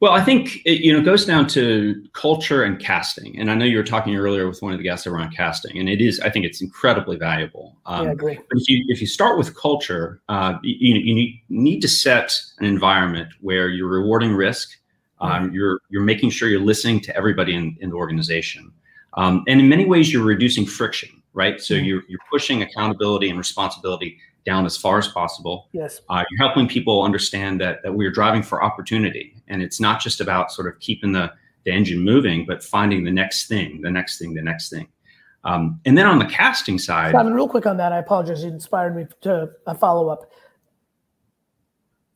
Well, 0.00 0.12
I 0.12 0.22
think 0.22 0.60
it, 0.66 0.82
you 0.82 0.92
know 0.92 1.00
goes 1.02 1.24
down 1.24 1.46
to 1.48 2.04
culture 2.12 2.62
and 2.62 2.78
casting, 2.78 3.38
and 3.38 3.50
I 3.50 3.54
know 3.54 3.64
you 3.64 3.78
were 3.78 3.84
talking 3.84 4.14
earlier 4.16 4.46
with 4.46 4.60
one 4.60 4.72
of 4.72 4.78
the 4.78 4.82
guests 4.84 5.06
around 5.06 5.34
casting, 5.34 5.78
and 5.78 5.88
it 5.88 6.02
is 6.02 6.20
I 6.20 6.28
think 6.28 6.44
it's 6.44 6.60
incredibly 6.60 7.16
valuable. 7.16 7.78
Um, 7.86 8.04
yeah, 8.04 8.10
I 8.10 8.12
agree. 8.12 8.34
But 8.34 8.60
if 8.60 8.68
you 8.68 8.84
if 8.88 9.00
you 9.00 9.06
start 9.06 9.38
with 9.38 9.56
culture, 9.56 10.20
uh, 10.28 10.58
you, 10.62 10.96
you 10.96 11.14
need, 11.14 11.42
need 11.48 11.80
to 11.80 11.88
set 11.88 12.38
an 12.58 12.66
environment 12.66 13.32
where 13.40 13.70
you're 13.70 13.88
rewarding 13.88 14.34
risk, 14.34 14.76
um, 15.20 15.30
mm-hmm. 15.30 15.54
you're 15.54 15.80
you're 15.88 16.02
making 16.02 16.28
sure 16.28 16.50
you're 16.50 16.60
listening 16.60 17.00
to 17.00 17.16
everybody 17.16 17.54
in, 17.54 17.74
in 17.80 17.88
the 17.88 17.96
organization, 17.96 18.70
um, 19.14 19.42
and 19.48 19.58
in 19.58 19.70
many 19.70 19.86
ways 19.86 20.12
you're 20.12 20.22
reducing 20.22 20.66
friction, 20.66 21.22
right? 21.32 21.62
So 21.62 21.76
mm-hmm. 21.76 21.84
you're 21.84 22.02
you're 22.08 22.20
pushing 22.30 22.60
accountability 22.60 23.30
and 23.30 23.38
responsibility 23.38 24.18
down 24.44 24.66
as 24.66 24.76
far 24.76 24.98
as 24.98 25.08
possible. 25.08 25.68
Yes. 25.72 26.00
Uh, 26.08 26.22
you're 26.30 26.46
helping 26.46 26.68
people 26.68 27.02
understand 27.02 27.60
that, 27.60 27.82
that 27.82 27.94
we're 27.94 28.10
driving 28.10 28.42
for 28.42 28.62
opportunity. 28.62 29.34
And 29.48 29.62
it's 29.62 29.80
not 29.80 30.00
just 30.00 30.20
about 30.20 30.52
sort 30.52 30.68
of 30.68 30.78
keeping 30.80 31.12
the, 31.12 31.32
the 31.64 31.72
engine 31.72 32.00
moving, 32.00 32.44
but 32.46 32.62
finding 32.62 33.04
the 33.04 33.10
next 33.10 33.46
thing, 33.46 33.80
the 33.80 33.90
next 33.90 34.18
thing, 34.18 34.34
the 34.34 34.42
next 34.42 34.70
thing. 34.70 34.88
Um, 35.44 35.80
and 35.84 35.96
then 35.96 36.06
on 36.06 36.18
the 36.18 36.26
casting 36.26 36.78
side. 36.78 37.12
Simon, 37.12 37.34
real 37.34 37.48
quick 37.48 37.66
on 37.66 37.76
that, 37.76 37.92
I 37.92 37.98
apologize. 37.98 38.44
It 38.44 38.48
inspired 38.48 38.96
me 38.96 39.06
to 39.22 39.50
a 39.66 39.74
follow 39.74 40.08
up. 40.08 40.30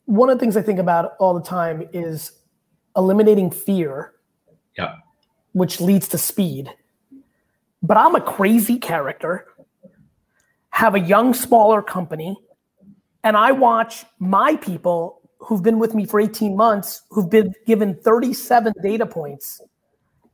One 0.06 0.30
of 0.30 0.38
the 0.38 0.40
things 0.40 0.56
I 0.56 0.62
think 0.62 0.78
about 0.78 1.12
all 1.18 1.34
the 1.34 1.42
time 1.42 1.86
is 1.92 2.32
eliminating 2.96 3.50
fear, 3.50 4.14
yeah. 4.78 4.96
which 5.52 5.80
leads 5.80 6.08
to 6.08 6.18
speed. 6.18 6.70
But 7.82 7.98
I'm 7.98 8.14
a 8.14 8.20
crazy 8.20 8.78
character 8.78 9.46
have 10.78 10.94
a 10.94 11.00
young, 11.00 11.34
smaller 11.34 11.82
company, 11.82 12.36
and 13.24 13.36
I 13.36 13.50
watch 13.50 14.04
my 14.20 14.54
people 14.54 15.20
who've 15.40 15.60
been 15.60 15.80
with 15.80 15.92
me 15.92 16.06
for 16.06 16.20
18 16.20 16.56
months, 16.56 17.02
who've 17.10 17.28
been 17.28 17.52
given 17.66 17.96
37 17.96 18.72
data 18.80 19.04
points 19.04 19.60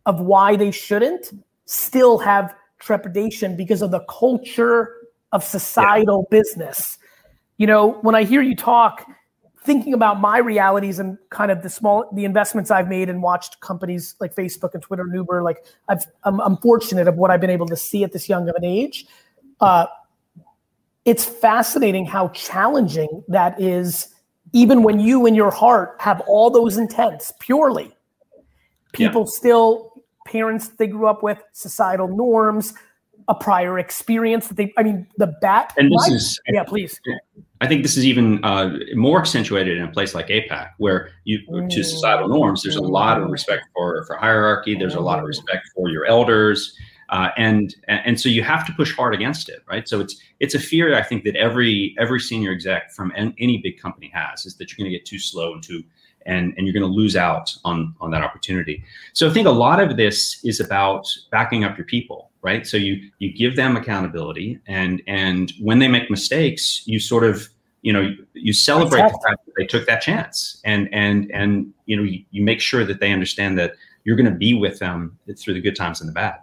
of 0.04 0.20
why 0.20 0.54
they 0.54 0.70
shouldn't, 0.70 1.33
still 1.64 2.18
have 2.18 2.54
trepidation 2.78 3.57
because 3.57 3.80
of 3.80 3.90
the 3.90 4.00
culture 4.00 4.92
of 5.33 5.42
societal 5.42 6.29
yeah. 6.31 6.38
business. 6.38 6.98
You 7.56 7.66
know, 7.66 7.92
when 8.02 8.14
I 8.14 8.25
hear 8.25 8.42
you 8.42 8.54
talk, 8.54 9.06
thinking 9.62 9.94
about 9.94 10.21
my 10.21 10.37
realities 10.37 10.98
and 10.98 11.16
kind 11.31 11.52
of 11.52 11.62
the 11.62 11.71
small 11.71 12.10
the 12.12 12.27
investments 12.27 12.71
I've 12.71 12.88
made 12.88 13.08
and 13.08 13.23
watched 13.23 13.60
companies 13.60 14.14
like 14.21 14.35
Facebook 14.35 14.75
and 14.75 14.83
Twitter 14.83 15.04
and 15.04 15.14
Uber, 15.14 15.42
like 15.42 15.64
I've 15.88 16.04
I'm, 16.25 16.38
I'm 16.40 16.58
fortunate 16.58 17.08
of 17.08 17.14
what 17.14 17.31
I've 17.31 17.40
been 17.40 17.48
able 17.48 17.68
to 17.68 17.77
see 17.77 18.04
at 18.04 18.12
this 18.12 18.29
young 18.29 18.46
of 18.50 18.56
an 18.56 18.64
age. 18.66 19.06
Uh, 19.58 19.87
it's 21.05 21.25
fascinating 21.25 22.07
how 22.07 22.29
challenging 22.29 23.23
that 23.29 23.61
is, 23.61 24.09
even 24.52 24.83
when 24.83 24.98
you 25.00 25.27
in 25.27 25.35
your 25.35 25.50
heart 25.50 25.96
have 25.98 26.21
all 26.27 26.50
those 26.50 26.77
intents 26.77 27.33
purely. 27.40 27.92
People 28.92 29.23
yeah. 29.23 29.38
still, 29.38 30.05
parents 30.27 30.69
they 30.69 30.87
grew 30.87 31.07
up 31.07 31.23
with, 31.23 31.42
societal 31.52 32.09
norms, 32.09 32.75
a 33.29 33.35
prior 33.35 33.79
experience 33.79 34.48
that 34.48 34.57
they 34.57 34.73
i 34.77 34.83
mean 34.83 35.07
the 35.17 35.27
bat 35.40 35.73
and 35.77 35.90
this 35.90 36.09
is 36.09 36.40
yeah 36.48 36.63
please. 36.63 37.00
I 37.61 37.67
think 37.67 37.83
this 37.83 37.96
is 37.96 38.05
even 38.05 38.44
uh, 38.44 38.77
more 38.94 39.21
accentuated 39.21 39.79
in 39.79 39.85
a 39.85 39.90
place 39.90 40.15
like 40.15 40.29
apac 40.29 40.71
where 40.79 41.11
you 41.25 41.38
to 41.46 41.52
mm. 41.52 41.85
societal 41.85 42.29
norms 42.29 42.63
there's 42.63 42.77
a 42.77 42.83
lot 42.83 43.21
of 43.21 43.29
mm. 43.29 43.33
respect 43.33 43.65
for 43.75 44.05
for 44.05 44.17
hierarchy 44.17 44.77
there's 44.77 44.94
a 44.94 45.00
lot 45.00 45.19
of 45.19 45.25
mm. 45.25 45.29
respect 45.29 45.67
for 45.75 45.88
your 45.88 46.05
elders 46.05 46.77
uh, 47.11 47.31
and 47.37 47.77
and 47.88 48.21
so 48.21 48.29
you 48.29 48.42
have 48.42 48.67
to 48.67 48.73
push 48.73 48.94
hard 48.94 49.15
against 49.15 49.48
it 49.48 49.63
right 49.69 49.88
so 49.88 50.00
it's 50.00 50.17
it's 50.40 50.55
a 50.55 50.59
fear 50.59 50.94
i 50.96 51.02
think 51.02 51.25
that 51.25 51.37
every 51.37 51.94
every 51.98 52.21
senior 52.21 52.52
exec 52.52 52.92
from 52.92 53.13
any 53.17 53.59
big 53.59 53.79
company 53.81 54.11
has 54.13 54.46
is 54.46 54.57
that 54.57 54.71
you're 54.71 54.83
going 54.83 54.90
to 54.90 54.96
get 54.96 55.07
too 55.07 55.19
slow 55.19 55.55
and 55.55 55.63
too 55.63 55.83
and, 56.27 56.55
and 56.57 56.67
you're 56.67 56.73
going 56.73 56.90
to 56.90 56.96
lose 56.96 57.17
out 57.17 57.55
on, 57.65 57.94
on 58.00 58.11
that 58.11 58.23
opportunity. 58.23 58.85
So 59.13 59.29
I 59.29 59.33
think 59.33 59.46
a 59.46 59.52
lot 59.52 59.81
of 59.81 59.96
this 59.96 60.42
is 60.44 60.61
about 60.61 61.07
backing 61.31 61.65
up 61.65 61.77
your 61.77 61.87
people, 61.87 62.31
right? 62.42 62.67
So 62.67 62.77
you 62.77 63.11
you 63.19 63.33
give 63.33 63.57
them 63.57 63.77
accountability, 63.77 64.59
and 64.67 65.02
and 65.07 65.52
when 65.61 65.79
they 65.79 65.88
make 65.88 66.11
mistakes, 66.11 66.83
you 66.87 66.98
sort 67.00 67.25
of 67.25 67.48
you 67.83 67.92
know 67.92 68.15
you 68.33 68.52
celebrate 68.52 69.02
the 69.02 69.21
fact 69.27 69.44
that 69.46 69.52
they 69.57 69.67
took 69.67 69.87
that 69.87 70.00
chance, 70.02 70.61
and 70.65 70.88
and 70.92 71.31
and 71.33 71.73
you 71.87 71.96
know 71.96 72.02
you, 72.02 72.25
you 72.31 72.42
make 72.42 72.61
sure 72.61 72.85
that 72.85 73.00
they 73.00 73.13
understand 73.13 73.59
that 73.59 73.75
you're 74.05 74.17
going 74.17 74.31
to 74.31 74.38
be 74.38 74.55
with 74.55 74.79
them 74.79 75.19
through 75.38 75.55
the 75.55 75.61
good 75.61 75.77
times 75.77 76.00
and 76.00 76.09
the 76.09 76.13
bad. 76.13 76.37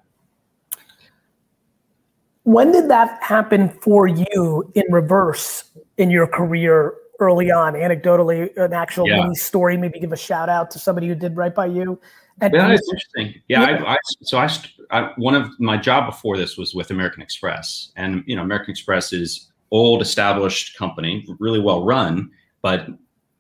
When 2.43 2.71
did 2.71 2.89
that 2.89 3.21
happen 3.21 3.69
for 3.69 4.07
you 4.07 4.71
in 4.73 4.83
reverse 4.89 5.65
in 5.97 6.09
your 6.09 6.27
career 6.27 6.95
early 7.19 7.51
on, 7.51 7.73
anecdotally, 7.73 8.55
an 8.57 8.73
actual 8.73 9.07
yeah. 9.07 9.21
mini 9.21 9.35
story, 9.35 9.77
maybe 9.77 9.99
give 9.99 10.11
a 10.11 10.17
shout 10.17 10.49
out 10.49 10.71
to 10.71 10.79
somebody 10.79 11.07
who 11.07 11.15
did 11.15 11.37
right 11.37 11.53
by 11.53 11.67
you. 11.67 11.99
And, 12.41 12.53
yeah, 12.53 12.67
that's 12.67 12.87
interesting. 12.89 13.41
Yeah, 13.47 13.69
yeah. 13.69 13.83
I, 13.83 13.93
I, 13.93 13.97
so 14.23 14.39
I, 14.39 14.49
I, 14.89 15.11
one 15.17 15.35
of 15.35 15.47
my 15.59 15.77
job 15.77 16.07
before 16.07 16.37
this 16.37 16.57
was 16.57 16.73
with 16.73 16.89
American 16.89 17.21
Express, 17.21 17.91
and 17.95 18.23
you 18.25 18.35
know, 18.35 18.41
American 18.41 18.71
Express 18.71 19.13
is 19.13 19.51
old, 19.69 20.01
established 20.01 20.75
company, 20.77 21.25
really 21.39 21.59
well 21.59 21.85
run, 21.85 22.31
but 22.63 22.87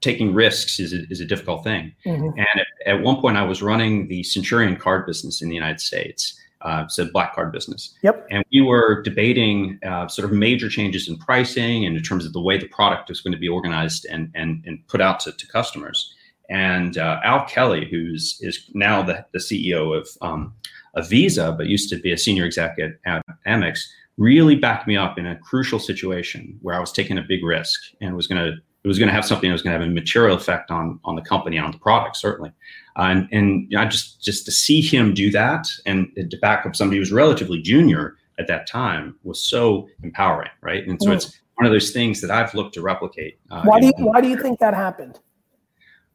taking 0.01 0.33
risks 0.33 0.79
is 0.79 0.93
a, 0.93 1.03
is 1.09 1.19
a 1.19 1.25
difficult 1.25 1.63
thing. 1.63 1.93
Mm-hmm. 2.05 2.37
And 2.37 2.59
at, 2.59 2.67
at, 2.85 3.01
one 3.01 3.21
point, 3.21 3.37
I 3.37 3.43
was 3.43 3.61
running 3.61 4.07
the 4.07 4.23
Centurion 4.23 4.75
card 4.75 5.05
business 5.05 5.41
in 5.41 5.49
the 5.49 5.55
United 5.55 5.79
States, 5.79 6.39
uh, 6.63 6.87
so 6.87 7.09
black 7.11 7.33
card 7.35 7.51
business. 7.51 7.95
Yep. 8.03 8.27
And 8.29 8.43
we 8.51 8.61
were 8.61 9.01
debating 9.01 9.79
uh, 9.85 10.07
sort 10.07 10.25
of 10.25 10.31
major 10.31 10.69
changes 10.69 11.07
in 11.07 11.17
pricing 11.17 11.85
and 11.85 11.95
in 11.95 12.03
terms 12.03 12.25
of 12.25 12.33
the 12.33 12.41
way 12.41 12.57
the 12.57 12.67
product 12.67 13.09
was 13.09 13.21
going 13.21 13.33
to 13.33 13.39
be 13.39 13.49
organized 13.49 14.05
and 14.09 14.31
and, 14.35 14.63
and 14.65 14.85
put 14.87 15.01
out 15.01 15.19
to, 15.21 15.31
to 15.31 15.47
customers. 15.47 16.13
And 16.49 16.97
uh, 16.97 17.19
Al 17.23 17.45
Kelly, 17.45 17.87
who's 17.89 18.37
is 18.41 18.69
now 18.73 19.01
the, 19.01 19.25
the 19.31 19.39
CEO 19.39 19.97
of 19.97 20.07
um, 20.21 20.53
of 20.93 21.09
Visa, 21.09 21.53
but 21.57 21.67
used 21.67 21.89
to 21.89 21.97
be 21.97 22.11
a 22.11 22.17
senior 22.17 22.45
exec 22.45 22.77
at, 22.79 22.91
at 23.05 23.23
Amex, 23.47 23.79
really 24.17 24.55
backed 24.55 24.87
me 24.87 24.97
up 24.97 25.17
in 25.17 25.25
a 25.25 25.37
crucial 25.37 25.79
situation 25.79 26.57
where 26.61 26.75
I 26.75 26.79
was 26.79 26.91
taking 26.91 27.17
a 27.17 27.23
big 27.23 27.43
risk 27.43 27.79
and 28.01 28.15
was 28.15 28.27
going 28.27 28.43
to 28.43 28.57
it 28.83 28.87
was 28.87 28.97
going 28.97 29.07
to 29.07 29.13
have 29.13 29.25
something 29.25 29.49
that 29.49 29.53
was 29.53 29.61
going 29.61 29.73
to 29.73 29.79
have 29.79 29.87
a 29.87 29.93
material 29.93 30.35
effect 30.35 30.71
on 30.71 30.99
on 31.03 31.15
the 31.15 31.21
company 31.21 31.57
on 31.57 31.71
the 31.71 31.77
product 31.77 32.17
certainly 32.17 32.51
uh, 32.97 33.03
and 33.03 33.27
and 33.31 33.71
you 33.71 33.77
know, 33.77 33.85
just 33.85 34.21
just 34.21 34.45
to 34.45 34.51
see 34.51 34.81
him 34.81 35.13
do 35.13 35.31
that 35.31 35.67
and 35.85 36.11
to 36.15 36.37
back 36.37 36.65
up 36.65 36.75
somebody 36.75 36.97
who 36.97 37.01
was 37.01 37.11
relatively 37.11 37.61
junior 37.61 38.17
at 38.39 38.47
that 38.47 38.67
time 38.67 39.15
was 39.23 39.41
so 39.41 39.87
empowering 40.03 40.49
right 40.61 40.87
and 40.87 41.01
so 41.01 41.09
mm. 41.09 41.13
it's 41.13 41.39
one 41.55 41.65
of 41.65 41.71
those 41.71 41.91
things 41.91 42.21
that 42.21 42.31
i've 42.31 42.53
looked 42.53 42.73
to 42.73 42.81
replicate 42.81 43.39
uh, 43.51 43.63
why 43.63 43.79
do 43.79 43.87
you, 43.87 43.93
why 43.97 44.21
do 44.21 44.27
you 44.27 44.37
think 44.37 44.59
that 44.59 44.73
happened 44.73 45.19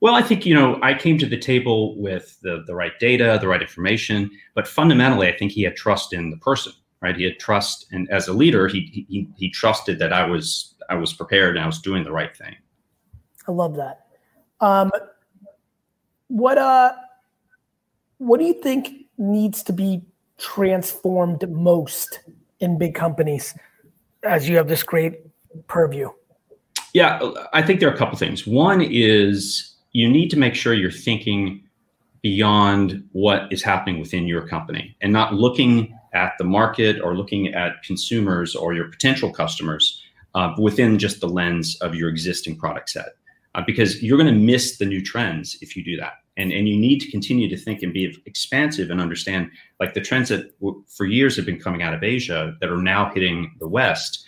well, 0.01 0.15
I 0.15 0.23
think 0.23 0.45
you 0.45 0.55
know 0.55 0.79
I 0.83 0.95
came 0.95 1.19
to 1.19 1.27
the 1.27 1.39
table 1.39 1.99
with 1.99 2.39
the 2.43 2.63
the 2.67 2.75
right 2.75 2.93
data, 3.01 3.39
the 3.41 3.49
right 3.49 3.63
information, 3.63 4.31
but 4.55 4.69
fundamentally, 4.69 5.29
I 5.29 5.37
think 5.37 5.53
he 5.53 5.63
had 5.63 5.75
trust 5.75 6.13
in 6.13 6.31
the 6.31 6.37
person, 6.37 6.73
right? 7.01 7.17
He 7.17 7.25
had 7.25 7.39
trust, 7.39 7.87
and 7.93 8.09
as 8.11 8.29
a 8.29 8.33
leader, 8.33 8.69
he 8.69 9.07
he 9.09 9.29
he 9.37 9.51
trusted 9.51 9.99
that 9.99 10.13
I 10.13 10.27
was 10.27 10.75
I 10.89 10.95
was 10.95 11.13
prepared 11.13 11.57
and 11.57 11.65
I 11.65 11.67
was 11.67 11.81
doing 11.81 12.05
the 12.05 12.13
right 12.13 12.37
thing. 12.37 12.55
I 13.49 13.53
love 13.53 13.77
that. 13.77 14.07
Um, 14.61 14.91
what 16.29 16.59
uh, 16.59 16.93
what 18.19 18.41
do 18.41 18.47
you 18.47 18.55
think 18.55 19.07
needs 19.19 19.63
to 19.65 19.73
be 19.73 20.03
transformed 20.39 21.49
most 21.51 22.21
in 22.61 22.79
big 22.79 22.95
companies 22.95 23.55
as 24.23 24.49
you 24.49 24.57
have 24.57 24.69
this 24.69 24.83
great 24.83 25.21
purview? 25.69 26.11
Yeah, 26.93 27.21
I 27.53 27.63
think 27.63 27.81
there 27.81 27.91
are 27.91 27.95
a 27.95 27.99
couple 27.99 28.17
things. 28.17 28.47
One 28.47 28.81
is 28.81 29.75
you 29.93 30.09
need 30.09 30.31
to 30.31 30.39
make 30.39 30.55
sure 30.55 30.73
you're 30.73 30.91
thinking 30.91 31.63
beyond 32.23 33.07
what 33.13 33.53
is 33.53 33.63
happening 33.63 34.01
within 34.01 34.27
your 34.27 34.47
company 34.49 34.97
and 35.01 35.13
not 35.13 35.35
looking 35.35 35.97
at 36.15 36.33
the 36.39 36.45
market 36.45 37.01
or 37.01 37.17
looking 37.17 37.49
at 37.55 37.83
consumers 37.83 38.57
or 38.57 38.73
your 38.73 38.89
potential 38.89 39.31
customers 39.31 40.03
uh, 40.37 40.55
within 40.59 40.99
just 40.99 41.21
the 41.21 41.29
lens 41.29 41.77
of 41.81 41.95
your 41.95 42.09
existing 42.09 42.57
product 42.57 42.91
set. 42.91 43.17
Uh, 43.55 43.63
because 43.67 44.03
you're 44.03 44.19
going 44.19 44.33
to 44.33 44.39
miss 44.39 44.77
the 44.77 44.85
new 44.85 45.03
trends 45.03 45.57
if 45.63 45.75
you 45.75 45.83
do 45.83 45.97
that. 45.97 46.13
And, 46.37 46.53
and 46.53 46.69
you 46.69 46.77
need 46.77 47.01
to 47.01 47.11
continue 47.11 47.49
to 47.49 47.57
think 47.57 47.83
and 47.83 47.91
be 47.91 48.15
expansive 48.27 48.91
and 48.91 49.01
understand 49.01 49.51
like 49.81 49.95
the 49.95 50.03
trends 50.03 50.29
that 50.29 50.61
w- 50.61 50.85
for 50.95 51.07
years 51.07 51.35
have 51.37 51.47
been 51.47 51.59
coming 51.59 51.83
out 51.83 51.95
of 51.95 52.03
Asia 52.03 52.55
that 52.61 52.69
are 52.69 52.83
now 52.83 53.11
hitting 53.15 53.55
the 53.59 53.67
West. 53.67 54.27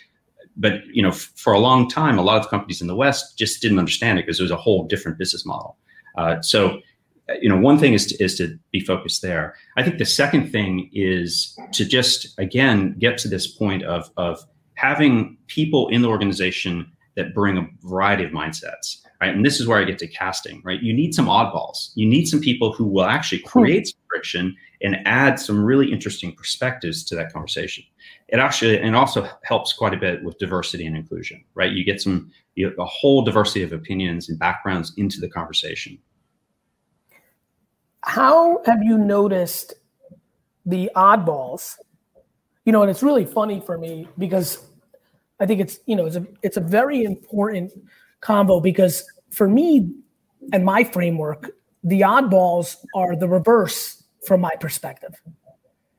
But 0.57 0.83
you 0.91 1.03
know, 1.03 1.09
f- 1.09 1.31
for 1.35 1.53
a 1.53 1.59
long 1.59 1.87
time, 1.87 2.17
a 2.17 2.23
lot 2.23 2.41
of 2.41 2.49
companies 2.49 2.81
in 2.81 2.87
the 2.87 2.95
West 2.95 3.37
just 3.37 3.61
didn't 3.61 3.77
understand 3.77 4.17
it 4.17 4.25
because 4.25 4.39
it 4.39 4.43
was 4.43 4.51
a 4.51 4.55
whole 4.55 4.87
different 4.87 5.19
business 5.19 5.45
model. 5.45 5.77
Uh, 6.17 6.41
so, 6.41 6.79
uh, 7.29 7.35
you 7.39 7.49
know, 7.49 7.57
one 7.57 7.77
thing 7.77 7.93
is 7.93 8.07
to, 8.07 8.23
is 8.23 8.35
to 8.37 8.57
be 8.71 8.79
focused 8.79 9.21
there. 9.21 9.53
I 9.77 9.83
think 9.83 9.99
the 9.99 10.05
second 10.05 10.51
thing 10.51 10.89
is 10.91 11.55
to 11.73 11.85
just 11.85 12.39
again 12.39 12.95
get 12.97 13.19
to 13.19 13.27
this 13.27 13.45
point 13.45 13.83
of 13.83 14.09
of 14.17 14.43
having 14.79 15.37
people 15.47 15.87
in 15.89 16.01
the 16.01 16.07
organization 16.07 16.89
that 17.15 17.33
bring 17.33 17.57
a 17.57 17.67
variety 17.83 18.23
of 18.23 18.31
mindsets 18.31 18.97
right? 19.21 19.35
And 19.35 19.45
this 19.45 19.59
is 19.59 19.67
where 19.67 19.79
i 19.79 19.83
get 19.83 19.99
to 19.99 20.07
casting 20.07 20.61
right? 20.63 20.81
You 20.81 20.93
need 20.93 21.13
some 21.13 21.25
oddballs. 21.25 21.91
You 21.95 22.07
need 22.07 22.25
some 22.25 22.39
people 22.39 22.71
who 22.71 22.85
will 22.85 23.05
actually 23.05 23.41
hmm. 23.41 23.47
create 23.47 23.87
some 23.87 23.99
friction 24.09 24.55
and 24.81 24.95
add 25.05 25.39
some 25.39 25.63
really 25.63 25.91
interesting 25.91 26.33
perspectives 26.33 27.03
to 27.03 27.15
that 27.15 27.33
conversation. 27.33 27.83
It 28.29 28.39
actually 28.39 28.79
and 28.79 28.95
also 28.95 29.27
helps 29.43 29.73
quite 29.73 29.93
a 29.93 29.97
bit 29.97 30.23
with 30.23 30.37
diversity 30.37 30.85
and 30.85 30.95
inclusion 30.95 31.43
right? 31.55 31.71
You 31.71 31.83
get 31.83 32.01
some 32.01 32.31
you 32.55 32.73
a 32.79 32.85
whole 32.85 33.21
diversity 33.21 33.63
of 33.63 33.73
opinions 33.73 34.29
and 34.29 34.39
backgrounds 34.39 34.93
into 34.97 35.19
the 35.19 35.29
conversation. 35.29 35.97
How 38.03 38.61
have 38.65 38.81
you 38.81 38.97
noticed 38.97 39.73
the 40.65 40.89
oddballs? 40.95 41.75
You 42.65 42.71
know 42.71 42.81
and 42.81 42.91
it's 42.91 43.03
really 43.03 43.25
funny 43.25 43.59
for 43.59 43.77
me 43.77 44.07
because 44.17 44.68
I 45.39 45.45
think 45.45 45.61
it's 45.61 45.79
you 45.85 45.95
know 45.95 46.05
it's 46.05 46.15
a 46.15 46.25
it's 46.43 46.57
a 46.57 46.61
very 46.61 47.03
important 47.03 47.71
combo 48.21 48.59
because 48.59 49.05
for 49.31 49.47
me 49.47 49.93
and 50.51 50.65
my 50.65 50.83
framework, 50.83 51.51
the 51.83 52.01
oddballs 52.01 52.77
are 52.95 53.15
the 53.15 53.27
reverse 53.27 54.03
from 54.25 54.41
my 54.41 54.55
perspective. 54.59 55.15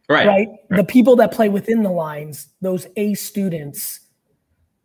Right. 0.09 0.26
Right. 0.26 0.49
right. 0.68 0.76
The 0.78 0.84
people 0.84 1.16
that 1.16 1.32
play 1.32 1.49
within 1.49 1.82
the 1.82 1.91
lines, 1.91 2.49
those 2.61 2.86
A 2.97 3.14
students. 3.14 4.01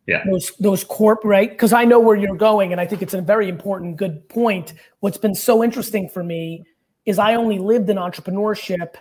Yeah. 0.06 0.22
Those 0.30 0.52
those 0.60 0.84
corp 0.84 1.24
right 1.24 1.50
because 1.50 1.72
I 1.72 1.84
know 1.84 1.98
where 1.98 2.14
you're 2.14 2.36
going 2.36 2.70
and 2.70 2.80
I 2.80 2.86
think 2.86 3.02
it's 3.02 3.14
a 3.14 3.20
very 3.20 3.48
important 3.48 3.96
good 3.96 4.28
point. 4.28 4.74
What's 5.00 5.18
been 5.18 5.34
so 5.34 5.64
interesting 5.64 6.08
for 6.08 6.22
me 6.22 6.64
is 7.06 7.18
I 7.18 7.34
only 7.34 7.58
lived 7.58 7.90
in 7.90 7.96
entrepreneurship 7.96 8.94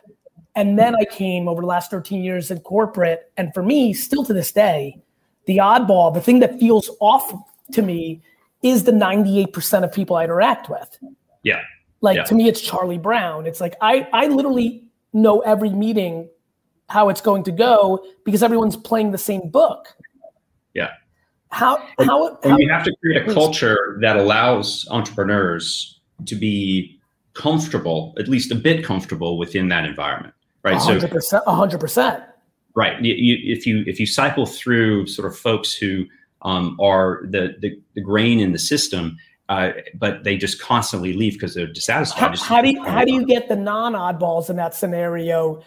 and 0.55 0.79
then 0.79 0.95
I 0.95 1.05
came 1.05 1.47
over 1.47 1.61
the 1.61 1.67
last 1.67 1.91
13 1.91 2.23
years 2.23 2.49
in 2.49 2.59
corporate 2.61 3.31
and 3.37 3.53
for 3.53 3.61
me 3.61 3.93
still 3.93 4.25
to 4.25 4.33
this 4.33 4.51
day 4.51 4.99
the 5.45 5.57
oddball, 5.57 6.13
the 6.13 6.21
thing 6.21 6.39
that 6.39 6.59
feels 6.59 6.89
off 6.99 7.33
to 7.73 7.81
me 7.81 8.21
is 8.63 8.83
the 8.83 8.91
98% 8.91 9.83
of 9.83 9.91
people 9.93 10.15
I 10.15 10.23
interact 10.23 10.69
with. 10.69 10.97
Yeah. 11.43 11.61
Like 12.01 12.17
yeah. 12.17 12.23
to 12.23 12.35
me, 12.35 12.47
it's 12.47 12.61
Charlie 12.61 12.97
Brown. 12.97 13.45
It's 13.45 13.61
like 13.61 13.75
I, 13.81 14.07
I 14.11 14.27
literally 14.27 14.83
know 15.13 15.39
every 15.41 15.69
meeting 15.69 16.29
how 16.89 17.09
it's 17.09 17.21
going 17.21 17.43
to 17.43 17.51
go 17.51 18.05
because 18.25 18.43
everyone's 18.43 18.77
playing 18.77 19.11
the 19.11 19.17
same 19.17 19.49
book. 19.49 19.95
Yeah. 20.73 20.91
How 21.51 21.81
and, 21.97 22.09
how, 22.09 22.37
and 22.43 22.59
you 22.59 22.69
have 22.69 22.83
to 22.83 22.95
create 23.01 23.27
a 23.27 23.33
culture 23.33 23.97
that 24.01 24.17
allows 24.17 24.87
entrepreneurs 24.91 25.99
to 26.25 26.35
be 26.35 26.99
comfortable, 27.33 28.13
at 28.19 28.27
least 28.27 28.51
a 28.51 28.55
bit 28.55 28.83
comfortable 28.83 29.37
within 29.37 29.67
that 29.69 29.85
environment. 29.85 30.33
Right. 30.63 30.77
100%, 30.77 31.21
so 31.21 31.41
100%. 31.41 32.25
Right. 32.75 33.01
You, 33.01 33.13
you, 33.13 33.53
if 33.55 33.65
you 33.65 33.83
if 33.87 33.99
you 33.99 34.05
cycle 34.05 34.45
through 34.45 35.07
sort 35.07 35.31
of 35.31 35.37
folks 35.37 35.73
who 35.73 36.05
um, 36.41 36.77
are 36.79 37.21
the, 37.23 37.55
the, 37.59 37.79
the 37.95 38.01
grain 38.01 38.39
in 38.39 38.51
the 38.51 38.59
system, 38.59 39.17
uh, 39.47 39.71
but 39.95 40.23
they 40.23 40.37
just 40.37 40.61
constantly 40.61 41.13
leave 41.13 41.33
because 41.33 41.53
they're 41.53 41.67
dissatisfied. 41.67 42.37
How, 42.37 42.55
how 42.55 42.61
do 42.61 42.69
you 42.69 42.83
how 42.83 43.05
do 43.05 43.13
you 43.13 43.25
get 43.25 43.47
the 43.47 43.55
non 43.55 43.93
oddballs 43.93 44.49
in 44.49 44.57
that 44.57 44.75
scenario 44.75 45.63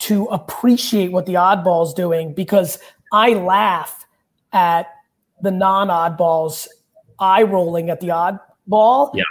to 0.00 0.24
appreciate 0.26 1.12
what 1.12 1.26
the 1.26 1.34
oddballs 1.34 1.94
doing? 1.94 2.32
Because 2.32 2.78
I 3.12 3.30
laugh 3.30 4.06
at 4.52 4.86
the 5.40 5.50
non 5.50 5.88
oddballs 5.88 6.68
eye 7.18 7.42
rolling 7.42 7.90
at 7.90 8.00
the 8.00 8.08
oddball 8.08 9.10
yeah. 9.14 9.24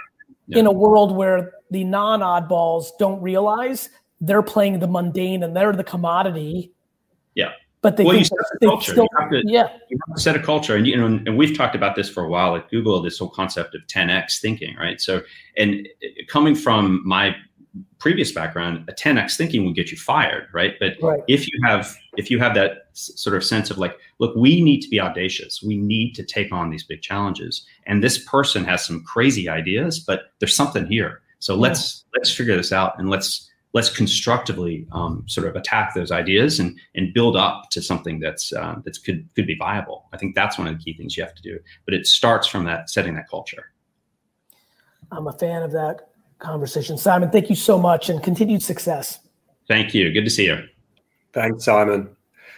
yeah. 0.47 0.59
in 0.59 0.65
a 0.65 0.71
world 0.71 1.15
where 1.15 1.53
the 1.69 1.83
non 1.83 2.19
oddballs 2.19 2.87
don't 2.99 3.21
realize 3.21 3.89
they're 4.19 4.43
playing 4.43 4.79
the 4.79 4.87
mundane 4.87 5.43
and 5.43 5.55
they're 5.55 5.73
the 5.73 5.83
commodity 5.83 6.73
Yeah. 7.35 7.51
But 7.81 7.97
they, 7.97 8.03
well, 8.03 8.15
you 8.15 8.23
set 8.23 8.37
the 8.59 8.67
culture. 8.67 8.91
still, 8.91 9.03
you, 9.05 9.19
have 9.19 9.31
to, 9.31 9.41
yeah, 9.45 9.69
you 9.89 9.97
have 10.07 10.15
to 10.15 10.21
set 10.21 10.35
a 10.35 10.39
culture, 10.39 10.75
and 10.75 10.85
you 10.85 10.95
know, 10.95 11.07
and 11.07 11.35
we've 11.35 11.57
talked 11.57 11.73
about 11.73 11.95
this 11.95 12.07
for 12.07 12.23
a 12.23 12.29
while 12.29 12.55
at 12.55 12.69
Google. 12.69 13.01
This 13.01 13.17
whole 13.17 13.29
concept 13.29 13.73
of 13.73 13.81
10x 13.87 14.39
thinking, 14.39 14.75
right? 14.77 15.01
So, 15.01 15.23
and 15.57 15.87
uh, 16.03 16.07
coming 16.27 16.53
from 16.53 17.01
my 17.03 17.35
previous 17.97 18.31
background, 18.31 18.87
a 18.87 18.93
10x 18.93 19.37
thinking 19.37 19.65
would 19.65 19.75
get 19.75 19.91
you 19.91 19.97
fired, 19.97 20.47
right? 20.53 20.75
But 20.79 20.93
Right. 21.01 21.21
if 21.27 21.47
you 21.47 21.59
have 21.63 21.95
if 22.17 22.29
you 22.29 22.37
have 22.39 22.53
that 22.55 22.89
sort 22.93 23.35
of 23.35 23.43
sense 23.43 23.71
of 23.71 23.77
like, 23.77 23.97
look, 24.19 24.35
we 24.35 24.61
need 24.61 24.81
to 24.81 24.89
be 24.89 24.99
audacious. 24.99 25.63
We 25.63 25.77
need 25.77 26.13
to 26.15 26.23
take 26.23 26.51
on 26.51 26.69
these 26.69 26.83
big 26.83 27.01
challenges. 27.01 27.65
And 27.87 28.03
this 28.03 28.23
person 28.25 28.63
has 28.65 28.85
some 28.85 29.03
crazy 29.03 29.47
ideas, 29.49 29.99
but 29.99 30.33
there's 30.39 30.55
something 30.55 30.85
here. 30.85 31.21
So 31.39 31.55
let's 31.55 32.05
let's 32.15 32.31
figure 32.31 32.55
this 32.55 32.71
out 32.71 32.99
and 32.99 33.09
let's 33.09 33.49
let's 33.73 33.89
constructively 33.89 34.87
um, 34.91 35.23
sort 35.27 35.47
of 35.47 35.55
attack 35.55 35.93
those 35.93 36.11
ideas 36.11 36.59
and 36.59 36.77
and 36.95 37.13
build 37.13 37.35
up 37.35 37.69
to 37.71 37.81
something 37.81 38.19
that's 38.19 38.53
uh, 38.53 38.75
that's 38.83 38.97
could 38.97 39.27
could 39.35 39.47
be 39.47 39.55
viable. 39.55 40.05
I 40.13 40.17
think 40.17 40.35
that's 40.35 40.57
one 40.57 40.67
of 40.67 40.77
the 40.77 40.83
key 40.83 40.93
things 40.97 41.15
you 41.17 41.23
have 41.23 41.35
to 41.35 41.41
do. 41.41 41.59
But 41.85 41.93
it 41.93 42.07
starts 42.07 42.47
from 42.47 42.65
that 42.65 42.89
setting 42.89 43.13
that 43.15 43.29
culture. 43.29 43.71
I'm 45.11 45.27
a 45.27 45.33
fan 45.33 45.63
of 45.63 45.71
that 45.73 46.09
conversation. 46.39 46.97
Simon, 46.97 47.29
thank 47.29 47.49
you 47.49 47.55
so 47.55 47.77
much 47.77 48.09
and 48.09 48.21
continued 48.23 48.63
success. 48.63 49.19
Thank 49.67 49.93
you. 49.93 50.11
Good 50.11 50.25
to 50.25 50.29
see 50.29 50.45
you. 50.45 50.63
Thanks, 51.33 51.65
Simon. 51.65 52.09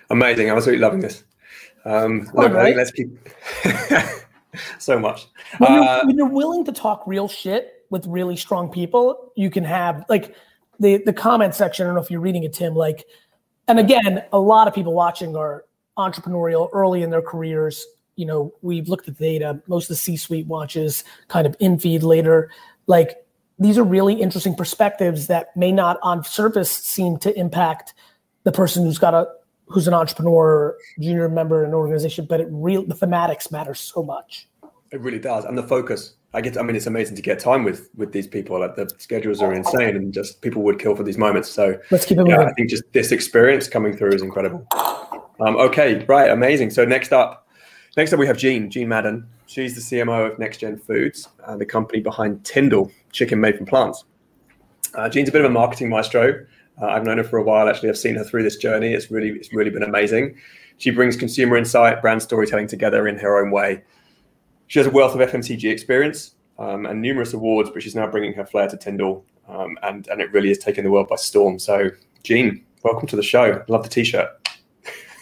Amazing. 0.10 0.50
I 0.50 0.54
was 0.54 0.68
really 0.68 0.80
loving 0.80 1.00
this. 1.00 1.24
Um, 1.86 2.30
All 2.36 2.44
look, 2.44 2.52
I 2.52 2.56
right. 2.56 2.64
think 2.66 2.78
let's 2.78 2.92
keep 2.92 4.20
so 4.80 5.00
much. 5.00 5.28
When, 5.58 5.72
Uh, 5.72 5.76
you're, 5.76 6.06
when 6.08 6.18
you're 6.18 6.30
willing 6.30 6.64
to 6.66 6.72
talk 6.72 7.04
real 7.06 7.28
shit 7.28 7.86
with 7.90 8.06
really 8.08 8.36
strong 8.36 8.70
people, 8.70 9.32
you 9.36 9.50
can 9.50 9.64
have 9.64 10.06
like 10.10 10.36
the 10.80 11.02
the 11.06 11.14
comment 11.14 11.56
section. 11.56 11.86
I 11.86 11.88
don't 11.88 11.96
know 11.96 12.02
if 12.02 12.12
you're 12.12 12.22
reading 12.22 12.44
it, 12.44 12.54
Tim. 12.54 12.76
Like, 12.76 13.06
and 13.68 13.80
again, 13.80 14.24
a 14.32 14.40
lot 14.40 14.68
of 14.68 14.74
people 14.74 14.94
watching 14.94 15.36
are 15.36 15.66
entrepreneurial 15.98 16.70
early 16.74 17.04
in 17.04 17.10
their 17.10 17.22
careers. 17.22 17.86
You 18.16 18.26
know, 18.26 18.54
we've 18.62 18.88
looked 18.88 19.08
at 19.08 19.18
the 19.18 19.24
data. 19.24 19.62
Most 19.68 19.86
of 19.86 19.90
the 19.90 19.96
C-suite 19.96 20.48
watches 20.48 21.04
kind 21.28 21.48
of 21.48 21.56
in 21.60 21.80
feed 21.80 22.04
later. 22.04 22.52
Like, 22.86 23.26
these 23.60 23.78
are 23.78 23.84
really 23.84 24.16
interesting 24.16 24.56
perspectives 24.56 25.28
that 25.28 25.56
may 25.56 25.72
not 25.72 26.00
on 26.04 26.24
surface 26.24 26.72
seem 26.72 27.18
to 27.20 27.38
impact 27.38 27.94
the 28.44 28.52
person 28.52 28.84
who's 28.84 29.00
got 29.00 29.14
a 29.14 29.28
who's 29.68 29.88
an 29.88 29.94
entrepreneur 29.94 30.78
junior 31.00 31.30
member 31.30 31.64
in 31.64 31.70
an 31.70 31.74
organization, 31.74 32.26
but 32.26 32.42
it 32.42 32.48
real 32.52 32.86
the 32.86 32.94
thematics 32.94 33.52
matter 33.52 33.74
so 33.74 34.04
much. 34.04 34.48
It 34.94 35.02
really 35.02 35.18
does, 35.18 35.44
and 35.44 35.58
the 35.58 35.64
focus. 35.64 36.14
I 36.36 36.42
get. 36.42 36.56
I 36.56 36.62
mean, 36.62 36.76
it's 36.76 36.86
amazing 36.86 37.16
to 37.16 37.22
get 37.24 37.40
time 37.40 37.64
with 37.64 37.90
with 37.96 38.12
these 38.12 38.28
people. 38.28 38.60
Like 38.60 38.76
the 38.76 38.88
schedules 39.00 39.42
are 39.42 39.52
insane, 39.52 39.96
and 39.96 40.14
just 40.14 40.40
people 40.42 40.62
would 40.62 40.78
kill 40.78 40.96
for 40.96 41.02
these 41.02 41.18
moments. 41.18 41.50
So 41.50 41.80
Let's 41.90 42.06
keep 42.06 42.20
it 42.20 42.28
yeah, 42.28 42.36
moving. 42.38 42.50
I 42.50 42.54
think 42.54 42.70
just 42.70 42.84
this 42.94 43.12
experience 43.12 43.68
coming 43.68 43.98
through 43.98 44.14
is 44.14 44.22
incredible. 44.22 44.68
Um, 45.40 45.56
okay, 45.58 46.06
right, 46.06 46.30
amazing. 46.30 46.70
So 46.70 46.86
next 46.86 47.12
up, 47.12 47.48
next 47.98 48.14
up 48.14 48.20
we 48.20 48.28
have 48.28 48.38
Jean, 48.38 48.70
Jean 48.70 48.88
Madden. 48.88 49.28
She's 49.48 49.74
the 49.74 49.82
CMO 49.82 50.32
of 50.32 50.38
Next 50.38 50.60
Gen 50.60 50.78
Foods, 50.78 51.28
uh, 51.44 51.58
the 51.58 51.66
company 51.66 52.00
behind 52.00 52.44
TiNDLE, 52.44 52.92
chicken 53.12 53.40
made 53.40 53.58
from 53.58 53.66
plants. 53.66 54.04
Uh, 54.94 55.10
Jean's 55.10 55.30
a 55.30 55.32
bit 55.32 55.42
of 55.42 55.50
a 55.50 55.54
marketing 55.54 55.90
maestro. 55.90 56.46
Uh, 56.80 56.86
I've 56.86 57.04
known 57.04 57.18
her 57.18 57.24
for 57.24 57.38
a 57.38 57.44
while. 57.44 57.68
Actually, 57.68 57.90
I've 57.90 57.98
seen 57.98 58.14
her 58.14 58.24
through 58.24 58.44
this 58.44 58.58
journey. 58.58 58.94
It's 58.94 59.10
really, 59.10 59.30
it's 59.30 59.52
really 59.54 59.72
been 59.72 59.82
amazing. 59.82 60.38
She 60.78 60.92
brings 60.92 61.16
consumer 61.16 61.58
insight, 61.58 62.00
brand 62.00 62.22
storytelling 62.22 62.68
together 62.68 63.08
in 63.08 63.18
her 63.18 63.44
own 63.44 63.50
way. 63.50 63.82
She 64.74 64.80
has 64.80 64.88
a 64.88 64.90
wealth 64.90 65.14
of 65.14 65.30
FMCG 65.30 65.72
experience 65.72 66.34
um, 66.58 66.88
and 66.88 67.00
numerous 67.00 67.34
awards, 67.34 67.70
but 67.70 67.84
she's 67.84 67.94
now 67.94 68.08
bringing 68.08 68.34
her 68.34 68.44
flair 68.44 68.68
to 68.68 68.76
TiNDLE, 68.76 69.22
um, 69.48 69.78
and 69.84 70.08
and 70.08 70.20
it 70.20 70.34
really 70.34 70.50
is 70.50 70.58
taking 70.58 70.84
the 70.84 70.90
world 70.90 71.10
by 71.10 71.16
storm. 71.16 71.60
So, 71.60 71.92
Jean, 72.24 72.66
welcome 72.82 73.08
to 73.10 73.16
the 73.16 73.22
show. 73.22 73.64
Love 73.68 73.84
the 73.84 73.90
t-shirt. 73.90 74.30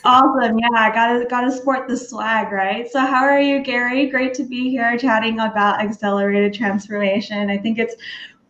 Awesome. 0.05 0.57
Yeah, 0.57 0.69
I 0.73 0.89
gotta 0.93 1.25
gotta 1.25 1.51
sport 1.51 1.89
the 1.89 1.97
swag, 1.97 2.53
right? 2.53 2.89
So 2.89 3.01
how 3.01 3.25
are 3.25 3.41
you, 3.41 3.61
Gary? 3.61 4.07
Great 4.07 4.33
to 4.35 4.43
be 4.43 4.69
here 4.69 4.97
chatting 4.97 5.37
about 5.41 5.81
accelerated 5.81 6.53
transformation. 6.53 7.49
I 7.49 7.57
think 7.57 7.77
it's 7.77 7.95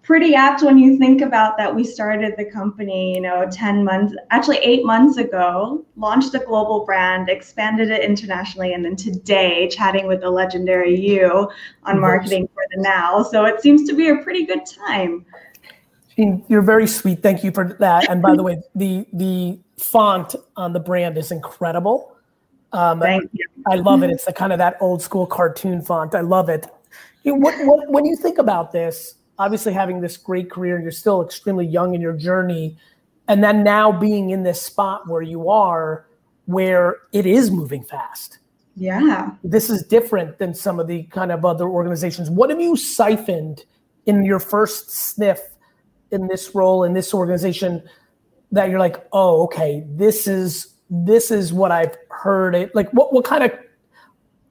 pretty 0.03 0.33
apt 0.33 0.63
when 0.63 0.77
you 0.77 0.97
think 0.97 1.21
about 1.21 1.57
that 1.57 1.73
we 1.73 1.83
started 1.83 2.35
the 2.37 2.45
company, 2.45 3.13
you 3.13 3.21
know, 3.21 3.47
10 3.51 3.83
months, 3.83 4.15
actually 4.31 4.57
eight 4.57 4.83
months 4.83 5.17
ago, 5.17 5.85
launched 5.95 6.33
a 6.33 6.39
global 6.39 6.85
brand, 6.85 7.29
expanded 7.29 7.89
it 7.89 8.03
internationally, 8.03 8.73
and 8.73 8.83
then 8.83 8.95
today 8.95 9.69
chatting 9.69 10.07
with 10.07 10.21
the 10.21 10.29
legendary 10.29 10.99
you 10.99 11.49
on 11.83 11.99
marketing 11.99 12.47
for 12.53 12.63
the 12.75 12.81
now. 12.81 13.23
So 13.23 13.45
it 13.45 13.61
seems 13.61 13.87
to 13.87 13.95
be 13.95 14.09
a 14.09 14.17
pretty 14.17 14.45
good 14.45 14.65
time. 14.65 15.25
You're 16.17 16.61
very 16.61 16.87
sweet. 16.87 17.23
Thank 17.23 17.43
you 17.43 17.51
for 17.51 17.75
that. 17.79 18.09
And 18.09 18.21
by 18.21 18.35
the 18.35 18.43
way, 18.43 18.61
the 18.75 19.07
the 19.13 19.59
font 19.77 20.35
on 20.55 20.73
the 20.73 20.79
brand 20.79 21.17
is 21.17 21.31
incredible. 21.31 22.15
Um, 22.73 22.99
Thank 22.99 23.29
you. 23.33 23.45
I 23.67 23.75
love 23.75 24.03
it. 24.03 24.11
It's 24.11 24.25
the 24.25 24.33
kind 24.33 24.53
of 24.53 24.59
that 24.59 24.77
old 24.79 25.01
school 25.01 25.25
cartoon 25.25 25.81
font. 25.81 26.13
I 26.13 26.21
love 26.21 26.49
it. 26.49 26.67
You 27.23 27.33
know, 27.33 27.39
what, 27.39 27.55
what, 27.65 27.89
when 27.89 28.05
you 28.05 28.15
think 28.15 28.37
about 28.37 28.71
this, 28.71 29.15
obviously 29.37 29.73
having 29.73 30.01
this 30.01 30.17
great 30.17 30.49
career, 30.51 30.75
and 30.75 30.83
you're 30.83 30.91
still 30.91 31.23
extremely 31.23 31.65
young 31.65 31.95
in 31.95 32.01
your 32.01 32.13
journey, 32.13 32.77
and 33.27 33.43
then 33.43 33.63
now 33.63 33.91
being 33.91 34.29
in 34.29 34.43
this 34.43 34.61
spot 34.61 35.07
where 35.07 35.21
you 35.21 35.49
are, 35.49 36.05
where 36.45 36.97
it 37.11 37.25
is 37.25 37.51
moving 37.51 37.83
fast. 37.83 38.39
Yeah. 38.75 39.31
This 39.43 39.69
is 39.69 39.83
different 39.83 40.37
than 40.37 40.53
some 40.53 40.79
of 40.79 40.87
the 40.87 41.03
kind 41.03 41.31
of 41.31 41.45
other 41.45 41.67
organizations. 41.67 42.29
What 42.29 42.49
have 42.49 42.61
you 42.61 42.75
siphoned 42.75 43.65
in 44.05 44.23
your 44.25 44.39
first 44.39 44.91
sniff 44.91 45.39
in 46.11 46.27
this 46.27 46.53
role 46.53 46.83
in 46.83 46.93
this 46.93 47.13
organization 47.13 47.83
that 48.51 48.69
you're 48.69 48.79
like, 48.79 49.05
oh, 49.13 49.43
okay, 49.43 49.83
this 49.87 50.27
is 50.27 50.73
this 50.89 51.31
is 51.31 51.53
what 51.53 51.71
I've 51.71 51.95
heard. 52.09 52.53
It 52.53 52.75
like 52.75 52.89
what 52.91 53.13
what 53.13 53.23
kind 53.23 53.43
of 53.43 53.51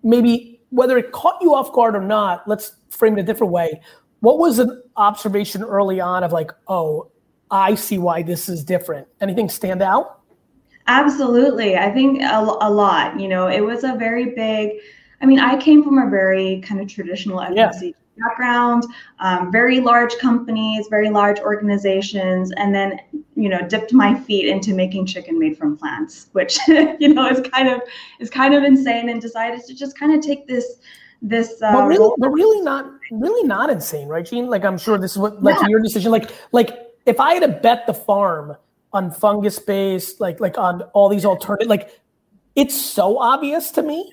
maybe 0.02 0.60
whether 0.70 0.96
it 0.96 1.12
caught 1.12 1.36
you 1.42 1.54
off 1.54 1.72
guard 1.72 1.94
or 1.94 2.02
not. 2.02 2.46
Let's 2.48 2.76
frame 2.88 3.18
it 3.18 3.20
a 3.20 3.24
different 3.24 3.52
way. 3.52 3.80
What 4.20 4.38
was 4.38 4.58
an 4.58 4.82
observation 4.96 5.62
early 5.62 6.00
on 6.00 6.22
of 6.24 6.32
like, 6.32 6.50
oh, 6.68 7.10
I 7.50 7.74
see 7.74 7.98
why 7.98 8.22
this 8.22 8.48
is 8.48 8.62
different. 8.62 9.08
Anything 9.20 9.48
stand 9.48 9.82
out? 9.82 10.20
Absolutely. 10.86 11.76
I 11.76 11.90
think 11.90 12.22
a, 12.22 12.38
a 12.60 12.70
lot. 12.70 13.18
You 13.18 13.28
know, 13.28 13.48
it 13.48 13.60
was 13.60 13.84
a 13.84 13.94
very 13.94 14.34
big, 14.34 14.72
I 15.20 15.26
mean, 15.26 15.38
I 15.38 15.56
came 15.56 15.82
from 15.82 15.98
a 15.98 16.08
very 16.08 16.60
kind 16.60 16.80
of 16.80 16.88
traditional 16.88 17.42
Yeah. 17.52 17.72
Background, 18.28 18.84
um, 19.20 19.50
very 19.50 19.80
large 19.80 20.14
companies, 20.18 20.88
very 20.90 21.08
large 21.08 21.38
organizations, 21.38 22.52
and 22.58 22.74
then, 22.74 23.00
you 23.34 23.48
know, 23.48 23.66
dipped 23.66 23.94
my 23.94 24.14
feet 24.14 24.46
into 24.46 24.74
making 24.74 25.06
chicken 25.06 25.38
made 25.38 25.56
from 25.56 25.74
plants, 25.74 26.26
which, 26.32 26.58
you 26.68 27.14
know, 27.14 27.26
is 27.28 27.40
kind 27.48 27.68
of 27.68 27.80
is 28.18 28.28
kind 28.28 28.52
of 28.52 28.62
insane 28.62 29.08
and 29.08 29.22
decided 29.22 29.64
to 29.64 29.74
just 29.74 29.98
kind 29.98 30.12
of 30.12 30.20
take 30.20 30.46
this 30.46 30.80
this 31.22 31.62
uh, 31.62 31.72
but 31.72 31.86
really, 31.86 32.14
but 32.18 32.28
really 32.28 32.60
not, 32.60 32.90
really 33.10 33.46
not 33.46 33.70
insane, 33.70 34.08
right, 34.08 34.24
Jean? 34.24 34.46
Like 34.48 34.64
I'm 34.64 34.78
sure 34.78 34.98
this 34.98 35.12
is 35.12 35.18
what 35.18 35.42
led 35.42 35.58
to 35.58 35.70
your 35.70 35.80
decision. 35.80 36.10
Like, 36.12 36.30
like 36.52 36.78
if 37.06 37.20
I 37.20 37.34
had 37.34 37.42
to 37.42 37.48
bet 37.48 37.86
the 37.86 37.94
farm 37.94 38.56
on 38.92 39.10
fungus 39.10 39.58
based, 39.58 40.20
like, 40.20 40.40
like 40.40 40.58
on 40.58 40.82
all 40.94 41.08
these 41.08 41.24
alternative, 41.24 41.68
like, 41.68 42.00
it's 42.56 42.78
so 42.78 43.18
obvious 43.18 43.70
to 43.72 43.82
me. 43.82 44.10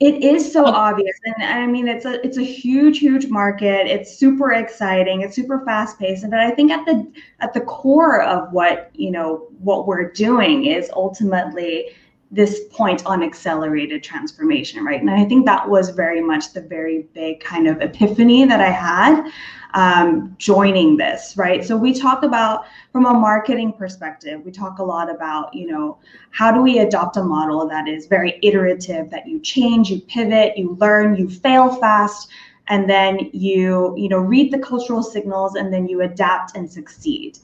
It 0.00 0.24
is 0.24 0.52
so 0.52 0.64
obvious, 0.66 1.16
and 1.24 1.44
I 1.44 1.66
mean 1.66 1.86
it's 1.86 2.04
a 2.04 2.24
it's 2.26 2.36
a 2.36 2.42
huge 2.42 2.98
huge 2.98 3.28
market. 3.28 3.86
It's 3.86 4.18
super 4.18 4.50
exciting. 4.50 5.20
It's 5.20 5.36
super 5.36 5.64
fast 5.64 6.00
paced, 6.00 6.28
but 6.28 6.40
I 6.40 6.50
think 6.50 6.72
at 6.72 6.84
the 6.84 7.10
at 7.38 7.54
the 7.54 7.60
core 7.60 8.20
of 8.20 8.52
what 8.52 8.90
you 8.94 9.12
know 9.12 9.46
what 9.60 9.86
we're 9.86 10.10
doing 10.10 10.66
is 10.66 10.90
ultimately 10.94 11.90
this 12.34 12.62
point 12.70 13.04
on 13.06 13.22
accelerated 13.22 14.02
transformation, 14.02 14.84
right? 14.84 15.00
And 15.00 15.10
I 15.10 15.24
think 15.24 15.46
that 15.46 15.68
was 15.68 15.90
very 15.90 16.20
much 16.20 16.52
the 16.52 16.60
very 16.60 17.06
big 17.14 17.40
kind 17.40 17.66
of 17.68 17.80
epiphany 17.80 18.44
that 18.44 18.60
I 18.60 18.70
had 18.70 19.30
um, 19.74 20.34
joining 20.38 20.96
this, 20.96 21.36
right? 21.36 21.64
So 21.64 21.76
we 21.76 21.92
talk 21.92 22.22
about 22.22 22.66
from 22.92 23.06
a 23.06 23.14
marketing 23.14 23.72
perspective, 23.72 24.40
we 24.44 24.52
talk 24.52 24.78
a 24.78 24.84
lot 24.84 25.10
about 25.10 25.54
you 25.54 25.66
know 25.66 25.98
how 26.30 26.52
do 26.52 26.62
we 26.62 26.78
adopt 26.78 27.16
a 27.16 27.22
model 27.22 27.68
that 27.68 27.88
is 27.88 28.06
very 28.06 28.38
iterative 28.42 29.10
that 29.10 29.26
you 29.26 29.40
change 29.40 29.90
you 29.90 30.00
pivot 30.02 30.56
you 30.56 30.76
learn 30.80 31.16
you 31.16 31.28
fail 31.28 31.74
fast 31.76 32.28
and 32.68 32.88
then 32.88 33.30
you 33.32 33.94
you 33.96 34.08
know 34.08 34.18
read 34.18 34.52
the 34.52 34.58
cultural 34.58 35.02
signals 35.02 35.54
and 35.54 35.72
then 35.72 35.86
you 35.88 36.02
adapt 36.02 36.56
and 36.56 36.70
succeed 36.70 37.38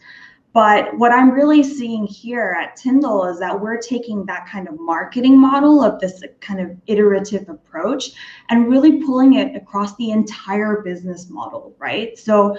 but 0.53 0.97
what 0.99 1.13
i'm 1.13 1.31
really 1.31 1.63
seeing 1.63 2.07
here 2.07 2.57
at 2.61 2.77
TiNDLE 2.77 3.33
is 3.33 3.39
that 3.39 3.59
we're 3.59 3.79
taking 3.79 4.25
that 4.27 4.47
kind 4.47 4.69
of 4.69 4.79
marketing 4.79 5.39
model 5.39 5.83
of 5.83 6.01
this 6.01 6.23
kind 6.41 6.61
of 6.61 6.77
iterative 6.87 7.49
approach 7.49 8.11
and 8.49 8.69
really 8.69 9.03
pulling 9.03 9.35
it 9.35 9.55
across 9.57 9.97
the 9.97 10.11
entire 10.11 10.83
business 10.83 11.29
model 11.31 11.75
right? 11.79 12.19
So 12.19 12.57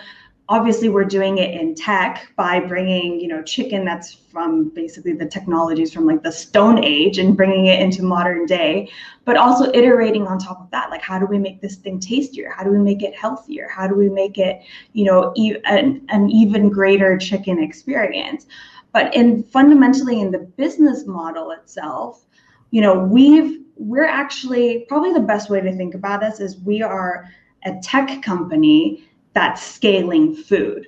obviously 0.52 0.90
we're 0.90 1.06
doing 1.06 1.38
it 1.38 1.52
in 1.60 1.74
tech 1.74 2.30
by 2.36 2.60
bringing 2.60 3.18
you 3.22 3.28
know 3.30 3.42
chicken 3.42 3.86
that's 3.86 4.14
from 4.14 4.68
basically 4.76 5.14
the 5.14 5.26
technologies 5.26 5.94
from 5.94 6.06
like 6.06 6.22
the 6.24 6.32
stone 6.32 6.84
age 6.84 7.18
and 7.20 7.38
bringing 7.38 7.68
it 7.68 7.80
into 7.80 8.04
modern 8.04 8.46
day 8.46 8.92
but 9.24 9.38
also 9.38 9.72
iterating 9.74 10.28
on 10.28 10.38
top 10.38 10.60
of 10.60 10.70
that. 10.72 10.90
Like 10.90 11.02
how 11.02 11.18
do 11.20 11.26
we 11.26 11.38
make 11.38 11.62
this 11.62 11.78
thing 11.78 12.00
tastier? 12.00 12.50
How 12.50 12.64
do 12.64 12.72
we 12.72 12.80
make 12.80 13.02
it 13.02 13.16
healthier? 13.16 13.70
How 13.70 13.88
do 13.88 13.96
we 13.96 14.10
make 14.10 14.38
it 14.38 14.62
you 14.92 15.06
know 15.06 15.32
e- 15.38 15.56
an, 15.64 16.06
an 16.10 16.30
even 16.30 16.70
greater 16.70 17.18
chicken 17.18 17.64
experience? 17.64 18.46
But 18.92 19.16
in 19.16 19.44
fundamentally 19.44 20.20
in 20.20 20.32
the 20.32 20.40
business 20.40 21.06
model 21.06 21.52
itself 21.52 22.26
you 22.72 22.82
know 22.82 23.00
we've 23.00 23.62
we're 23.78 24.06
actually 24.06 24.86
probably 24.90 25.14
the 25.14 25.28
best 25.34 25.50
way 25.50 25.62
to 25.62 25.76
think 25.78 25.96
about 25.96 26.24
us 26.24 26.42
is 26.42 26.60
we 26.60 26.84
are 26.84 27.30
a 27.64 27.76
tech 27.82 28.22
company 28.22 29.08
that's 29.34 29.62
scaling 29.64 30.36
food 30.36 30.88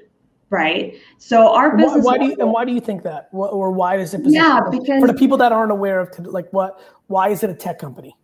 right 0.49 0.97
so 1.17 1.53
our 1.53 1.75
business 1.75 2.05
why, 2.05 2.13
why 2.13 2.17
do 2.17 2.25
you, 2.25 2.35
and 2.39 2.51
why 2.51 2.65
do 2.65 2.71
you 2.71 2.81
think 2.81 3.03
that 3.03 3.29
or 3.31 3.71
why 3.71 3.95
is 3.97 4.13
it 4.13 4.21
yeah 4.25 4.61
because 4.69 5.01
for 5.01 5.07
the 5.07 5.13
people 5.13 5.37
that 5.37 5.51
aren't 5.51 5.71
aware 5.71 5.99
of 5.99 6.17
like 6.25 6.51
what 6.51 6.79
why 7.07 7.29
is 7.29 7.43
it 7.43 7.49
a 7.49 7.55
tech 7.55 7.79
company 7.79 8.15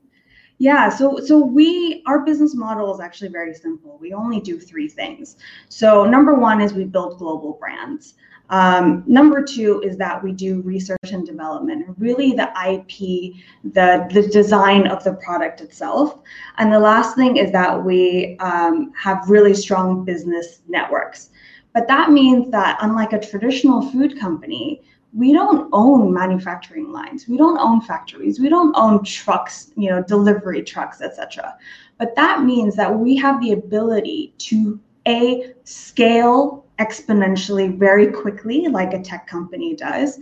yeah, 0.61 0.89
so 0.89 1.21
so 1.25 1.39
we 1.39 2.03
our 2.05 2.19
business 2.19 2.53
model 2.53 2.93
is 2.93 2.99
actually 2.99 3.29
very 3.29 3.53
simple. 3.53 3.97
We 3.97 4.13
only 4.13 4.41
do 4.41 4.59
three 4.59 4.89
things. 4.89 5.37
So 5.69 6.05
number 6.05 6.33
one 6.33 6.59
is 6.59 6.73
we 6.73 6.83
build 6.83 7.17
global 7.17 7.53
brands. 7.53 8.15
Um, 8.49 9.03
number 9.05 9.43
two 9.43 9.81
is 9.85 9.95
that 9.97 10.23
we 10.23 10.31
do 10.31 10.61
research 10.61 11.11
and 11.11 11.25
development, 11.25 11.95
really 11.97 12.31
the 12.31 12.49
IP, 12.67 13.35
the, 13.73 14.07
the 14.11 14.27
design 14.27 14.87
of 14.87 15.03
the 15.03 15.13
product 15.13 15.61
itself. 15.61 16.19
And 16.57 16.73
the 16.73 16.79
last 16.79 17.15
thing 17.15 17.37
is 17.37 17.51
that 17.51 17.83
we 17.83 18.37
um, 18.39 18.91
have 18.97 19.29
really 19.29 19.53
strong 19.53 20.03
business 20.03 20.61
networks. 20.67 21.29
But 21.73 21.87
that 21.87 22.11
means 22.11 22.49
that 22.51 22.79
unlike 22.81 23.13
a 23.13 23.19
traditional 23.19 23.83
food 23.91 24.19
company, 24.19 24.81
we 25.13 25.33
don't 25.33 25.69
own 25.73 26.13
manufacturing 26.13 26.91
lines 26.91 27.27
we 27.27 27.35
don't 27.35 27.57
own 27.57 27.81
factories 27.81 28.39
we 28.39 28.47
don't 28.47 28.75
own 28.77 29.03
trucks 29.03 29.71
you 29.75 29.89
know 29.89 30.03
delivery 30.03 30.61
trucks 30.61 31.01
etc 31.01 31.57
but 31.97 32.15
that 32.15 32.43
means 32.43 32.75
that 32.75 32.93
we 32.93 33.15
have 33.15 33.41
the 33.41 33.53
ability 33.53 34.33
to 34.37 34.79
a 35.07 35.53
scale 35.63 36.65
exponentially 36.79 37.77
very 37.77 38.07
quickly 38.07 38.67
like 38.67 38.93
a 38.93 39.01
tech 39.01 39.27
company 39.27 39.75
does 39.75 40.19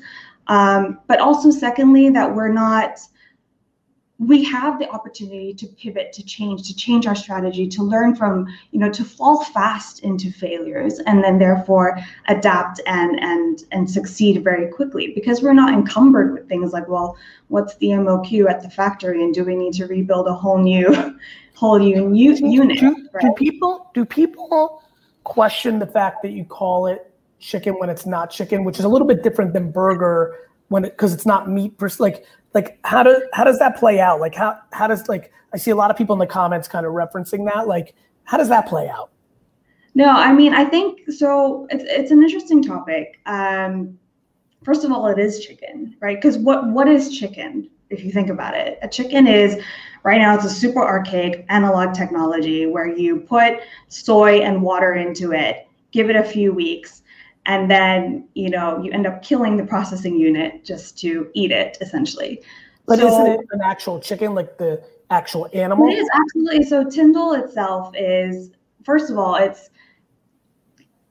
um, 0.47 0.99
but 1.07 1.19
also 1.19 1.51
secondly 1.51 2.09
that 2.09 2.33
we're 2.33 2.51
not 2.51 2.99
we 4.19 4.43
have 4.43 4.79
the 4.79 4.89
opportunity 4.89 5.53
to 5.53 5.67
pivot 5.67 6.11
to 6.11 6.23
change 6.23 6.67
to 6.67 6.75
change 6.75 7.05
our 7.05 7.15
strategy 7.15 7.67
to 7.67 7.83
learn 7.83 8.15
from 8.15 8.47
you 8.71 8.79
know 8.79 8.89
to 8.89 9.05
fall 9.05 9.43
fast 9.43 9.99
into 9.99 10.31
failures 10.31 10.99
and 11.05 11.23
then 11.23 11.37
therefore 11.37 11.97
adapt 12.27 12.81
and 12.87 13.19
and 13.19 13.65
and 13.71 13.89
succeed 13.89 14.43
very 14.43 14.71
quickly 14.71 15.11
because 15.13 15.41
we're 15.41 15.53
not 15.53 15.73
encumbered 15.73 16.33
with 16.33 16.49
things 16.49 16.73
like 16.73 16.87
well 16.87 17.15
what's 17.49 17.75
the 17.77 17.89
moq 17.89 18.49
at 18.49 18.61
the 18.61 18.69
factory 18.69 19.23
and 19.23 19.35
do 19.35 19.43
we 19.43 19.55
need 19.55 19.73
to 19.73 19.85
rebuild 19.85 20.27
a 20.27 20.33
whole 20.33 20.57
new 20.57 21.15
whole 21.53 21.77
new 21.77 22.13
unit 22.13 22.79
do, 22.79 23.07
right? 23.13 23.21
do 23.21 23.31
people 23.33 23.91
do 23.93 24.03
people 24.03 24.81
question 25.27 25.77
the 25.77 25.87
fact 25.87 26.21
that 26.23 26.31
you 26.31 26.45
call 26.45 26.87
it 26.87 27.13
chicken 27.39 27.73
when 27.79 27.89
it's 27.89 28.05
not 28.05 28.31
chicken 28.31 28.63
which 28.63 28.79
is 28.79 28.85
a 28.85 28.87
little 28.87 29.07
bit 29.07 29.21
different 29.21 29.53
than 29.53 29.69
burger 29.69 30.35
when 30.69 30.85
it 30.85 30.91
because 30.91 31.13
it's 31.13 31.25
not 31.25 31.49
meat 31.49 31.77
per 31.77 31.89
like 31.99 32.25
like 32.53 32.79
how 32.83 33.03
does 33.03 33.21
how 33.33 33.43
does 33.43 33.59
that 33.59 33.77
play 33.77 33.99
out? 33.99 34.19
Like 34.19 34.35
how 34.35 34.59
how 34.71 34.87
does 34.87 35.07
like 35.07 35.31
i 35.53 35.57
see 35.57 35.71
a 35.71 35.75
lot 35.75 35.91
of 35.91 35.97
people 35.97 36.13
in 36.13 36.19
the 36.19 36.27
comments 36.27 36.67
kind 36.67 36.85
of 36.85 36.93
referencing 36.93 37.45
that. 37.45 37.67
Like 37.67 37.93
how 38.23 38.37
does 38.37 38.49
that 38.49 38.67
play 38.67 38.89
out? 38.89 39.11
No 39.95 40.09
i 40.09 40.33
mean 40.33 40.53
i 40.53 40.65
think 40.65 41.11
so 41.11 41.67
it's, 41.69 41.83
it's 41.87 42.11
an 42.11 42.23
interesting 42.23 42.63
topic. 42.63 43.19
Um 43.25 43.97
first 44.63 44.83
of 44.83 44.91
all 44.91 45.07
it 45.07 45.19
is 45.19 45.45
chicken 45.45 45.95
right? 45.99 46.17
Because 46.17 46.37
what 46.37 46.67
what 46.69 46.87
is 46.87 47.17
chicken 47.17 47.69
if 47.89 48.03
you 48.03 48.11
think 48.11 48.29
about 48.29 48.55
it? 48.55 48.79
A 48.81 48.87
chicken 48.87 49.27
is 49.27 49.61
right 50.07 50.19
now 50.19 50.33
it's 50.33 50.45
a 50.45 50.49
super 50.49 50.81
archaic 50.81 51.45
analog 51.49 51.93
technology 51.93 52.65
where 52.65 52.87
you 52.87 53.19
put 53.19 53.59
soy 53.89 54.39
and 54.39 54.61
water 54.61 54.93
into 54.93 55.33
it 55.33 55.67
give 55.91 56.09
it 56.09 56.15
a 56.15 56.23
few 56.23 56.53
weeks 56.53 57.03
and 57.47 57.71
then 57.71 58.27
you 58.35 58.49
know 58.49 58.81
you 58.83 58.91
end 58.91 59.07
up 59.07 59.23
killing 59.23 59.57
the 59.57 59.65
processing 59.65 60.19
unit 60.19 60.63
just 60.63 60.97
to 60.99 61.29
eat 61.33 61.51
it 61.51 61.77
essentially. 61.81 62.43
But 62.85 62.99
so, 62.99 63.07
isn't 63.07 63.39
it 63.39 63.45
an 63.51 63.61
actual 63.63 63.99
chicken 63.99 64.35
like 64.35 64.57
the 64.57 64.83
actual 65.09 65.49
animal? 65.53 65.87
It 65.87 65.97
is 65.97 66.09
absolutely. 66.13 66.63
So 66.63 66.85
TiNDLE 66.85 67.43
itself 67.43 67.93
is 67.97 68.51
first 68.83 69.09
of 69.09 69.17
all 69.17 69.35
it's 69.35 69.69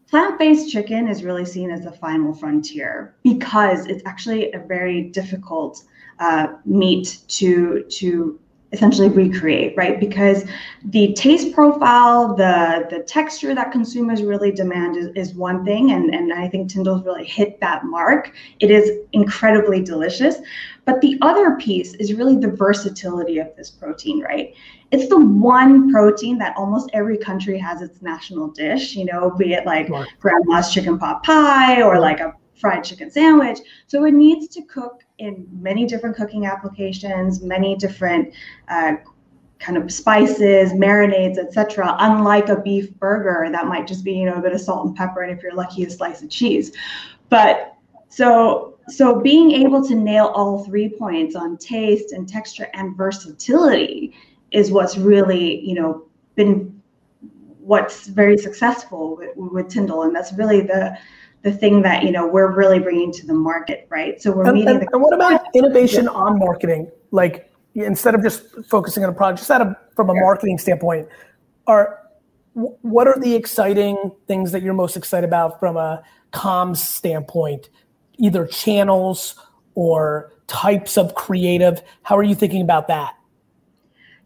plant-based 0.08 0.70
chicken 0.70 1.08
is 1.08 1.24
really 1.24 1.44
seen 1.44 1.70
as 1.70 1.84
the 1.84 1.90
final 1.90 2.32
frontier 2.32 3.16
because 3.24 3.86
it's 3.86 4.02
actually 4.06 4.52
a 4.52 4.58
very 4.58 5.02
difficult 5.02 5.82
uh, 6.20 6.48
meat 6.64 7.18
to 7.28 7.84
to 7.90 8.38
essentially 8.76 9.08
recreate, 9.08 9.74
right? 9.76 9.98
Because 9.98 10.44
the 10.84 11.14
taste 11.14 11.52
profile, 11.52 12.34
the 12.34 12.86
the 12.90 13.00
texture 13.04 13.54
that 13.54 13.72
consumers 13.72 14.22
really 14.22 14.52
demand 14.52 14.96
is, 14.96 15.08
is 15.16 15.34
one 15.34 15.64
thing, 15.64 15.92
and, 15.92 16.14
and 16.14 16.32
I 16.32 16.48
think 16.48 16.70
TiNDLE's 16.70 17.04
really 17.04 17.24
hit 17.24 17.58
that 17.60 17.84
mark. 17.84 18.32
It 18.60 18.70
is 18.70 18.90
incredibly 19.12 19.82
delicious. 19.82 20.36
But 20.84 21.00
the 21.00 21.18
other 21.20 21.56
piece 21.56 21.94
is 21.94 22.14
really 22.14 22.36
the 22.36 22.50
versatility 22.50 23.38
of 23.38 23.48
this 23.56 23.70
protein, 23.70 24.20
right? 24.20 24.54
It's 24.92 25.08
the 25.08 25.18
one 25.18 25.90
protein 25.90 26.38
that 26.38 26.56
almost 26.56 26.90
every 26.92 27.18
country 27.18 27.58
has 27.58 27.82
its 27.82 28.02
national 28.02 28.48
dish, 28.48 28.94
you 28.94 29.04
know, 29.04 29.30
be 29.30 29.52
it 29.54 29.66
like 29.66 29.88
grandma's 30.20 30.72
chicken 30.72 30.96
pot 30.96 31.24
pie 31.24 31.82
or 31.82 31.98
like 31.98 32.20
a 32.20 32.34
fried 32.54 32.84
chicken 32.84 33.10
sandwich. 33.10 33.58
So 33.88 34.04
it 34.04 34.12
needs 34.12 34.46
to 34.54 34.62
cook 34.62 35.02
in 35.18 35.46
many 35.60 35.86
different 35.86 36.16
cooking 36.16 36.46
applications, 36.46 37.42
many 37.42 37.76
different 37.76 38.34
uh, 38.68 38.96
kind 39.58 39.78
of 39.78 39.90
spices, 39.90 40.72
marinades, 40.72 41.38
etc. 41.38 41.96
Unlike 41.98 42.48
a 42.50 42.60
beef 42.60 42.94
burger, 42.98 43.48
that 43.50 43.66
might 43.66 43.86
just 43.86 44.04
be 44.04 44.12
you 44.12 44.26
know 44.26 44.34
a 44.34 44.42
bit 44.42 44.52
of 44.52 44.60
salt 44.60 44.86
and 44.86 44.96
pepper, 44.96 45.22
and 45.22 45.36
if 45.36 45.42
you're 45.42 45.54
lucky, 45.54 45.84
a 45.84 45.90
slice 45.90 46.22
of 46.22 46.30
cheese. 46.30 46.72
But 47.28 47.74
so 48.08 48.78
so 48.88 49.20
being 49.20 49.50
able 49.50 49.86
to 49.86 49.94
nail 49.94 50.26
all 50.26 50.64
three 50.64 50.88
points 50.88 51.34
on 51.34 51.56
taste 51.56 52.12
and 52.12 52.28
texture 52.28 52.68
and 52.74 52.96
versatility 52.96 54.14
is 54.52 54.70
what's 54.70 54.96
really 54.96 55.60
you 55.60 55.74
know 55.74 56.06
been 56.34 56.72
what's 57.58 58.06
very 58.06 58.38
successful 58.38 59.16
with, 59.16 59.36
with 59.36 59.66
TiNDLE, 59.66 60.06
and 60.06 60.14
that's 60.14 60.32
really 60.34 60.60
the 60.60 60.96
the 61.46 61.52
thing 61.52 61.80
that 61.82 62.02
you 62.02 62.10
know 62.10 62.26
we're 62.26 62.50
really 62.50 62.80
bringing 62.80 63.12
to 63.12 63.24
the 63.24 63.32
market, 63.32 63.86
right? 63.88 64.20
So 64.20 64.32
we're 64.32 64.46
and, 64.46 64.54
meeting. 64.54 64.68
And, 64.68 64.82
the- 64.82 64.88
and 64.92 65.00
what 65.00 65.14
about 65.14 65.42
innovation 65.54 66.08
on 66.08 66.40
marketing? 66.40 66.90
Like 67.12 67.52
instead 67.74 68.16
of 68.16 68.22
just 68.22 68.42
focusing 68.68 69.04
on 69.04 69.10
a 69.10 69.12
product, 69.12 69.38
just 69.38 69.50
out 69.52 69.62
of 69.62 69.76
from 69.94 70.10
a 70.10 70.14
marketing 70.14 70.58
standpoint, 70.58 71.08
are 71.68 72.00
what 72.54 73.06
are 73.06 73.18
the 73.20 73.36
exciting 73.36 74.10
things 74.26 74.50
that 74.50 74.62
you're 74.62 74.74
most 74.74 74.96
excited 74.96 75.26
about 75.26 75.60
from 75.60 75.76
a 75.76 76.02
comms 76.32 76.78
standpoint, 76.78 77.70
either 78.18 78.44
channels 78.44 79.36
or 79.76 80.32
types 80.48 80.98
of 80.98 81.14
creative? 81.14 81.80
How 82.02 82.16
are 82.18 82.24
you 82.24 82.34
thinking 82.34 82.62
about 82.62 82.88
that? 82.88 83.14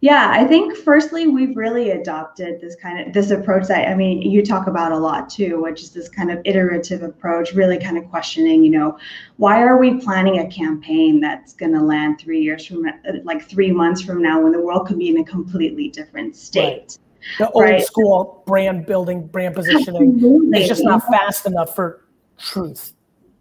Yeah, 0.02 0.30
I 0.34 0.46
think 0.46 0.78
firstly 0.78 1.26
we've 1.26 1.54
really 1.54 1.90
adopted 1.90 2.58
this 2.58 2.74
kind 2.74 3.06
of 3.06 3.12
this 3.12 3.30
approach 3.30 3.66
that 3.68 3.86
I 3.86 3.94
mean 3.94 4.22
you 4.22 4.42
talk 4.42 4.66
about 4.66 4.92
a 4.92 4.96
lot 4.96 5.28
too, 5.28 5.60
which 5.60 5.82
is 5.82 5.90
this 5.90 6.08
kind 6.08 6.30
of 6.30 6.40
iterative 6.46 7.02
approach, 7.02 7.52
really 7.52 7.78
kind 7.78 7.98
of 7.98 8.08
questioning, 8.08 8.64
you 8.64 8.70
know, 8.70 8.98
why 9.36 9.60
are 9.60 9.76
we 9.76 10.00
planning 10.00 10.38
a 10.38 10.46
campaign 10.46 11.20
that's 11.20 11.52
going 11.52 11.72
to 11.72 11.82
land 11.82 12.18
3 12.18 12.40
years 12.40 12.64
from 12.64 12.86
like 13.24 13.46
3 13.46 13.72
months 13.72 14.00
from 14.00 14.22
now 14.22 14.40
when 14.40 14.52
the 14.52 14.60
world 14.60 14.86
could 14.86 14.98
be 14.98 15.10
in 15.10 15.18
a 15.18 15.24
completely 15.24 15.90
different 15.90 16.34
state. 16.34 16.78
Right. 16.78 16.98
The 17.36 17.50
old 17.50 17.64
right? 17.64 17.84
school 17.84 18.42
brand 18.46 18.86
building, 18.86 19.26
brand 19.26 19.54
positioning 19.54 20.14
Absolutely. 20.14 20.62
is 20.62 20.68
just 20.68 20.82
not 20.82 21.06
fast 21.08 21.44
enough 21.44 21.76
for 21.76 22.06
truth. 22.38 22.94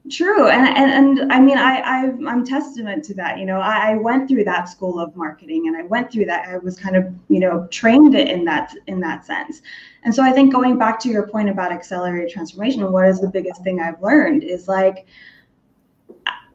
True, 0.09 0.47
and 0.47 0.67
and, 0.67 1.19
and 1.19 1.31
I 1.31 1.39
mean, 1.39 1.57
I, 1.57 1.79
I 1.79 1.97
am 2.05 2.45
testament 2.45 3.03
to 3.05 3.13
that. 3.15 3.37
You 3.37 3.45
know, 3.45 3.59
I, 3.59 3.91
I 3.91 3.95
went 3.95 4.27
through 4.27 4.43
that 4.45 4.67
school 4.67 4.99
of 4.99 5.15
marketing, 5.15 5.67
and 5.67 5.77
I 5.77 5.83
went 5.83 6.11
through 6.11 6.25
that. 6.25 6.47
I 6.47 6.57
was 6.57 6.79
kind 6.79 6.95
of 6.95 7.05
you 7.27 7.39
know 7.39 7.67
trained 7.69 8.15
in 8.15 8.43
that 8.45 8.73
in 8.87 8.99
that 9.01 9.25
sense. 9.25 9.61
And 10.03 10.15
so 10.15 10.23
I 10.23 10.31
think 10.31 10.51
going 10.51 10.77
back 10.79 10.99
to 11.01 11.09
your 11.09 11.27
point 11.27 11.49
about 11.49 11.71
accelerated 11.71 12.31
transformation, 12.31 12.91
what 12.91 13.07
is 13.07 13.19
the 13.19 13.27
biggest 13.27 13.63
thing 13.63 13.81
I've 13.81 14.01
learned 14.01 14.43
is 14.43 14.67
like, 14.67 15.05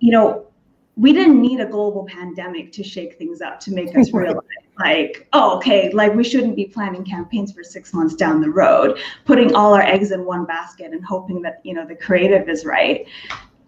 you 0.00 0.10
know, 0.10 0.46
we 0.96 1.12
didn't 1.12 1.40
need 1.40 1.60
a 1.60 1.66
global 1.66 2.04
pandemic 2.04 2.72
to 2.72 2.84
shake 2.84 3.18
things 3.18 3.40
up 3.40 3.58
to 3.60 3.72
make 3.72 3.96
us 3.96 4.10
realize 4.12 4.42
like 4.78 5.28
oh 5.32 5.56
okay 5.56 5.90
like 5.92 6.14
we 6.14 6.24
shouldn't 6.24 6.56
be 6.56 6.66
planning 6.66 7.04
campaigns 7.04 7.52
for 7.52 7.62
six 7.62 7.92
months 7.92 8.14
down 8.14 8.40
the 8.40 8.50
road 8.50 8.98
putting 9.24 9.54
all 9.54 9.72
our 9.74 9.82
eggs 9.82 10.10
in 10.10 10.24
one 10.24 10.44
basket 10.44 10.92
and 10.92 11.04
hoping 11.04 11.40
that 11.42 11.60
you 11.64 11.74
know 11.74 11.86
the 11.86 11.96
creative 11.96 12.48
is 12.48 12.64
right. 12.64 13.06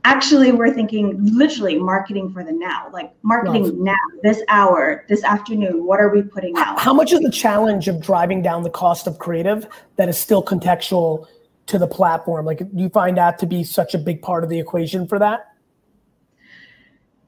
Actually 0.04 0.52
we're 0.52 0.72
thinking 0.72 1.16
literally 1.36 1.76
marketing 1.76 2.32
for 2.32 2.44
the 2.44 2.52
now 2.52 2.88
like 2.92 3.12
marketing 3.22 3.64
right. 3.64 3.74
now 3.74 4.20
this 4.22 4.40
hour 4.48 5.04
this 5.08 5.24
afternoon 5.24 5.84
what 5.84 6.00
are 6.00 6.10
we 6.10 6.22
putting 6.22 6.56
out? 6.56 6.78
How 6.78 6.94
much 6.94 7.12
is 7.12 7.20
the 7.20 7.30
challenge 7.30 7.88
of 7.88 8.00
driving 8.00 8.40
down 8.40 8.62
the 8.62 8.70
cost 8.70 9.08
of 9.08 9.18
creative 9.18 9.66
that 9.96 10.08
is 10.08 10.16
still 10.16 10.44
contextual 10.44 11.26
to 11.66 11.78
the 11.78 11.88
platform? 11.88 12.46
Like 12.46 12.58
do 12.58 12.82
you 12.82 12.88
find 12.88 13.16
that 13.16 13.38
to 13.40 13.46
be 13.46 13.64
such 13.64 13.94
a 13.94 13.98
big 13.98 14.22
part 14.22 14.44
of 14.44 14.50
the 14.50 14.60
equation 14.60 15.08
for 15.08 15.18
that 15.18 15.55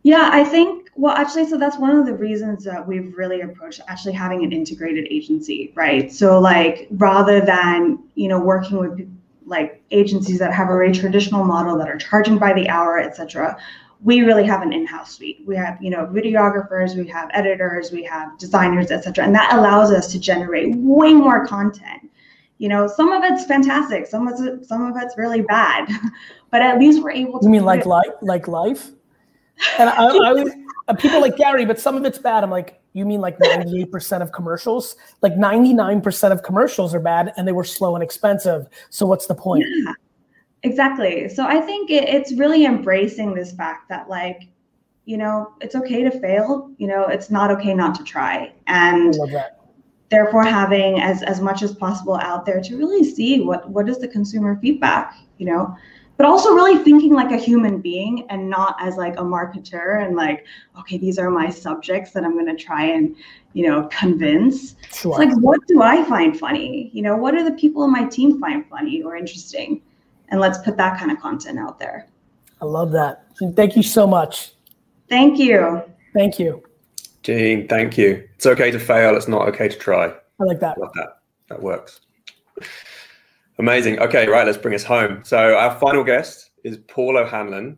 yeah, 0.03 0.31
I 0.33 0.45
think, 0.45 0.91
well, 0.95 1.15
actually, 1.15 1.47
so 1.47 1.59
that's 1.59 1.79
one 1.79 1.91
of 1.91 2.07
the 2.07 2.15
reasons 2.15 2.65
that 2.65 2.87
we've 2.87 3.17
really 3.17 3.41
approached 3.41 3.81
actually 3.89 4.15
having 4.15 4.45
an 4.45 4.53
integrated 4.53 5.07
agency, 5.11 5.73
right? 5.75 6.13
So, 6.13 6.41
like, 6.41 6.87
rather 6.93 7.41
than, 7.41 7.99
you 8.15 8.29
know, 8.29 8.41
working 8.41 8.79
with 8.79 9.09
like 9.49 9.83
agencies 9.91 10.39
that 10.39 10.53
have 10.53 10.69
a 10.69 10.73
very 10.73 10.93
traditional 10.93 11.45
model 11.45 11.77
that 11.79 11.89
are 11.89 11.97
charging 11.97 12.39
by 12.39 12.53
the 12.53 12.69
hour, 12.69 12.99
etc. 12.99 13.59
We 14.03 14.21
really 14.21 14.45
have 14.45 14.63
an 14.63 14.73
in-house 14.73 15.17
suite. 15.17 15.43
We 15.47 15.57
have, 15.57 15.83
you 15.83 15.91
know, 15.91 16.07
videographers, 16.07 16.95
we 16.95 17.09
have 17.09 17.31
editors, 17.33 17.91
we 17.91 18.05
have 18.05 18.39
designers, 18.39 18.91
etc. 18.91 19.25
And 19.25 19.35
that 19.35 19.55
allows 19.55 19.91
us 19.91 20.13
to 20.13 20.21
generate 20.21 20.75
way 20.77 21.15
more 21.15 21.47
content. 21.47 22.11
You 22.59 22.69
know, 22.69 22.87
some 22.87 23.11
of 23.11 23.25
it's 23.25 23.45
fantastic, 23.45 24.07
some 24.07 24.29
of 24.29 24.41
it, 24.45 24.67
some 24.67 24.85
of 24.85 25.01
it's 25.03 25.17
really 25.17 25.43
bad, 25.43 25.89
but 26.51 26.61
at 26.61 26.79
least 26.79 27.03
we're 27.03 27.13
able 27.13 27.41
to. 27.41 27.47
You 27.47 27.51
mean 27.51 27.65
like 27.65 27.87
life, 27.87 28.07
like 28.21 28.49
life? 28.49 28.91
And 29.79 29.89
I, 29.89 30.07
I 30.07 30.33
was, 30.33 30.51
people 30.99 31.21
like 31.21 31.37
Gary, 31.37 31.65
but 31.65 31.79
some 31.79 31.97
of 31.97 32.05
it's 32.05 32.19
bad. 32.19 32.45
I'm 32.45 32.51
like, 32.51 32.81
you 32.93 33.05
mean 33.05 33.21
like 33.21 33.39
98% 33.39 34.23
of 34.23 34.33
commercials? 34.33 34.97
Like 35.23 35.35
99% 35.35 36.33
of 36.33 36.43
commercials 36.43 36.95
are 36.95 37.01
bad 37.01 37.33
and 37.37 37.47
they 37.47 37.53
were 37.53 37.65
slow 37.65 37.95
and 37.95 38.03
expensive. 38.03 38.67
So 38.91 39.07
what's 39.07 39.27
the 39.27 39.35
point? 39.35 39.65
Yeah, 39.69 39.93
exactly. 40.63 41.29
So 41.29 41.47
I 41.47 41.61
think 41.61 41.91
it, 41.91 42.09
it's 42.09 42.33
really 42.33 42.65
embracing 42.65 43.35
this 43.35 43.53
fact 43.53 43.89
that 43.89 44.09
like, 44.09 44.49
you 45.05 45.17
know, 45.17 45.55
it's 45.61 45.75
okay 45.75 46.03
to 46.03 46.11
fail. 46.11 46.71
You 46.79 46.89
know, 46.89 47.07
it's 47.07 47.31
not 47.31 47.51
okay 47.53 47.75
not 47.75 47.95
to 47.97 48.05
try. 48.05 48.53
And 48.67 49.17
therefore 50.11 50.45
having 50.45 51.01
as, 51.01 51.23
as 51.23 51.41
much 51.41 51.63
as 51.63 51.75
possible 51.75 52.17
out 52.17 52.47
there 52.47 52.61
to 52.61 52.77
really 52.77 53.05
see 53.05 53.41
what, 53.41 53.69
what 53.71 53.89
is 53.89 53.99
the 53.99 54.09
consumer 54.09 54.59
feedback, 54.61 55.15
you 55.37 55.47
know, 55.47 55.77
but 56.19 56.27
also 56.27 56.53
really 56.53 56.83
thinking 56.85 57.15
like 57.15 57.31
a 57.31 57.37
human 57.39 57.81
being 57.81 58.27
and 58.29 58.51
not 58.51 58.77
as 58.81 58.97
like 58.97 59.15
a 59.15 59.23
marketer 59.23 60.05
and 60.05 60.15
like 60.17 60.45
okay 60.79 60.99
these 60.99 61.19
are 61.19 61.31
my 61.31 61.49
subjects 61.49 62.11
that 62.11 62.25
i'm 62.25 62.35
going 62.35 62.45
to 62.45 62.63
try 62.63 62.85
and 62.85 63.17
you 63.59 63.67
know 63.67 63.89
convince. 63.91 64.77
Sure. 64.93 65.19
like 65.19 65.35
what 65.39 65.59
do 65.67 65.83
i 65.83 66.05
find 66.05 66.39
funny? 66.39 66.91
You 66.93 67.03
know 67.03 67.17
what 67.17 67.33
do 67.35 67.43
the 67.45 67.53
people 67.53 67.85
in 67.85 67.91
my 67.91 68.05
team 68.05 68.39
find 68.41 68.65
funny 68.69 69.03
or 69.03 69.17
interesting? 69.17 69.83
And 70.29 70.41
let's 70.41 70.59
put 70.59 70.77
that 70.77 70.99
kind 70.99 71.11
of 71.11 71.19
content 71.19 71.59
out 71.59 71.79
there. 71.79 72.07
I 72.61 72.67
love 72.67 72.93
that. 72.93 73.25
Thank 73.55 73.77
you 73.77 73.83
so 73.83 74.07
much. 74.07 74.53
Thank 75.09 75.39
you. 75.39 75.83
Thank 76.13 76.39
you. 76.39 76.63
Jean, 77.23 77.67
thank 77.67 77.97
you. 77.97 78.29
It's 78.35 78.47
okay 78.47 78.71
to 78.71 78.79
fail. 78.79 79.17
It's 79.17 79.29
not 79.29 79.49
okay 79.49 79.69
to 79.69 79.77
try. 79.77 80.07
I 80.41 80.45
like 80.45 80.61
that. 80.61 80.77
I 80.77 80.81
love 80.81 80.93
that. 80.95 81.21
That 81.49 81.63
works 81.63 82.01
Amazing. 83.61 83.99
Okay, 83.99 84.29
right, 84.29 84.47
let's 84.47 84.57
bring 84.57 84.77
us 84.77 84.85
home. 84.85 85.21
So 85.25 85.57
our 85.57 85.77
final 85.81 86.05
guest 86.05 86.51
is 86.63 86.79
Paul 86.87 87.19
O'Hanlon, 87.19 87.77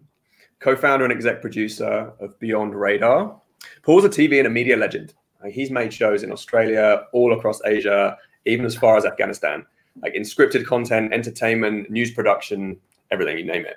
co-founder 0.59 1.07
and 1.07 1.13
exec 1.13 1.41
producer 1.41 2.13
of 2.21 2.39
Beyond 2.39 2.75
Radar. 2.75 3.41
Paul's 3.83 4.05
a 4.05 4.11
TV 4.11 4.37
and 4.37 4.47
a 4.47 4.51
media 4.51 4.77
legend. 4.77 5.15
He's 5.51 5.71
made 5.71 5.95
shows 5.95 6.23
in 6.23 6.33
Australia, 6.33 7.05
all 7.15 7.33
across 7.33 7.63
Asia, 7.65 8.19
even 8.45 8.67
as 8.67 8.77
far 8.77 8.99
as 8.99 9.07
Afghanistan, 9.07 9.65
like 10.03 10.15
in 10.15 10.23
scripted 10.23 10.67
content, 10.67 11.15
entertainment, 11.15 11.91
news 11.91 12.11
production, 12.11 12.79
everything, 13.11 13.39
you 13.39 13.45
name 13.45 13.65
it. 13.65 13.77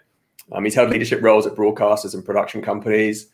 Um, 0.52 0.66
he's 0.66 0.76
held 0.76 0.90
leadership 0.90 1.22
roles 1.22 1.48
at 1.48 1.56
broadcasters 1.56 2.14
and 2.14 2.26
production 2.26 2.62
companies. 2.62 3.28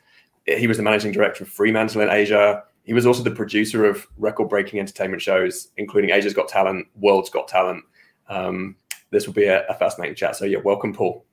He 0.45 0.67
was 0.67 0.77
the 0.77 0.83
managing 0.83 1.11
director 1.11 1.43
of 1.43 1.49
Fremantle 1.49 2.01
in 2.01 2.09
Asia. 2.09 2.63
He 2.83 2.93
was 2.93 3.07
also 3.07 3.23
the 3.23 3.31
producer 3.31 3.85
of 3.85 4.05
record-breaking 4.17 4.79
entertainment 4.79 5.23
shows, 5.23 5.69
including 5.77 6.11
Asia's 6.11 6.35
Got 6.35 6.49
Talent, 6.49 6.85
World's 6.99 7.31
Got 7.31 7.47
Talent, 7.47 7.83
um, 8.29 8.75
this 9.11 9.25
will 9.25 9.33
be 9.33 9.45
a, 9.45 9.65
a 9.67 9.73
fascinating 9.73 10.15
chat. 10.15 10.35
So 10.35 10.45
yeah, 10.45 10.59
welcome, 10.63 10.93
Paul. 10.93 11.25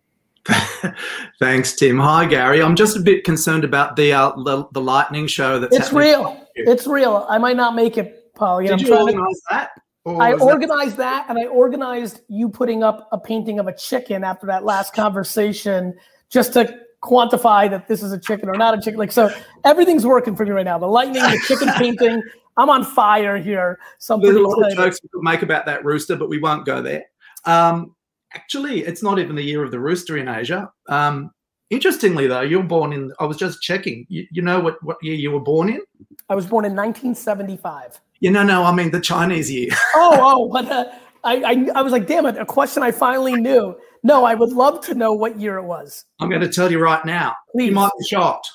Thanks, 1.41 1.75
Tim. 1.75 1.99
Hi, 1.99 2.25
Gary. 2.25 2.63
I'm 2.63 2.77
just 2.77 2.97
a 2.97 3.01
bit 3.01 3.25
concerned 3.25 3.65
about 3.65 3.97
the 3.97 4.13
uh, 4.13 4.31
the, 4.45 4.67
the 4.73 4.81
lightning 4.81 5.27
show 5.27 5.59
that's. 5.59 5.77
It's 5.77 5.93
real. 5.93 6.47
It's 6.55 6.87
real. 6.87 7.27
I 7.29 7.39
might 7.39 7.57
not 7.57 7.75
make 7.75 7.99
it, 7.99 8.33
Paul. 8.35 8.63
You 8.63 8.69
Did 8.69 8.83
know, 8.83 8.89
you 8.89 9.01
organize 9.01 9.35
to, 9.35 9.43
that? 9.51 9.71
I 10.07 10.35
organized 10.35 10.97
that? 10.99 11.27
that, 11.27 11.31
and 11.31 11.39
I 11.39 11.47
organized 11.47 12.21
you 12.29 12.49
putting 12.49 12.85
up 12.85 13.09
a 13.11 13.19
painting 13.19 13.59
of 13.59 13.67
a 13.67 13.77
chicken 13.77 14.23
after 14.23 14.47
that 14.47 14.65
last 14.65 14.95
conversation, 14.95 15.95
just 16.31 16.53
to 16.53 16.79
quantify 17.03 17.69
that 17.71 17.89
this 17.89 18.03
is 18.03 18.13
a 18.13 18.19
chicken 18.19 18.49
or 18.49 18.55
not 18.55 18.79
a 18.79 18.81
chicken. 18.81 18.99
Like 18.99 19.11
so, 19.11 19.35
everything's 19.65 20.07
working 20.07 20.37
for 20.37 20.45
me 20.45 20.53
right 20.53 20.65
now. 20.65 20.79
The 20.79 20.87
lightning, 20.87 21.23
the 21.23 21.43
chicken 21.47 21.69
painting. 21.77 22.23
I'm 22.57 22.71
on 22.71 22.85
fire 22.85 23.37
here. 23.37 23.79
So 23.99 24.19
There's 24.19 24.37
a 24.37 24.41
lot 24.41 24.65
of 24.65 24.77
jokes 24.77 25.01
we 25.03 25.09
could 25.11 25.23
make 25.23 25.43
about 25.43 25.67
that 25.67 25.85
rooster, 25.85 26.17
but 26.17 26.29
we 26.29 26.39
won't 26.39 26.65
go 26.65 26.81
there. 26.81 27.05
Um, 27.45 27.95
actually, 28.35 28.81
it's 28.81 29.03
not 29.03 29.19
even 29.19 29.37
the 29.37 29.43
year 29.43 29.63
of 29.63 29.71
the 29.71 29.81
rooster 29.81 30.17
in 30.17 30.29
Asia. 30.29 30.71
Um, 30.89 31.31
interestingly, 31.71 32.27
though, 32.27 32.41
you're 32.41 32.63
born 32.63 32.93
in. 32.93 33.13
I 33.21 33.25
was 33.25 33.37
just 33.37 33.61
checking. 33.61 34.07
You, 34.09 34.27
you 34.31 34.43
know 34.43 34.61
what 34.61 34.83
what 34.83 34.97
year 35.03 35.15
you 35.15 35.31
were 35.31 35.41
born 35.41 35.69
in? 35.69 35.81
I 36.29 36.35
was 36.35 36.47
born 36.47 36.65
in 36.65 36.75
1975. 36.75 38.01
Yeah, 38.21 38.31
no, 38.31 38.43
no, 38.43 38.65
I 38.65 38.73
mean 38.73 38.91
the 38.91 39.01
Chinese 39.01 39.51
year. 39.51 39.71
oh, 39.95 40.19
oh, 40.21 40.49
but 40.49 40.71
uh, 40.71 40.87
I, 41.25 41.43
I, 41.43 41.67
I 41.77 41.83
was 41.83 41.93
like, 41.93 42.07
damn 42.07 42.25
it, 42.25 42.39
a 42.39 42.47
question 42.47 42.83
I 42.83 42.91
finally 42.91 43.37
knew. 43.37 43.77
No, 44.03 44.25
I 44.25 44.35
would 44.35 44.53
love 44.53 44.81
to 44.87 44.95
know 44.95 45.13
what 45.13 45.39
year 45.39 45.59
it 45.59 45.65
was. 45.65 46.05
I'm 46.21 46.31
going 46.31 46.41
to 46.41 46.49
tell 46.49 46.71
you 46.71 46.79
right 46.79 47.05
now. 47.05 47.35
Please. 47.53 47.67
You 47.67 47.73
might 47.73 47.91
be 47.99 48.07
shocked 48.07 48.49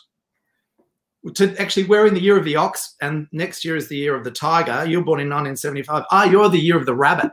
to 1.35 1.55
actually 1.61 1.85
we're 1.85 2.07
in 2.07 2.13
the 2.13 2.21
year 2.21 2.37
of 2.37 2.45
the 2.45 2.55
ox 2.55 2.95
and 3.01 3.27
next 3.31 3.63
year 3.63 3.75
is 3.75 3.87
the 3.87 3.97
year 3.97 4.15
of 4.15 4.23
the 4.23 4.31
tiger. 4.31 4.85
You're 4.85 5.03
born 5.03 5.19
in 5.19 5.29
1975 5.29 6.05
ah 6.11 6.23
you're 6.23 6.49
the 6.49 6.59
year 6.59 6.77
of 6.77 6.85
the 6.85 6.95
rabbit. 6.95 7.31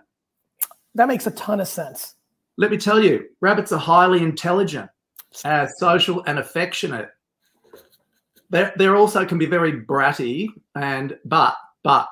That 0.94 1.08
makes 1.08 1.26
a 1.26 1.30
ton 1.32 1.60
of 1.60 1.68
sense. 1.68 2.14
Let 2.56 2.70
me 2.70 2.76
tell 2.76 3.02
you 3.02 3.26
rabbits 3.40 3.72
are 3.72 3.78
highly 3.78 4.22
intelligent 4.22 4.90
uh, 5.44 5.66
social 5.66 6.22
and 6.26 6.38
affectionate. 6.38 7.08
They're, 8.50 8.72
they're 8.76 8.96
also 8.96 9.24
can 9.24 9.38
be 9.38 9.46
very 9.46 9.72
bratty 9.72 10.48
and 10.74 11.18
but 11.24 11.54
but 11.82 12.08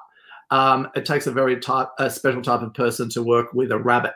um, 0.51 0.89
it 0.95 1.05
takes 1.05 1.27
a 1.27 1.33
very 1.33 1.59
type 1.61 1.89
a 1.99 2.09
special 2.09 2.43
type 2.43 2.62
of 2.62 2.72
person 2.74 3.09
to 3.11 3.22
work 3.22 3.53
with 3.53 3.72
a 3.72 3.79
rabbit. 3.79 4.12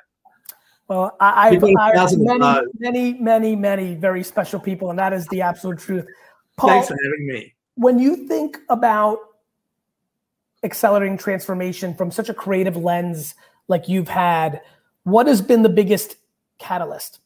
Well, 0.88 1.16
I, 1.20 1.50
I've, 1.50 1.62
I've 1.62 2.18
many, 2.18 2.66
many, 2.80 3.14
many, 3.14 3.54
many 3.54 3.94
very 3.94 4.24
special 4.24 4.58
people, 4.58 4.90
and 4.90 4.98
that 4.98 5.12
is 5.12 5.24
the 5.28 5.40
absolute 5.40 5.78
truth. 5.78 6.04
Paul, 6.60 6.70
Thanks 6.70 6.88
for 6.88 6.96
having 7.02 7.26
me. 7.26 7.54
When 7.76 7.98
you 7.98 8.28
think 8.28 8.58
about 8.68 9.18
accelerating 10.62 11.16
transformation 11.16 11.94
from 11.94 12.10
such 12.10 12.28
a 12.28 12.34
creative 12.34 12.76
lens 12.76 13.34
like 13.68 13.88
you've 13.88 14.08
had, 14.08 14.60
what 15.04 15.26
has 15.26 15.40
been 15.40 15.62
the 15.62 15.70
biggest 15.70 16.16
catalyst? 16.58 17.20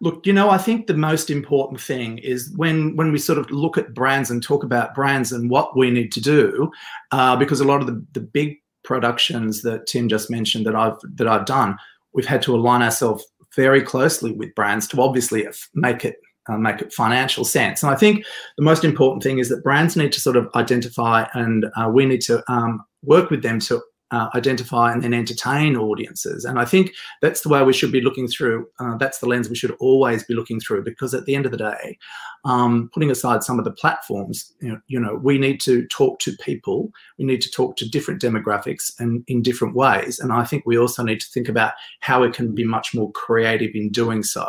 Look, 0.00 0.26
you 0.26 0.32
know, 0.32 0.50
I 0.50 0.58
think 0.58 0.88
the 0.88 0.94
most 0.94 1.30
important 1.30 1.80
thing 1.80 2.18
is 2.18 2.52
when 2.56 2.96
when 2.96 3.12
we 3.12 3.18
sort 3.18 3.38
of 3.38 3.50
look 3.50 3.78
at 3.78 3.94
brands 3.94 4.30
and 4.30 4.42
talk 4.42 4.62
about 4.62 4.94
brands 4.94 5.32
and 5.32 5.48
what 5.48 5.76
we 5.76 5.90
need 5.90 6.12
to 6.12 6.20
do, 6.20 6.70
uh, 7.12 7.36
because 7.36 7.60
a 7.60 7.64
lot 7.64 7.80
of 7.80 7.86
the, 7.86 8.04
the 8.12 8.20
big 8.20 8.56
productions 8.82 9.62
that 9.62 9.86
Tim 9.86 10.08
just 10.08 10.30
mentioned 10.30 10.66
that 10.66 10.76
I've 10.76 10.98
that 11.14 11.28
I've 11.28 11.46
done, 11.46 11.78
we've 12.12 12.26
had 12.26 12.42
to 12.42 12.54
align 12.54 12.82
ourselves 12.82 13.24
very 13.54 13.80
closely 13.80 14.32
with 14.32 14.54
brands 14.54 14.86
to 14.88 15.00
obviously 15.00 15.46
make 15.74 16.04
it 16.04 16.16
uh, 16.48 16.56
make 16.56 16.80
it 16.80 16.92
financial 16.92 17.44
sense. 17.44 17.82
And 17.82 17.90
I 17.92 17.96
think 17.96 18.24
the 18.56 18.64
most 18.64 18.84
important 18.84 19.22
thing 19.22 19.38
is 19.38 19.48
that 19.48 19.62
brands 19.62 19.96
need 19.96 20.12
to 20.12 20.20
sort 20.20 20.36
of 20.36 20.48
identify, 20.54 21.26
and 21.34 21.66
uh, 21.76 21.88
we 21.92 22.06
need 22.06 22.20
to 22.22 22.42
um, 22.50 22.84
work 23.02 23.30
with 23.30 23.42
them 23.42 23.60
to 23.60 23.82
uh, 24.10 24.28
identify 24.34 24.92
and 24.92 25.02
then 25.02 25.12
entertain 25.12 25.76
audiences. 25.76 26.44
And 26.44 26.58
I 26.58 26.64
think 26.64 26.92
that's 27.22 27.40
the 27.40 27.48
way 27.48 27.62
we 27.62 27.72
should 27.72 27.90
be 27.90 28.00
looking 28.00 28.28
through. 28.28 28.66
Uh, 28.78 28.96
that's 28.96 29.18
the 29.18 29.26
lens 29.26 29.48
we 29.48 29.56
should 29.56 29.74
always 29.80 30.22
be 30.24 30.34
looking 30.34 30.60
through 30.60 30.84
because 30.84 31.12
at 31.12 31.24
the 31.24 31.34
end 31.34 31.44
of 31.44 31.52
the 31.52 31.58
day, 31.58 31.98
um, 32.44 32.88
putting 32.94 33.10
aside 33.10 33.42
some 33.42 33.58
of 33.58 33.64
the 33.64 33.72
platforms, 33.72 34.52
you 34.60 34.68
know, 34.68 34.80
you 34.86 35.00
know, 35.00 35.14
we 35.20 35.38
need 35.38 35.60
to 35.62 35.86
talk 35.88 36.20
to 36.20 36.36
people. 36.40 36.92
We 37.18 37.24
need 37.24 37.40
to 37.42 37.50
talk 37.50 37.76
to 37.76 37.88
different 37.88 38.22
demographics 38.22 38.92
and 39.00 39.24
in 39.26 39.42
different 39.42 39.74
ways. 39.74 40.20
And 40.20 40.32
I 40.32 40.44
think 40.44 40.64
we 40.64 40.78
also 40.78 41.02
need 41.02 41.20
to 41.20 41.30
think 41.32 41.48
about 41.48 41.72
how 42.00 42.22
we 42.22 42.30
can 42.30 42.54
be 42.54 42.64
much 42.64 42.94
more 42.94 43.10
creative 43.12 43.72
in 43.74 43.90
doing 43.90 44.22
so. 44.22 44.46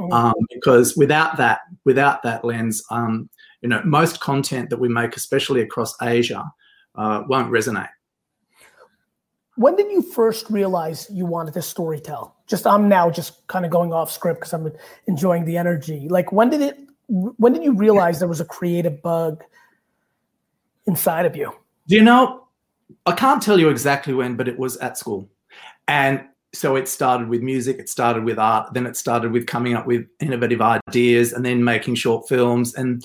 Mm-hmm. 0.00 0.12
Um, 0.12 0.34
because 0.52 0.96
without 0.96 1.36
that, 1.36 1.60
without 1.84 2.22
that 2.24 2.44
lens, 2.44 2.82
um, 2.90 3.30
you 3.62 3.68
know, 3.68 3.82
most 3.84 4.20
content 4.20 4.70
that 4.70 4.80
we 4.80 4.88
make, 4.88 5.16
especially 5.16 5.60
across 5.60 5.94
Asia, 6.02 6.44
uh, 6.96 7.22
won't 7.28 7.52
resonate. 7.52 7.88
When 9.56 9.74
did 9.74 9.90
you 9.90 10.02
first 10.02 10.50
realize 10.50 11.08
you 11.10 11.26
wanted 11.26 11.54
to 11.54 11.62
story 11.62 11.98
tell? 11.98 12.36
Just 12.46 12.66
I'm 12.66 12.88
now 12.88 13.10
just 13.10 13.46
kind 13.46 13.64
of 13.64 13.70
going 13.70 13.92
off 13.92 14.10
script 14.10 14.40
because 14.40 14.52
I'm 14.52 14.70
enjoying 15.06 15.44
the 15.44 15.56
energy. 15.56 16.08
Like 16.08 16.30
when 16.32 16.50
did 16.50 16.60
it? 16.60 16.78
When 17.08 17.52
did 17.52 17.64
you 17.64 17.74
realize 17.74 18.18
there 18.18 18.28
was 18.28 18.40
a 18.40 18.44
creative 18.44 19.00
bug 19.02 19.44
inside 20.86 21.24
of 21.24 21.36
you? 21.36 21.52
Do 21.88 21.96
you 21.96 22.02
know? 22.02 22.44
I 23.06 23.12
can't 23.12 23.42
tell 23.42 23.58
you 23.58 23.68
exactly 23.68 24.14
when, 24.14 24.36
but 24.36 24.46
it 24.46 24.58
was 24.58 24.76
at 24.76 24.98
school, 24.98 25.28
and 25.88 26.22
so 26.52 26.76
it 26.76 26.88
started 26.88 27.28
with 27.28 27.42
music, 27.42 27.78
it 27.78 27.88
started 27.88 28.24
with 28.24 28.38
art, 28.38 28.72
then 28.74 28.86
it 28.86 28.96
started 28.96 29.32
with 29.32 29.46
coming 29.46 29.74
up 29.74 29.86
with 29.86 30.06
innovative 30.20 30.62
ideas, 30.62 31.32
and 31.32 31.44
then 31.44 31.64
making 31.64 31.96
short 31.96 32.28
films, 32.28 32.74
and 32.74 33.04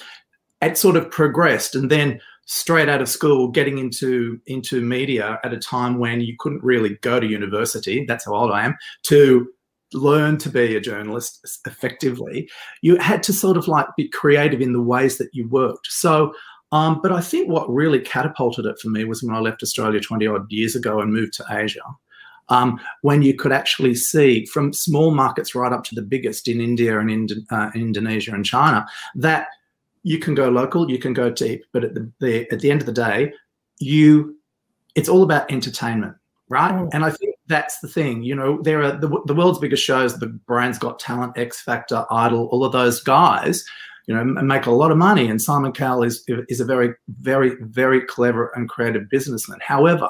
it 0.62 0.78
sort 0.78 0.96
of 0.96 1.10
progressed, 1.10 1.76
and 1.76 1.90
then 1.90 2.22
straight 2.52 2.90
out 2.90 3.02
of 3.02 3.08
school 3.08 3.48
getting 3.48 3.78
into 3.78 4.38
into 4.46 4.82
media 4.82 5.40
at 5.46 5.54
a 5.54 5.58
time 5.58 6.00
when 6.00 6.20
you 6.20 6.36
couldn't 6.38 6.62
really 6.62 6.98
go 7.02 7.18
to 7.18 7.26
university 7.26 8.04
that's 8.10 8.26
how 8.26 8.36
old 8.36 8.52
i 8.52 8.66
am 8.66 8.76
to 9.04 9.48
learn 9.94 10.38
to 10.38 10.50
be 10.50 10.76
a 10.76 10.82
journalist 10.82 11.62
effectively 11.66 12.50
you 12.82 12.98
had 12.98 13.24
to 13.24 13.32
sort 13.32 13.56
of 13.56 13.70
like 13.70 13.88
be 13.96 14.10
creative 14.10 14.60
in 14.60 14.74
the 14.74 14.82
ways 14.82 15.18
that 15.18 15.30
you 15.32 15.48
worked. 15.48 15.88
So 15.88 16.34
um, 16.74 17.00
but 17.02 17.14
i 17.14 17.22
think 17.22 17.48
what 17.48 17.74
really 17.74 18.02
catapulted 18.02 18.66
it 18.66 18.78
for 18.80 18.90
me 18.90 19.06
was 19.06 19.24
when 19.24 19.34
i 19.34 19.40
left 19.40 19.64
australia 19.64 20.02
20 20.02 20.28
odd 20.28 20.52
years 20.52 20.76
ago 20.76 21.00
and 21.00 21.14
moved 21.14 21.34
to 21.34 21.46
asia 21.52 21.82
um, 22.50 22.82
when 23.02 23.22
you 23.22 23.34
could 23.34 23.54
actually 23.54 23.96
see 23.96 24.46
from 24.46 24.74
small 24.74 25.12
markets 25.12 25.56
right 25.56 25.72
up 25.72 25.86
to 25.86 25.96
the 25.96 26.02
biggest 26.02 26.50
in 26.50 26.60
India 26.60 27.00
and 27.00 27.32
uh, 27.50 27.72
Indonesia 27.74 28.34
and 28.34 28.46
China 28.46 28.86
that 29.16 29.48
you 30.04 30.20
can 30.20 30.36
go 30.36 30.50
local, 30.50 30.90
you 30.90 30.98
can 30.98 31.14
go 31.14 31.30
deep, 31.30 31.64
but 31.72 31.84
at 31.84 31.94
the, 31.94 32.12
the 32.20 32.52
at 32.52 32.60
the 32.60 32.72
end 32.72 32.82
of 32.82 32.86
the 32.86 32.94
day, 32.94 33.34
you 33.80 34.38
it's 34.96 35.10
all 35.10 35.24
about 35.24 35.52
entertainment, 35.52 36.16
right? 36.50 36.74
Mm. 36.74 36.90
And 36.94 37.06
I 37.06 37.12
think 37.12 37.36
that's 37.48 37.80
the 37.80 37.88
thing. 37.88 38.24
You 38.24 38.36
know, 38.36 38.62
there 38.62 38.84
are 38.84 38.92
the, 38.92 39.22
the 39.26 39.36
world's 39.36 39.60
biggest 39.60 39.84
shows, 39.84 40.18
the 40.18 40.28
Britain's 40.28 40.78
Got 40.78 41.00
Talent, 41.00 41.38
X 41.38 41.62
Factor, 41.62 42.06
Idol, 42.12 42.48
all 42.52 42.66
of 42.66 42.72
those 42.72 43.02
guys 43.02 43.64
you 44.08 44.16
know, 44.16 44.24
make 44.24 44.66
a 44.66 44.72
lot 44.72 44.92
of 44.92 44.98
money. 44.98 45.30
And 45.30 45.42
Simon 45.42 45.72
Cowell 45.72 46.04
is 46.04 46.24
is 46.28 46.60
a 46.60 46.66
very, 46.66 46.94
very, 47.20 47.56
very 47.62 48.02
clever 48.02 48.52
and 48.56 48.68
creative 48.70 49.10
businessman. 49.10 49.60
However, 49.62 50.10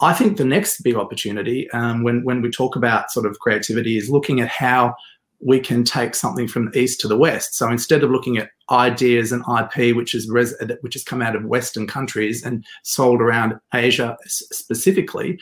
I 0.00 0.14
think 0.14 0.36
the 0.36 0.44
next 0.44 0.80
big 0.82 0.96
opportunity 0.96 1.70
um, 1.72 2.02
when 2.02 2.24
when 2.24 2.40
we 2.40 2.50
talk 2.50 2.76
about 2.76 3.10
sort 3.10 3.26
of 3.26 3.38
creativity 3.38 3.96
is 3.98 4.10
looking 4.10 4.40
at 4.40 4.48
how 4.48 4.94
we 5.40 5.58
can 5.58 5.84
take 5.84 6.14
something 6.14 6.46
from 6.46 6.70
the 6.70 6.78
east 6.78 7.00
to 7.00 7.08
the 7.08 7.16
west. 7.16 7.54
So 7.54 7.68
instead 7.70 8.02
of 8.02 8.10
looking 8.10 8.36
at 8.36 8.50
ideas 8.70 9.32
and 9.32 9.42
IP, 9.58 9.96
which 9.96 10.14
is 10.14 10.28
res- 10.28 10.54
which 10.82 10.94
has 10.94 11.04
come 11.04 11.22
out 11.22 11.36
of 11.36 11.44
Western 11.44 11.86
countries 11.86 12.44
and 12.44 12.64
sold 12.82 13.20
around 13.20 13.54
Asia 13.74 14.16
specifically, 14.26 15.40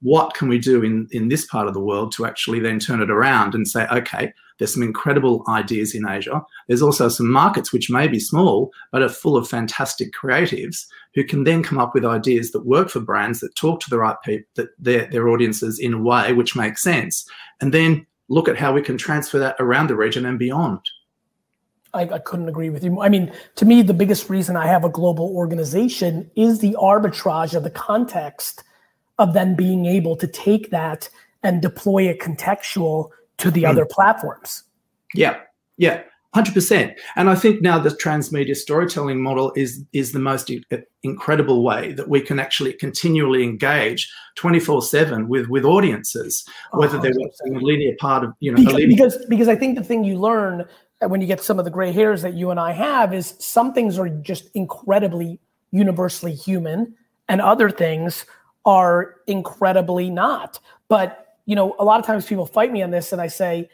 what 0.00 0.34
can 0.34 0.48
we 0.48 0.58
do 0.58 0.82
in 0.82 1.08
in 1.12 1.28
this 1.28 1.46
part 1.46 1.68
of 1.68 1.74
the 1.74 1.80
world 1.80 2.12
to 2.12 2.26
actually 2.26 2.60
then 2.60 2.78
turn 2.78 3.00
it 3.00 3.10
around 3.10 3.54
and 3.54 3.68
say, 3.68 3.86
okay, 3.88 4.32
there's 4.58 4.74
some 4.74 4.82
incredible 4.82 5.44
ideas 5.48 5.94
in 5.94 6.08
Asia. 6.08 6.42
There's 6.66 6.82
also 6.82 7.08
some 7.08 7.30
markets 7.30 7.72
which 7.72 7.90
may 7.90 8.08
be 8.08 8.18
small, 8.18 8.72
but 8.90 9.02
are 9.02 9.08
full 9.08 9.36
of 9.36 9.48
fantastic 9.48 10.12
creatives 10.12 10.86
who 11.14 11.24
can 11.24 11.44
then 11.44 11.62
come 11.62 11.78
up 11.78 11.94
with 11.94 12.04
ideas 12.04 12.50
that 12.50 12.66
work 12.66 12.90
for 12.90 13.00
brands 13.00 13.40
that 13.40 13.54
talk 13.54 13.80
to 13.80 13.90
the 13.90 13.98
right 13.98 14.16
people, 14.24 14.48
that 14.56 14.68
their, 14.78 15.06
their 15.06 15.28
audiences 15.28 15.78
in 15.78 15.94
a 15.94 16.02
way 16.02 16.32
which 16.32 16.56
makes 16.56 16.82
sense. 16.82 17.28
And 17.60 17.72
then 17.72 18.06
look 18.28 18.48
at 18.48 18.56
how 18.56 18.72
we 18.72 18.82
can 18.82 18.98
transfer 18.98 19.38
that 19.38 19.56
around 19.58 19.88
the 19.88 19.96
region 19.96 20.26
and 20.26 20.38
beyond. 20.38 20.80
I, 21.94 22.02
I, 22.02 22.18
couldn't 22.18 22.48
agree 22.48 22.68
with 22.68 22.84
you. 22.84 23.00
I 23.00 23.08
mean, 23.08 23.32
to 23.56 23.64
me, 23.64 23.80
the 23.80 23.94
biggest 23.94 24.28
reason 24.28 24.56
I 24.56 24.66
have 24.66 24.84
a 24.84 24.90
global 24.90 25.34
organization 25.34 26.30
is 26.36 26.58
the 26.58 26.76
arbitrage 26.78 27.54
of 27.54 27.62
the 27.62 27.70
context 27.70 28.62
of 29.18 29.32
then 29.32 29.54
being 29.56 29.86
able 29.86 30.14
to 30.16 30.26
take 30.26 30.70
that 30.70 31.08
and 31.42 31.62
deploy 31.62 32.10
a 32.10 32.14
contextual 32.14 33.10
to 33.38 33.50
the 33.50 33.62
mm. 33.62 33.70
other 33.70 33.86
platforms. 33.86 34.64
Yeah, 35.14 35.40
yeah, 35.78 36.02
hundred 36.34 36.54
percent. 36.54 36.92
And 37.16 37.30
I 37.30 37.34
think 37.34 37.62
now 37.62 37.78
the 37.78 37.90
transmedia 37.90 38.54
storytelling 38.54 39.22
model 39.22 39.52
is 39.56 39.82
is 39.92 40.12
the 40.12 40.18
most 40.18 40.50
incredible 41.02 41.62
way 41.62 41.92
that 41.92 42.08
we 42.08 42.20
can 42.20 42.38
actually 42.38 42.74
continually 42.74 43.42
engage 43.42 44.12
twenty 44.34 44.60
four 44.60 44.82
seven 44.82 45.28
with 45.28 45.48
with 45.48 45.64
audiences, 45.64 46.44
whether 46.72 46.98
oh. 46.98 47.00
they're 47.00 47.12
watching 47.14 47.56
a 47.56 47.60
linear 47.60 47.94
part 47.98 48.24
of 48.24 48.34
you 48.40 48.52
know 48.52 48.56
because, 48.56 48.86
because 48.86 49.26
because 49.28 49.48
I 49.48 49.56
think 49.56 49.78
the 49.78 49.84
thing 49.84 50.04
you 50.04 50.18
learn 50.18 50.66
uh, 51.02 51.08
when 51.08 51.20
you 51.20 51.26
get 51.26 51.42
some 51.42 51.58
of 51.58 51.64
the 51.64 51.70
gray 51.70 51.92
hairs 51.92 52.22
that 52.22 52.34
you 52.34 52.50
and 52.50 52.60
I 52.60 52.72
have 52.72 53.14
is 53.14 53.34
some 53.38 53.72
things 53.72 53.98
are 53.98 54.08
just 54.08 54.50
incredibly 54.54 55.40
universally 55.70 56.34
human, 56.34 56.94
and 57.28 57.40
other 57.40 57.70
things 57.70 58.26
are 58.64 59.16
incredibly 59.26 60.10
not. 60.10 60.60
But 60.88 61.36
you 61.46 61.56
know, 61.56 61.74
a 61.78 61.84
lot 61.84 61.98
of 61.98 62.04
times 62.04 62.26
people 62.26 62.44
fight 62.44 62.70
me 62.70 62.82
on 62.82 62.90
this, 62.90 63.12
and 63.12 63.22
I 63.22 63.28
say, 63.28 63.70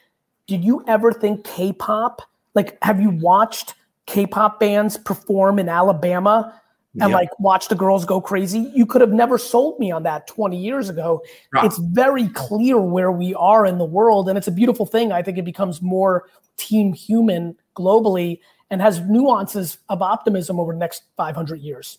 did 0.46 0.62
you 0.62 0.84
ever 0.86 1.12
think 1.12 1.44
K-pop? 1.44 2.22
Like, 2.54 2.78
have 2.82 3.00
you 3.00 3.10
watched 3.10 3.74
K-pop 4.06 4.60
bands 4.60 4.96
perform 4.96 5.58
in 5.58 5.68
Alabama 5.68 6.60
and 7.00 7.10
yep. 7.10 7.18
like 7.18 7.40
watch 7.40 7.68
the 7.68 7.74
girls 7.74 8.04
go 8.04 8.20
crazy? 8.20 8.70
You 8.74 8.86
could 8.86 9.00
have 9.00 9.12
never 9.12 9.38
sold 9.38 9.78
me 9.80 9.90
on 9.90 10.04
that 10.04 10.26
20 10.26 10.56
years 10.56 10.88
ago. 10.88 11.22
Right. 11.52 11.64
It's 11.64 11.78
very 11.78 12.28
clear 12.28 12.80
where 12.80 13.10
we 13.10 13.34
are 13.34 13.66
in 13.66 13.78
the 13.78 13.84
world, 13.84 14.28
and 14.28 14.38
it's 14.38 14.48
a 14.48 14.52
beautiful 14.52 14.86
thing. 14.86 15.12
I 15.12 15.22
think 15.22 15.38
it 15.38 15.44
becomes 15.44 15.82
more 15.82 16.28
team 16.56 16.92
human 16.92 17.56
globally 17.76 18.38
and 18.70 18.80
has 18.80 19.00
nuances 19.00 19.78
of 19.88 20.02
optimism 20.02 20.58
over 20.58 20.72
the 20.72 20.78
next 20.78 21.04
500 21.16 21.60
years 21.60 21.98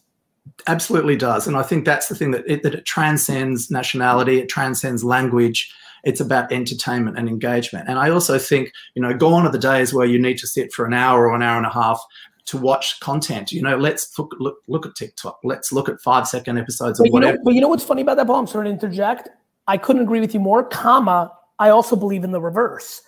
absolutely 0.68 1.16
does 1.16 1.48
and 1.48 1.58
i 1.58 1.64
think 1.64 1.86
that's 1.86 2.08
the 2.08 2.16
thing 2.16 2.32
that 2.32 2.44
it, 2.48 2.64
that 2.64 2.76
it 2.76 2.86
transcends 2.86 3.72
nationality 3.72 4.40
it 4.40 4.48
transcends 4.48 5.04
language 5.04 5.74
it's 6.06 6.20
about 6.20 6.52
entertainment 6.52 7.18
and 7.18 7.28
engagement. 7.28 7.90
And 7.90 8.00
i 8.00 8.10
also 8.10 8.38
think 8.38 8.72
you 8.94 9.02
know 9.02 9.14
gone 9.14 9.46
are 9.46 9.52
the 9.52 9.60
days 9.60 9.94
where 9.94 10.06
you 10.06 10.20
need 10.20 10.38
to 10.40 10.48
sit 10.48 10.72
for 10.72 10.86
an 10.86 10.94
hour 10.94 11.28
or 11.28 11.36
an 11.36 11.42
hour 11.42 11.58
and 11.58 11.66
a 11.66 11.74
half 11.74 12.02
to 12.46 12.58
watch 12.58 13.00
content. 13.00 13.52
You 13.52 13.62
know 13.62 13.78
let's 13.78 14.18
look 14.18 14.36
look, 14.40 14.58
look 14.68 14.86
at 14.86 14.96
tiktok. 14.96 15.40
Let's 15.44 15.72
look 15.72 15.90
at 15.90 16.00
five 16.02 16.28
second 16.28 16.58
episodes 16.58 17.00
but 17.00 17.08
of 17.08 17.14
whatever. 17.14 17.38
know, 17.38 17.44
but 17.44 17.54
you 17.54 17.62
know 17.62 17.70
what's 17.70 17.84
funny 17.84 18.04
about 18.04 18.18
that 18.18 18.28
paul? 18.28 18.40
I'm 18.40 18.48
sorry 18.48 18.66
to 18.66 18.72
interject. 18.72 19.30
I 19.68 19.78
couldn't 19.78 20.04
agree 20.04 20.22
with 20.22 20.34
you 20.34 20.40
more. 20.40 20.64
Comma 20.64 21.32
i 21.58 21.70
also 21.70 21.96
believe 21.96 22.24
in 22.24 22.32
the 22.32 22.42
reverse. 22.42 23.02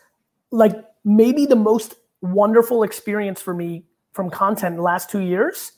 Like 0.51 0.73
maybe 1.03 1.45
the 1.45 1.55
most 1.55 1.95
wonderful 2.21 2.83
experience 2.83 3.41
for 3.41 3.53
me 3.53 3.85
from 4.13 4.29
content 4.29 4.73
in 4.73 4.77
the 4.77 4.83
last 4.83 5.09
two 5.09 5.19
years 5.19 5.73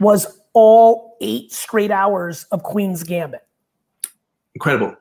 was 0.00 0.40
all 0.52 1.16
eight 1.20 1.52
straight 1.52 1.90
hours 1.90 2.44
of 2.50 2.62
Queen's 2.62 3.02
Gambit. 3.02 3.40
Incredible. 4.54 4.96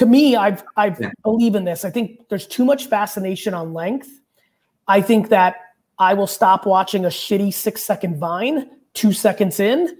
To 0.00 0.06
me, 0.06 0.34
I've 0.34 0.64
I 0.78 0.96
yeah. 0.98 1.10
believe 1.22 1.54
in 1.54 1.64
this. 1.64 1.84
I 1.84 1.90
think 1.90 2.26
there's 2.30 2.46
too 2.46 2.64
much 2.64 2.86
fascination 2.86 3.52
on 3.52 3.74
length. 3.74 4.08
I 4.88 5.02
think 5.02 5.28
that 5.28 5.56
I 5.98 6.14
will 6.14 6.26
stop 6.26 6.64
watching 6.64 7.04
a 7.04 7.08
shitty 7.08 7.52
six 7.52 7.82
second 7.82 8.16
vine 8.16 8.70
two 8.94 9.12
seconds 9.12 9.60
in, 9.60 9.98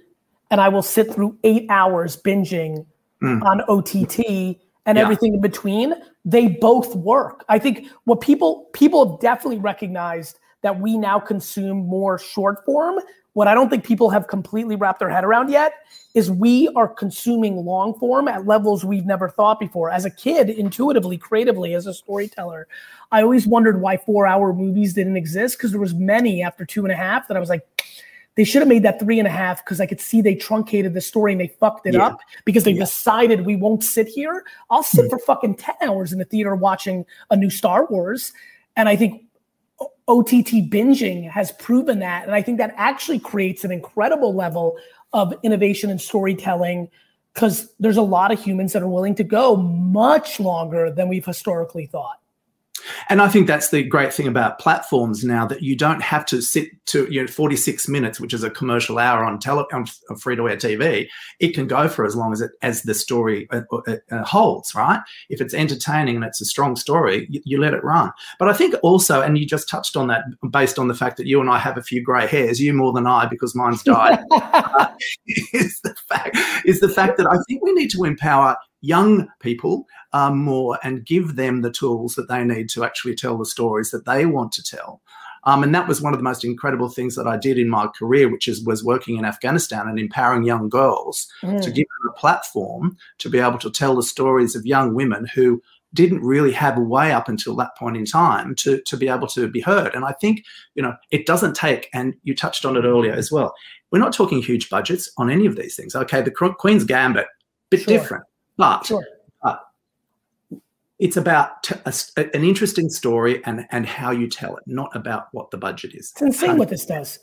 and 0.51 0.59
I 0.59 0.71
will 0.71 0.81
sit 0.81 1.13
through 1.13 1.37
eight 1.45 1.67
hours 1.69 2.17
binging 2.17 2.87
mm. 3.23 3.43
on 3.43 3.61
OTT 3.69 4.57
and 4.87 4.97
yeah. 4.97 5.03
everything 5.03 5.35
in 5.35 5.43
between. 5.43 5.93
They 6.25 6.49
both 6.49 6.97
work. 6.97 7.45
I 7.51 7.59
think 7.59 7.87
what 8.05 8.23
people 8.23 8.71
people 8.73 9.07
have 9.07 9.21
definitely 9.21 9.59
recognized 9.59 10.39
that 10.63 10.81
we 10.81 10.97
now 10.97 11.21
consume 11.21 11.77
more 11.77 12.19
short 12.19 12.65
form 12.65 13.01
what 13.33 13.47
I 13.47 13.55
don't 13.55 13.71
think 13.71 13.85
people 13.85 14.11
have 14.11 14.27
completely 14.27 14.77
wrapped 14.77 14.99
their 14.99 15.09
head 15.09 15.25
around 15.25 15.51
yet 15.51 15.73
is 16.15 16.31
we 16.31 16.69
are 16.75 16.89
consuming 16.89 17.65
long 17.65 17.95
form 17.99 18.27
at 18.27 18.47
levels 18.47 18.85
we've 18.85 19.07
never 19.07 19.29
thought 19.29 19.61
before. 19.61 19.91
As 19.91 20.05
a 20.05 20.11
kid, 20.11 20.51
intuitively, 20.51 21.17
creatively, 21.17 21.75
as 21.75 21.87
a 21.87 21.95
storyteller, 21.95 22.67
I 23.13 23.23
always 23.23 23.47
wondered 23.47 23.81
why 23.81 23.97
four 23.99 24.27
hour 24.27 24.53
movies 24.53 24.95
didn't 24.95 25.17
exist 25.17 25.57
because 25.57 25.71
there 25.71 25.81
was 25.81 25.95
many 25.95 26.43
after 26.43 26.65
two 26.65 26.85
and 26.85 26.93
a 26.93 26.97
half 26.97 27.29
that 27.29 27.37
I 27.37 27.41
was 27.41 27.49
like, 27.49 27.65
they 28.37 28.45
should 28.45 28.63
have 28.63 28.69
made 28.69 28.83
that 28.85 28.99
three 28.99 29.19
and 29.19 29.29
a 29.29 29.31
half 29.31 29.65
because 29.65 29.81
I 29.81 29.87
could 29.87 30.01
see 30.01 30.21
they 30.21 30.35
truncated 30.35 30.95
the 30.95 31.01
story 31.01 31.33
and 31.33 31.41
they 31.41 31.49
fucked 31.49 31.87
it 31.87 31.95
yeah. 31.95 32.07
up 32.07 32.21
because 32.45 32.65
they 32.65 32.73
yeah. 32.73 32.81
decided 32.81 33.45
we 33.45 33.57
won't 33.57 33.85
sit 33.85 34.09
here. 34.09 34.45
I'll 34.71 34.83
sit 34.83 35.03
mm-hmm. 35.03 35.11
for 35.11 35.19
fucking 35.19 35.57
10 35.57 35.75
hours 35.83 36.13
in 36.13 36.19
the 36.19 36.25
theater 36.25 36.55
watching 36.55 37.05
a 37.31 37.37
new 37.37 37.51
Star 37.51 37.87
Wars. 37.87 38.33
And 38.77 38.89
I 38.89 38.97
think 38.97 39.25
OTT 40.11 40.69
binging 40.69 41.31
has 41.31 41.53
proven 41.53 42.01
that. 42.01 42.25
And 42.25 42.35
I 42.35 42.43
think 42.43 42.59
that 42.59 42.75
actually 42.77 43.21
creates 43.21 43.63
an 43.63 43.71
incredible 43.71 44.35
level 44.35 44.77
of 45.13 45.33
innovation 45.45 45.89
and 45.89 46.01
storytelling 46.01 46.89
because 47.33 47.73
there's 47.79 47.97
a 47.97 48.03
lot 48.03 48.33
of 48.33 48.43
humans 48.43 48.73
that 48.73 48.83
are 48.83 48.89
willing 48.89 49.15
to 49.15 49.25
go 49.25 49.57
much 49.57 50.41
longer 50.41 50.91
than 50.91 51.09
we've 51.09 51.25
historically 51.25 51.87
thought. 51.87 52.21
And 53.09 53.21
I 53.21 53.29
think 53.29 53.47
that's 53.47 53.71
the 53.71 53.83
great 53.83 54.13
thing 54.13 54.27
about 54.27 54.59
platforms 54.59 55.25
now 55.25 55.47
that 55.47 55.63
you 55.63 55.77
don't 55.77 56.03
have 56.03 56.25
to 56.27 56.41
sit 56.41 56.69
to 56.87 57.07
you 57.11 57.23
know 57.23 57.27
46 57.27 57.89
minutes, 57.89 58.21
which 58.21 58.35
is 58.35 58.43
a 58.43 58.51
commercial 58.51 58.99
hour 58.99 59.25
on 59.25 59.39
tele 59.39 59.65
on 59.73 59.87
free 60.19 60.37
to 60.37 60.49
air 60.49 60.57
TV. 60.57 61.09
It 61.39 61.55
can 61.55 61.67
go 61.67 61.89
for 61.89 62.05
as 62.05 62.17
long 62.17 62.33
as 62.33 62.41
it 62.41 62.53
as 62.63 62.83
the 62.83 62.95
story 62.95 63.49
uh, 63.51 63.63
uh, 63.73 63.97
uh, 64.11 64.25
holds, 64.25 64.75
right? 64.75 65.01
If 65.29 65.41
it's 65.41 65.55
entertaining 65.55 66.17
and 66.17 66.25
it's 66.25 66.41
a 66.41 66.47
strong 66.47 66.77
story, 66.77 67.27
you, 67.31 67.41
you, 67.45 67.61
let 67.61 67.75
it 67.75 67.85
run. 67.85 68.11
But 68.39 68.49
I 68.49 68.55
think 68.55 68.75
also, 68.83 69.21
and 69.21 69.37
you 69.37 69.45
just 69.47 69.69
touched 69.69 69.97
on 69.97 70.07
that 70.09 70.25
based 70.51 70.79
on 70.79 70.89
the 70.89 70.95
fact 70.95 71.19
that 71.19 71.27
you 71.27 71.41
and 71.41 71.51
I 71.51 71.59
have 71.59 71.77
a 71.77 71.83
few 71.83 72.03
grey 72.03 72.27
hairs, 72.27 72.61
you 72.61 72.73
more 72.73 72.93
than 72.93 73.07
I 73.07 73.27
because 73.27 73.55
mine's 73.55 73.83
died. 73.83 74.19
uh, 74.31 74.89
is 75.53 75.81
the 75.83 75.95
fact 76.09 76.37
is 76.65 76.81
the 76.81 76.89
fact 76.89 77.17
that 77.19 77.27
I 77.27 77.37
think 77.49 77.63
we 77.63 77.73
need 77.73 77.91
to 77.91 78.05
empower 78.05 78.57
young 78.81 79.29
people 79.41 79.87
um, 80.13 80.39
more 80.39 80.79
and 80.83 81.05
give 81.05 81.37
them 81.37 81.63
the 81.63 81.71
tools 81.71 82.15
that 82.15 82.29
they 82.29 82.45
need 82.45 82.69
to 82.71 82.85
actually 82.85 83.15
tell 83.15 83.37
the 83.37 83.45
stories 83.45 83.91
that 83.91 84.07
they 84.07 84.27
want 84.27 84.53
to 84.53 84.63
tell. 84.63 85.03
Um, 85.45 85.63
and 85.63 85.75
that 85.75 85.89
was 85.89 86.03
one 86.03 86.13
of 86.13 86.19
the 86.19 86.25
most 86.25 86.45
incredible 86.45 86.91
things 86.91 87.15
that 87.17 87.27
I 87.27 87.37
did 87.37 87.59
in 87.59 87.69
my 87.69 87.87
career, 87.87 88.31
which 88.31 88.47
is 88.47 88.63
was 88.65 88.85
working 88.85 89.17
in 89.17 89.25
Afghanistan 89.25 89.89
and 89.89 89.99
empowering 89.99 90.45
young 90.45 90.69
girls 90.69 91.27
mm. 91.43 91.63
to 91.63 91.71
give 91.71 91.87
them 91.87 92.11
a 92.11 92.19
platform 92.19 92.97
to 93.19 93.31
be 93.31 93.39
able 93.39 93.59
to 93.59 93.71
tell 93.71 93.97
the 93.97 94.03
stories 94.03 94.55
of 94.55 94.67
young 94.67 94.95
women 94.95 95.27
who 95.35 95.63
didn't 95.93 96.21
really 96.21 96.53
have 96.53 96.77
a 96.77 96.83
way 96.83 97.13
up 97.13 97.29
until 97.29 97.57
that 97.57 97.77
point 97.77 97.97
in 97.97 98.05
time 98.05 98.55
to, 98.55 98.81
to 98.83 98.97
be 98.97 99.09
able 99.09 99.27
to 99.27 99.49
be 99.49 99.61
heard. 99.61 99.95
And 99.95 100.05
I 100.05 100.13
think, 100.13 100.45
you 100.75 100.83
know, 100.83 100.95
it 101.11 101.27
doesn't 101.27 101.57
take, 101.57 101.89
and 101.93 102.15
you 102.23 102.35
touched 102.35 102.65
on 102.65 102.77
it 102.77 102.85
earlier 102.85 103.13
as 103.13 103.33
well. 103.33 103.55
We're 103.91 103.99
not 103.99 104.13
talking 104.13 104.41
huge 104.41 104.71
budgets 104.71 105.11
on 105.17 105.31
any 105.31 105.47
of 105.47 105.57
these 105.57 105.75
things. 105.75 105.97
Okay, 105.97 106.23
the 106.23 106.31
Queen's 106.31 106.85
Gambit, 106.85 107.27
bit 107.71 107.81
sure. 107.81 107.99
different, 107.99 108.25
but 108.61 108.87
sure 108.87 109.03
it's 111.01 111.17
about 111.17 111.63
t- 111.63 111.75
a, 111.87 112.37
an 112.37 112.45
interesting 112.45 112.89
story 112.91 113.43
and 113.45 113.67
and 113.71 113.87
how 113.87 114.11
you 114.11 114.29
tell 114.29 114.57
it, 114.57 114.63
not 114.67 114.95
about 114.95 115.29
what 115.33 115.51
the 115.51 115.57
budget 115.57 115.95
is. 115.95 116.13
It's 116.13 116.23
insane 116.23 116.59
what 116.59 116.69
this 116.69 116.85
does. 116.85 117.19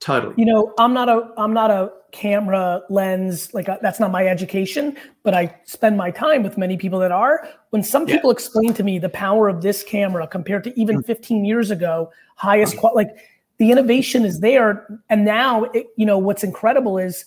totally. 0.00 0.34
You 0.38 0.46
know, 0.46 0.72
I'm 0.78 0.94
not 0.94 1.08
a 1.08 1.28
I'm 1.36 1.52
not 1.52 1.70
a 1.70 1.90
camera 2.12 2.82
lens 2.88 3.52
like 3.52 3.68
uh, 3.68 3.78
that's 3.82 3.98
not 3.98 4.12
my 4.12 4.26
education, 4.26 4.96
but 5.24 5.34
I 5.34 5.54
spend 5.64 5.96
my 5.96 6.12
time 6.12 6.44
with 6.44 6.56
many 6.56 6.76
people 6.76 7.00
that 7.00 7.10
are. 7.10 7.46
When 7.70 7.82
some 7.82 8.06
people 8.06 8.30
explain 8.30 8.72
to 8.74 8.84
me 8.84 9.00
the 9.00 9.08
power 9.08 9.48
of 9.48 9.62
this 9.62 9.82
camera 9.82 10.26
compared 10.28 10.62
to 10.64 10.80
even 10.80 11.02
mm. 11.02 11.06
15 11.06 11.44
years 11.44 11.72
ago, 11.72 12.12
highest 12.36 12.76
quality, 12.76 13.08
like 13.08 13.16
the 13.58 13.72
innovation 13.72 14.24
is 14.24 14.38
there, 14.38 14.86
and 15.10 15.24
now 15.24 15.64
it, 15.64 15.88
you 15.96 16.06
know 16.06 16.18
what's 16.18 16.44
incredible 16.44 16.98
is 16.98 17.24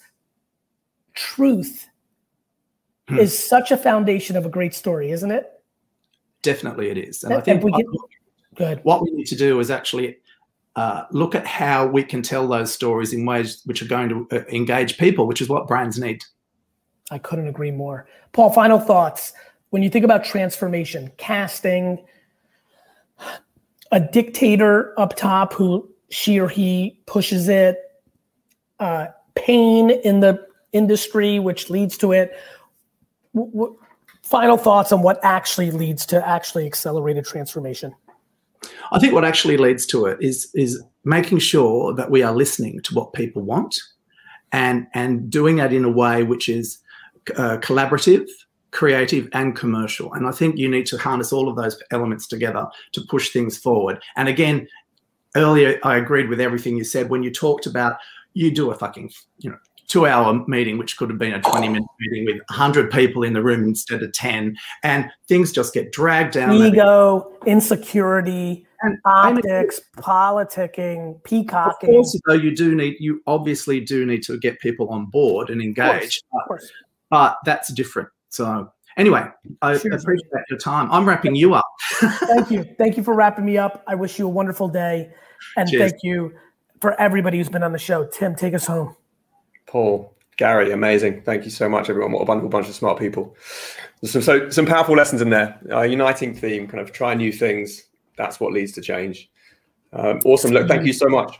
truth. 1.16 1.90
Is 3.10 3.38
such 3.38 3.72
a 3.72 3.78
foundation 3.78 4.36
of 4.36 4.46
a 4.46 4.50
great 4.50 4.74
story, 4.74 5.12
isn't 5.12 5.32
it? 5.32 5.52
Definitely, 6.42 6.90
it 6.90 6.98
is, 6.98 7.24
and, 7.24 7.34
and 7.34 7.42
I 7.42 7.44
think. 7.44 7.64
We 7.64 7.72
get, 7.72 7.86
Good. 8.56 8.82
What 8.84 9.02
we 9.02 9.12
need 9.12 9.28
to 9.28 9.36
do 9.36 9.60
is 9.60 9.72
actually 9.72 10.18
uh, 10.76 11.04
look 11.12 11.36
at 11.36 11.48
how 11.48 11.88
we 11.88 12.04
can 12.04 12.22
tell 12.22 12.48
those 12.48 12.74
stories 12.74 13.14
in 13.14 13.26
ways 13.26 13.62
which 13.66 13.82
are 13.82 13.88
going 13.88 14.10
to 14.10 14.28
uh, 14.32 14.44
engage 14.50 14.98
people, 14.98 15.28
which 15.28 15.42
is 15.42 15.50
what 15.50 15.68
brands 15.68 15.98
need. 16.00 16.24
I 17.12 17.18
couldn't 17.18 17.48
agree 17.48 17.72
more. 17.72 18.08
Paul, 18.34 18.52
final 18.52 18.80
thoughts. 18.80 19.34
When 19.70 19.84
you 19.84 19.90
think 19.90 20.04
about 20.06 20.24
transformation, 20.24 21.12
casting, 21.18 22.04
a 23.92 24.00
dictator 24.00 24.98
up 25.00 25.16
top 25.16 25.54
who 25.54 25.90
she 26.10 26.40
or 26.40 26.50
he 26.50 27.00
pushes 27.06 27.48
it, 27.48 27.78
uh, 28.80 29.08
pain 29.36 29.92
in 29.92 30.20
the 30.20 30.46
industry, 30.74 31.40
which 31.40 31.70
leads 31.70 31.98
to 32.00 32.12
it. 32.12 32.34
Final 34.24 34.58
thoughts 34.58 34.92
on 34.92 35.02
what 35.02 35.20
actually 35.24 35.72
leads 35.72 36.06
to 36.08 36.28
actually 36.28 36.66
accelerated 36.66 37.26
transformation. 37.26 37.94
I 38.92 39.00
think 39.00 39.14
what 39.14 39.26
actually 39.26 39.58
leads 39.58 39.86
to 39.88 40.06
it 40.06 40.18
is 40.22 40.52
is 40.54 40.82
making 41.04 41.40
sure 41.40 41.94
that 41.96 42.12
we 42.12 42.22
are 42.22 42.34
listening 42.34 42.82
to 42.82 42.94
what 42.94 43.14
people 43.14 43.42
want, 43.42 43.80
and 44.52 44.88
and 44.94 45.30
doing 45.30 45.56
that 45.58 45.74
in 45.74 45.84
a 45.84 45.92
way 45.92 46.24
which 46.24 46.48
is 46.48 46.78
uh, 47.36 47.58
collaborative, 47.58 48.28
creative, 48.72 49.28
and 49.34 49.56
commercial. 49.56 50.14
And 50.14 50.28
I 50.28 50.32
think 50.32 50.58
you 50.58 50.70
need 50.70 50.86
to 50.88 50.98
harness 50.98 51.34
all 51.34 51.50
of 51.50 51.56
those 51.56 51.82
elements 51.92 52.28
together 52.28 52.68
to 52.94 53.02
push 53.10 53.30
things 53.30 53.58
forward. 53.58 54.02
And 54.16 54.28
again, 54.30 54.68
earlier 55.36 55.80
I 55.84 55.98
agreed 55.98 56.30
with 56.30 56.42
everything 56.42 56.78
you 56.78 56.84
said 56.84 57.10
when 57.10 57.24
you 57.24 57.32
talked 57.32 57.66
about 57.66 57.98
you 58.34 58.52
do 58.52 58.72
a 58.72 58.76
fucking 58.76 59.12
you 59.40 59.50
know 59.50 59.58
two 59.92 60.08
hour 60.08 60.44
meeting, 60.48 60.78
which 60.78 60.96
could 60.96 61.10
have 61.10 61.20
been 61.20 61.34
a 61.34 61.42
20 61.42 61.68
minute 61.68 61.84
meeting 62.00 62.26
with 62.26 62.38
100 62.50 62.90
people 62.90 63.24
in 63.24 63.34
the 63.34 63.44
room 63.44 63.64
instead 63.66 64.02
of 64.02 64.14
10. 64.14 64.56
And 64.84 65.10
things 65.28 65.52
just 65.52 65.74
get 65.74 65.92
dragged 65.92 66.34
down. 66.34 66.54
Ego, 66.56 67.34
insecurity, 67.46 68.66
and 68.84 68.98
optics, 69.04 69.82
and 69.96 70.06
politicking, 70.06 71.22
peacocking. 71.24 71.90
Of 71.90 71.96
course, 71.96 72.22
though, 72.26 72.34
you 72.34 72.56
do 72.56 72.74
need, 72.74 72.96
you 73.00 73.22
obviously 73.28 73.82
do 73.82 74.06
need 74.06 74.24
to 74.24 74.40
get 74.40 74.60
people 74.62 74.88
on 74.90 75.08
board 75.08 75.50
and 75.50 75.62
engage. 75.62 76.22
Of 76.34 76.48
course. 76.48 76.72
But, 77.10 77.34
but 77.34 77.38
that's 77.44 77.74
different. 77.74 78.08
So, 78.30 78.72
anyway, 78.96 79.28
I 79.62 79.78
sure. 79.78 79.94
appreciate 79.94 80.46
your 80.50 80.58
time. 80.58 80.90
I'm 80.90 81.06
wrapping 81.06 81.36
you 81.36 81.54
up. 81.54 81.68
thank 82.00 82.50
you. 82.50 82.64
Thank 82.78 82.96
you 82.96 83.04
for 83.04 83.14
wrapping 83.14 83.44
me 83.44 83.58
up. 83.58 83.84
I 83.88 83.96
wish 83.96 84.18
you 84.18 84.26
a 84.26 84.30
wonderful 84.30 84.70
day. 84.70 85.12
And 85.58 85.70
Cheers. 85.70 85.92
thank 85.92 86.04
you 86.04 86.34
for 86.80 87.00
everybody 87.00 87.38
who's 87.38 87.50
been 87.50 87.64
on 87.64 87.74
the 87.74 87.80
show. 87.80 88.06
Tim, 88.08 88.36
take 88.36 88.54
us 88.54 88.66
home. 88.66 88.96
Paul, 89.68 90.16
Gary, 90.38 90.72
amazing. 90.72 91.22
Thank 91.22 91.46
you 91.46 91.52
so 91.52 91.70
much, 91.70 91.90
everyone. 91.90 92.12
What 92.12 92.22
a 92.22 92.26
wonderful 92.26 92.50
bunch 92.50 92.68
of 92.68 92.76
smart 92.76 92.98
people. 92.98 93.36
Some, 94.04 94.22
so, 94.22 94.50
some 94.50 94.66
powerful 94.66 94.96
lessons 94.96 95.22
in 95.22 95.30
there. 95.30 95.60
Uh, 95.72 95.82
uniting 95.82 96.34
theme, 96.34 96.68
kind 96.68 96.82
of 96.82 96.92
try 96.92 97.14
new 97.14 97.32
things. 97.32 97.84
That's 98.18 98.40
what 98.40 98.52
leads 98.52 98.72
to 98.74 98.82
change. 98.82 99.30
Um, 99.94 100.20
awesome. 100.26 100.52
Look, 100.52 100.68
thank 100.68 100.86
you 100.86 100.94
so 100.94 101.10
much. 101.10 101.40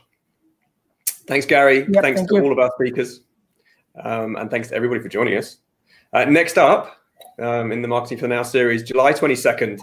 Thanks, 1.26 1.46
Gary. 1.46 1.78
Yep, 1.78 2.02
thanks 2.02 2.20
thank 2.20 2.28
to 2.28 2.36
you. 2.36 2.44
all 2.44 2.52
of 2.52 2.58
our 2.58 2.70
speakers. 2.78 3.20
Um, 4.02 4.36
and 4.36 4.50
thanks 4.50 4.68
to 4.68 4.74
everybody 4.74 5.00
for 5.00 5.08
joining 5.08 5.36
us. 5.36 5.58
Uh, 6.12 6.24
next 6.24 6.58
up 6.58 7.00
um, 7.38 7.72
in 7.72 7.82
the 7.82 7.88
Marketing 7.88 8.18
for 8.18 8.28
Now 8.28 8.42
series, 8.42 8.82
July 8.82 9.12
22nd, 9.12 9.80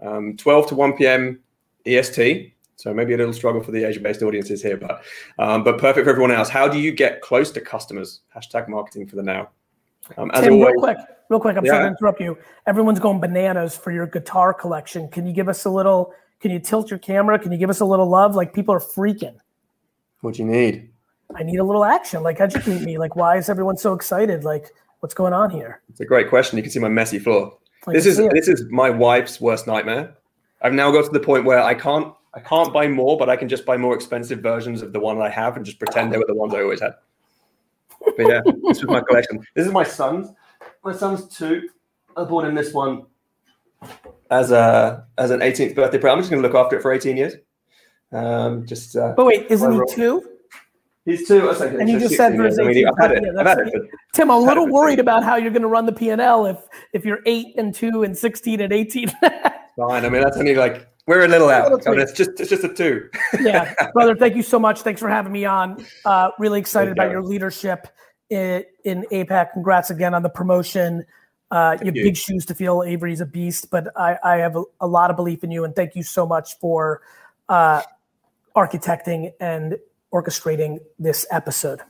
um, 0.00 0.36
12 0.36 0.68
to 0.68 0.74
1 0.74 0.92
p.m. 0.94 1.40
EST. 1.84 2.54
So 2.76 2.92
maybe 2.92 3.14
a 3.14 3.16
little 3.16 3.32
struggle 3.32 3.62
for 3.62 3.72
the 3.72 3.84
Asia-based 3.84 4.22
audiences 4.22 4.62
here, 4.62 4.76
but 4.76 5.02
um, 5.38 5.64
but 5.64 5.78
perfect 5.78 6.04
for 6.04 6.10
everyone 6.10 6.30
else. 6.30 6.50
How 6.50 6.68
do 6.68 6.78
you 6.78 6.92
get 6.92 7.22
close 7.22 7.50
to 7.52 7.60
customers? 7.60 8.20
Hashtag 8.34 8.68
marketing 8.68 9.06
for 9.06 9.16
the 9.16 9.22
now. 9.22 9.48
Um, 10.18 10.30
as 10.34 10.44
Tim, 10.44 10.52
always, 10.54 10.72
real 10.72 10.80
quick, 10.80 10.98
real 11.30 11.40
quick. 11.40 11.56
I'm 11.56 11.64
yeah. 11.64 11.72
sorry 11.72 11.84
to 11.84 11.88
interrupt 11.88 12.20
you. 12.20 12.38
Everyone's 12.66 13.00
going 13.00 13.18
bananas 13.18 13.76
for 13.76 13.92
your 13.92 14.06
guitar 14.06 14.52
collection. 14.52 15.08
Can 15.08 15.26
you 15.26 15.32
give 15.32 15.48
us 15.48 15.64
a 15.64 15.70
little? 15.70 16.12
Can 16.40 16.50
you 16.50 16.58
tilt 16.58 16.90
your 16.90 16.98
camera? 16.98 17.38
Can 17.38 17.50
you 17.50 17.58
give 17.58 17.70
us 17.70 17.80
a 17.80 17.84
little 17.84 18.08
love? 18.08 18.34
Like 18.34 18.52
people 18.52 18.74
are 18.74 18.80
freaking. 18.80 19.36
What 20.20 20.34
do 20.34 20.42
you 20.42 20.48
need? 20.48 20.90
I 21.34 21.42
need 21.42 21.58
a 21.58 21.64
little 21.64 21.84
action. 21.84 22.22
Like 22.22 22.40
educate 22.40 22.82
me. 22.82 22.98
Like 22.98 23.16
why 23.16 23.38
is 23.38 23.48
everyone 23.48 23.78
so 23.78 23.94
excited? 23.94 24.44
Like 24.44 24.70
what's 25.00 25.14
going 25.14 25.32
on 25.32 25.50
here? 25.50 25.80
It's 25.88 26.00
a 26.00 26.04
great 26.04 26.28
question. 26.28 26.58
You 26.58 26.62
can 26.62 26.70
see 26.70 26.78
my 26.78 26.88
messy 26.88 27.18
floor. 27.18 27.56
this 27.86 28.04
is 28.04 28.18
this 28.18 28.48
is 28.48 28.64
my 28.70 28.90
wife's 28.90 29.40
worst 29.40 29.66
nightmare. 29.66 30.14
I've 30.62 30.74
now 30.74 30.90
got 30.90 31.06
to 31.06 31.10
the 31.10 31.20
point 31.20 31.44
where 31.44 31.62
I 31.62 31.74
can't 31.74 32.12
I 32.36 32.40
can't 32.40 32.70
buy 32.70 32.86
more, 32.86 33.16
but 33.16 33.30
I 33.30 33.36
can 33.36 33.48
just 33.48 33.64
buy 33.64 33.78
more 33.78 33.94
expensive 33.94 34.40
versions 34.40 34.82
of 34.82 34.92
the 34.92 35.00
one 35.00 35.20
I 35.22 35.30
have 35.30 35.56
and 35.56 35.64
just 35.64 35.78
pretend 35.78 36.12
they 36.12 36.18
were 36.18 36.26
the 36.28 36.34
ones 36.34 36.52
I 36.52 36.60
always 36.60 36.82
had. 36.82 36.94
But 38.04 38.28
yeah, 38.28 38.42
this 38.68 38.78
is 38.78 38.84
my 38.84 39.00
collection. 39.00 39.40
This 39.54 39.66
is 39.66 39.72
my 39.72 39.82
son's. 39.82 40.28
My 40.84 40.92
son's 40.92 41.34
two. 41.34 41.70
I 42.14 42.24
bought 42.24 42.44
him 42.44 42.54
this 42.54 42.74
one 42.74 43.06
as 44.30 44.50
a 44.50 45.06
as 45.16 45.30
an 45.30 45.40
18th 45.40 45.74
birthday 45.74 45.98
present. 45.98 46.18
I'm 46.18 46.18
just 46.18 46.30
going 46.30 46.42
to 46.42 46.48
look 46.48 46.56
after 46.56 46.76
it 46.76 46.82
for 46.82 46.92
18 46.92 47.16
years. 47.16 47.34
Um, 48.12 48.66
just. 48.66 48.94
Uh, 48.94 49.14
but 49.16 49.24
wait, 49.24 49.46
isn't 49.50 49.72
he 49.72 49.80
two? 49.94 50.30
He's 51.06 51.26
two. 51.26 51.48
and 51.48 51.88
you 51.88 52.00
just 52.00 52.16
said 52.16 52.36
for 52.36 52.44
his 52.44 52.58
18th 52.58 52.88
I've 52.88 52.98
had 52.98 53.12
it. 53.12 53.36
I've 53.38 53.46
had 53.46 53.58
it 53.60 53.72
Tim, 54.12 54.30
I'm 54.30 54.42
a 54.42 54.44
little 54.44 54.68
worried 54.68 54.98
about 54.98 55.22
how 55.22 55.36
you're 55.36 55.52
going 55.52 55.62
to 55.62 55.68
run 55.68 55.86
the 55.86 55.92
P 55.92 56.10
and 56.10 56.20
L 56.20 56.46
if 56.46 56.58
if 56.92 57.04
you're 57.06 57.20
eight 57.24 57.54
and 57.56 57.74
two 57.74 58.02
and 58.02 58.16
16 58.16 58.60
and 58.60 58.72
18. 58.72 59.08
Fine. 59.76 60.04
I 60.04 60.08
mean, 60.08 60.20
that's 60.20 60.36
only 60.36 60.54
like 60.54 60.86
we're 61.06 61.24
a 61.24 61.28
little 61.28 61.48
out. 61.48 61.86
A 61.86 61.92
it's 61.92 62.12
just 62.12 62.40
it's 62.40 62.50
just 62.50 62.64
a 62.64 62.72
two. 62.72 63.08
yeah, 63.40 63.74
brother. 63.92 64.16
Thank 64.16 64.36
you 64.36 64.42
so 64.42 64.58
much. 64.58 64.80
Thanks 64.80 65.00
for 65.00 65.08
having 65.08 65.32
me 65.32 65.44
on. 65.44 65.84
Uh, 66.04 66.30
really 66.38 66.58
excited 66.58 66.92
about 66.92 67.10
your 67.10 67.22
leadership 67.22 67.88
in, 68.30 68.64
in 68.84 69.06
APAC. 69.12 69.52
Congrats 69.52 69.90
again 69.90 70.14
on 70.14 70.22
the 70.22 70.28
promotion. 70.28 71.04
Uh, 71.50 71.76
you 71.80 71.86
have 71.86 71.96
you. 71.96 72.02
big 72.02 72.16
shoes 72.16 72.44
to 72.46 72.54
fill. 72.54 72.82
Avery's 72.82 73.20
a 73.20 73.26
beast, 73.26 73.70
but 73.70 73.88
I, 73.96 74.18
I 74.24 74.36
have 74.38 74.56
a, 74.56 74.64
a, 74.80 74.86
lot 74.86 75.10
of 75.10 75.16
belief 75.16 75.44
in 75.44 75.52
you, 75.52 75.64
and 75.64 75.76
thank 75.76 75.94
you 75.94 76.02
so 76.02 76.26
much 76.26 76.58
for 76.58 77.02
uh, 77.48 77.82
architecting 78.56 79.32
and 79.38 79.78
orchestrating 80.12 80.78
this 80.98 81.24
episode. 81.30 81.82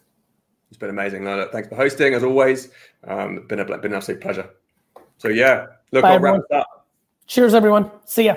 It's 0.68 0.78
been 0.78 0.90
amazing. 0.90 1.24
No, 1.24 1.48
thanks 1.50 1.68
for 1.68 1.76
hosting 1.76 2.12
as 2.12 2.22
always. 2.22 2.68
Um, 3.04 3.46
been 3.46 3.60
a 3.60 3.64
been 3.64 3.92
an 3.92 3.94
absolute 3.94 4.20
pleasure. 4.20 4.50
So 5.16 5.28
yeah, 5.28 5.68
look, 5.92 6.02
Bye, 6.02 6.14
I'll 6.14 6.20
wrap 6.20 6.40
it 6.50 6.54
up. 6.54 6.86
Cheers, 7.26 7.54
everyone. 7.54 7.90
See 8.04 8.26
ya. 8.26 8.36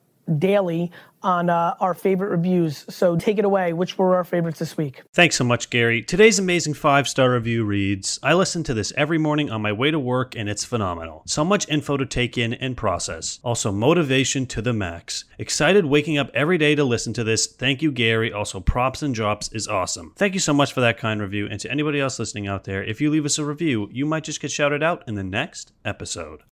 daily 0.39 0.91
on 1.23 1.49
uh, 1.49 1.75
our 1.79 1.93
favorite 1.93 2.29
reviews. 2.29 2.85
So 2.89 3.15
take 3.15 3.37
it 3.37 3.45
away. 3.45 3.73
Which 3.73 3.97
were 3.97 4.15
our 4.15 4.23
favorites 4.23 4.59
this 4.59 4.77
week? 4.77 5.03
Thanks 5.13 5.35
so 5.35 5.43
much, 5.43 5.69
Gary. 5.69 6.01
Today's 6.01 6.39
amazing 6.39 6.73
five 6.73 7.07
star 7.07 7.31
review 7.31 7.63
reads 7.63 8.19
I 8.23 8.33
listen 8.33 8.63
to 8.63 8.73
this 8.73 8.91
every 8.97 9.17
morning 9.17 9.49
on 9.49 9.61
my 9.61 9.71
way 9.71 9.91
to 9.91 9.99
work, 9.99 10.35
and 10.35 10.49
it's 10.49 10.65
phenomenal. 10.65 11.23
So 11.25 11.43
much 11.43 11.67
info 11.69 11.97
to 11.97 12.05
take 12.05 12.37
in 12.37 12.53
and 12.55 12.75
process. 12.75 13.39
Also, 13.43 13.71
motivation 13.71 14.45
to 14.47 14.61
the 14.61 14.73
max. 14.73 15.25
Excited 15.37 15.85
waking 15.85 16.17
up 16.17 16.31
every 16.33 16.57
day 16.57 16.75
to 16.75 16.83
listen 16.83 17.13
to 17.13 17.23
this. 17.23 17.47
Thank 17.47 17.81
you, 17.81 17.91
Gary. 17.91 18.31
Also, 18.31 18.59
props 18.59 19.01
and 19.01 19.13
drops 19.13 19.51
is 19.53 19.67
awesome. 19.67 20.13
Thank 20.15 20.33
you 20.33 20.39
so 20.39 20.53
much 20.53 20.73
for 20.73 20.81
that 20.81 20.97
kind 20.97 21.21
review. 21.21 21.47
And 21.49 21.59
to 21.59 21.71
anybody 21.71 21.99
else 21.99 22.19
listening 22.19 22.47
out 22.47 22.63
there, 22.63 22.83
if 22.83 23.01
you 23.01 23.09
leave 23.09 23.25
us 23.25 23.37
a 23.37 23.45
review, 23.45 23.89
you 23.91 24.05
might 24.05 24.23
just 24.23 24.41
get 24.41 24.51
shouted 24.51 24.83
out 24.83 25.03
in 25.07 25.15
the 25.15 25.23
next 25.23 25.71
episode. 25.85 26.41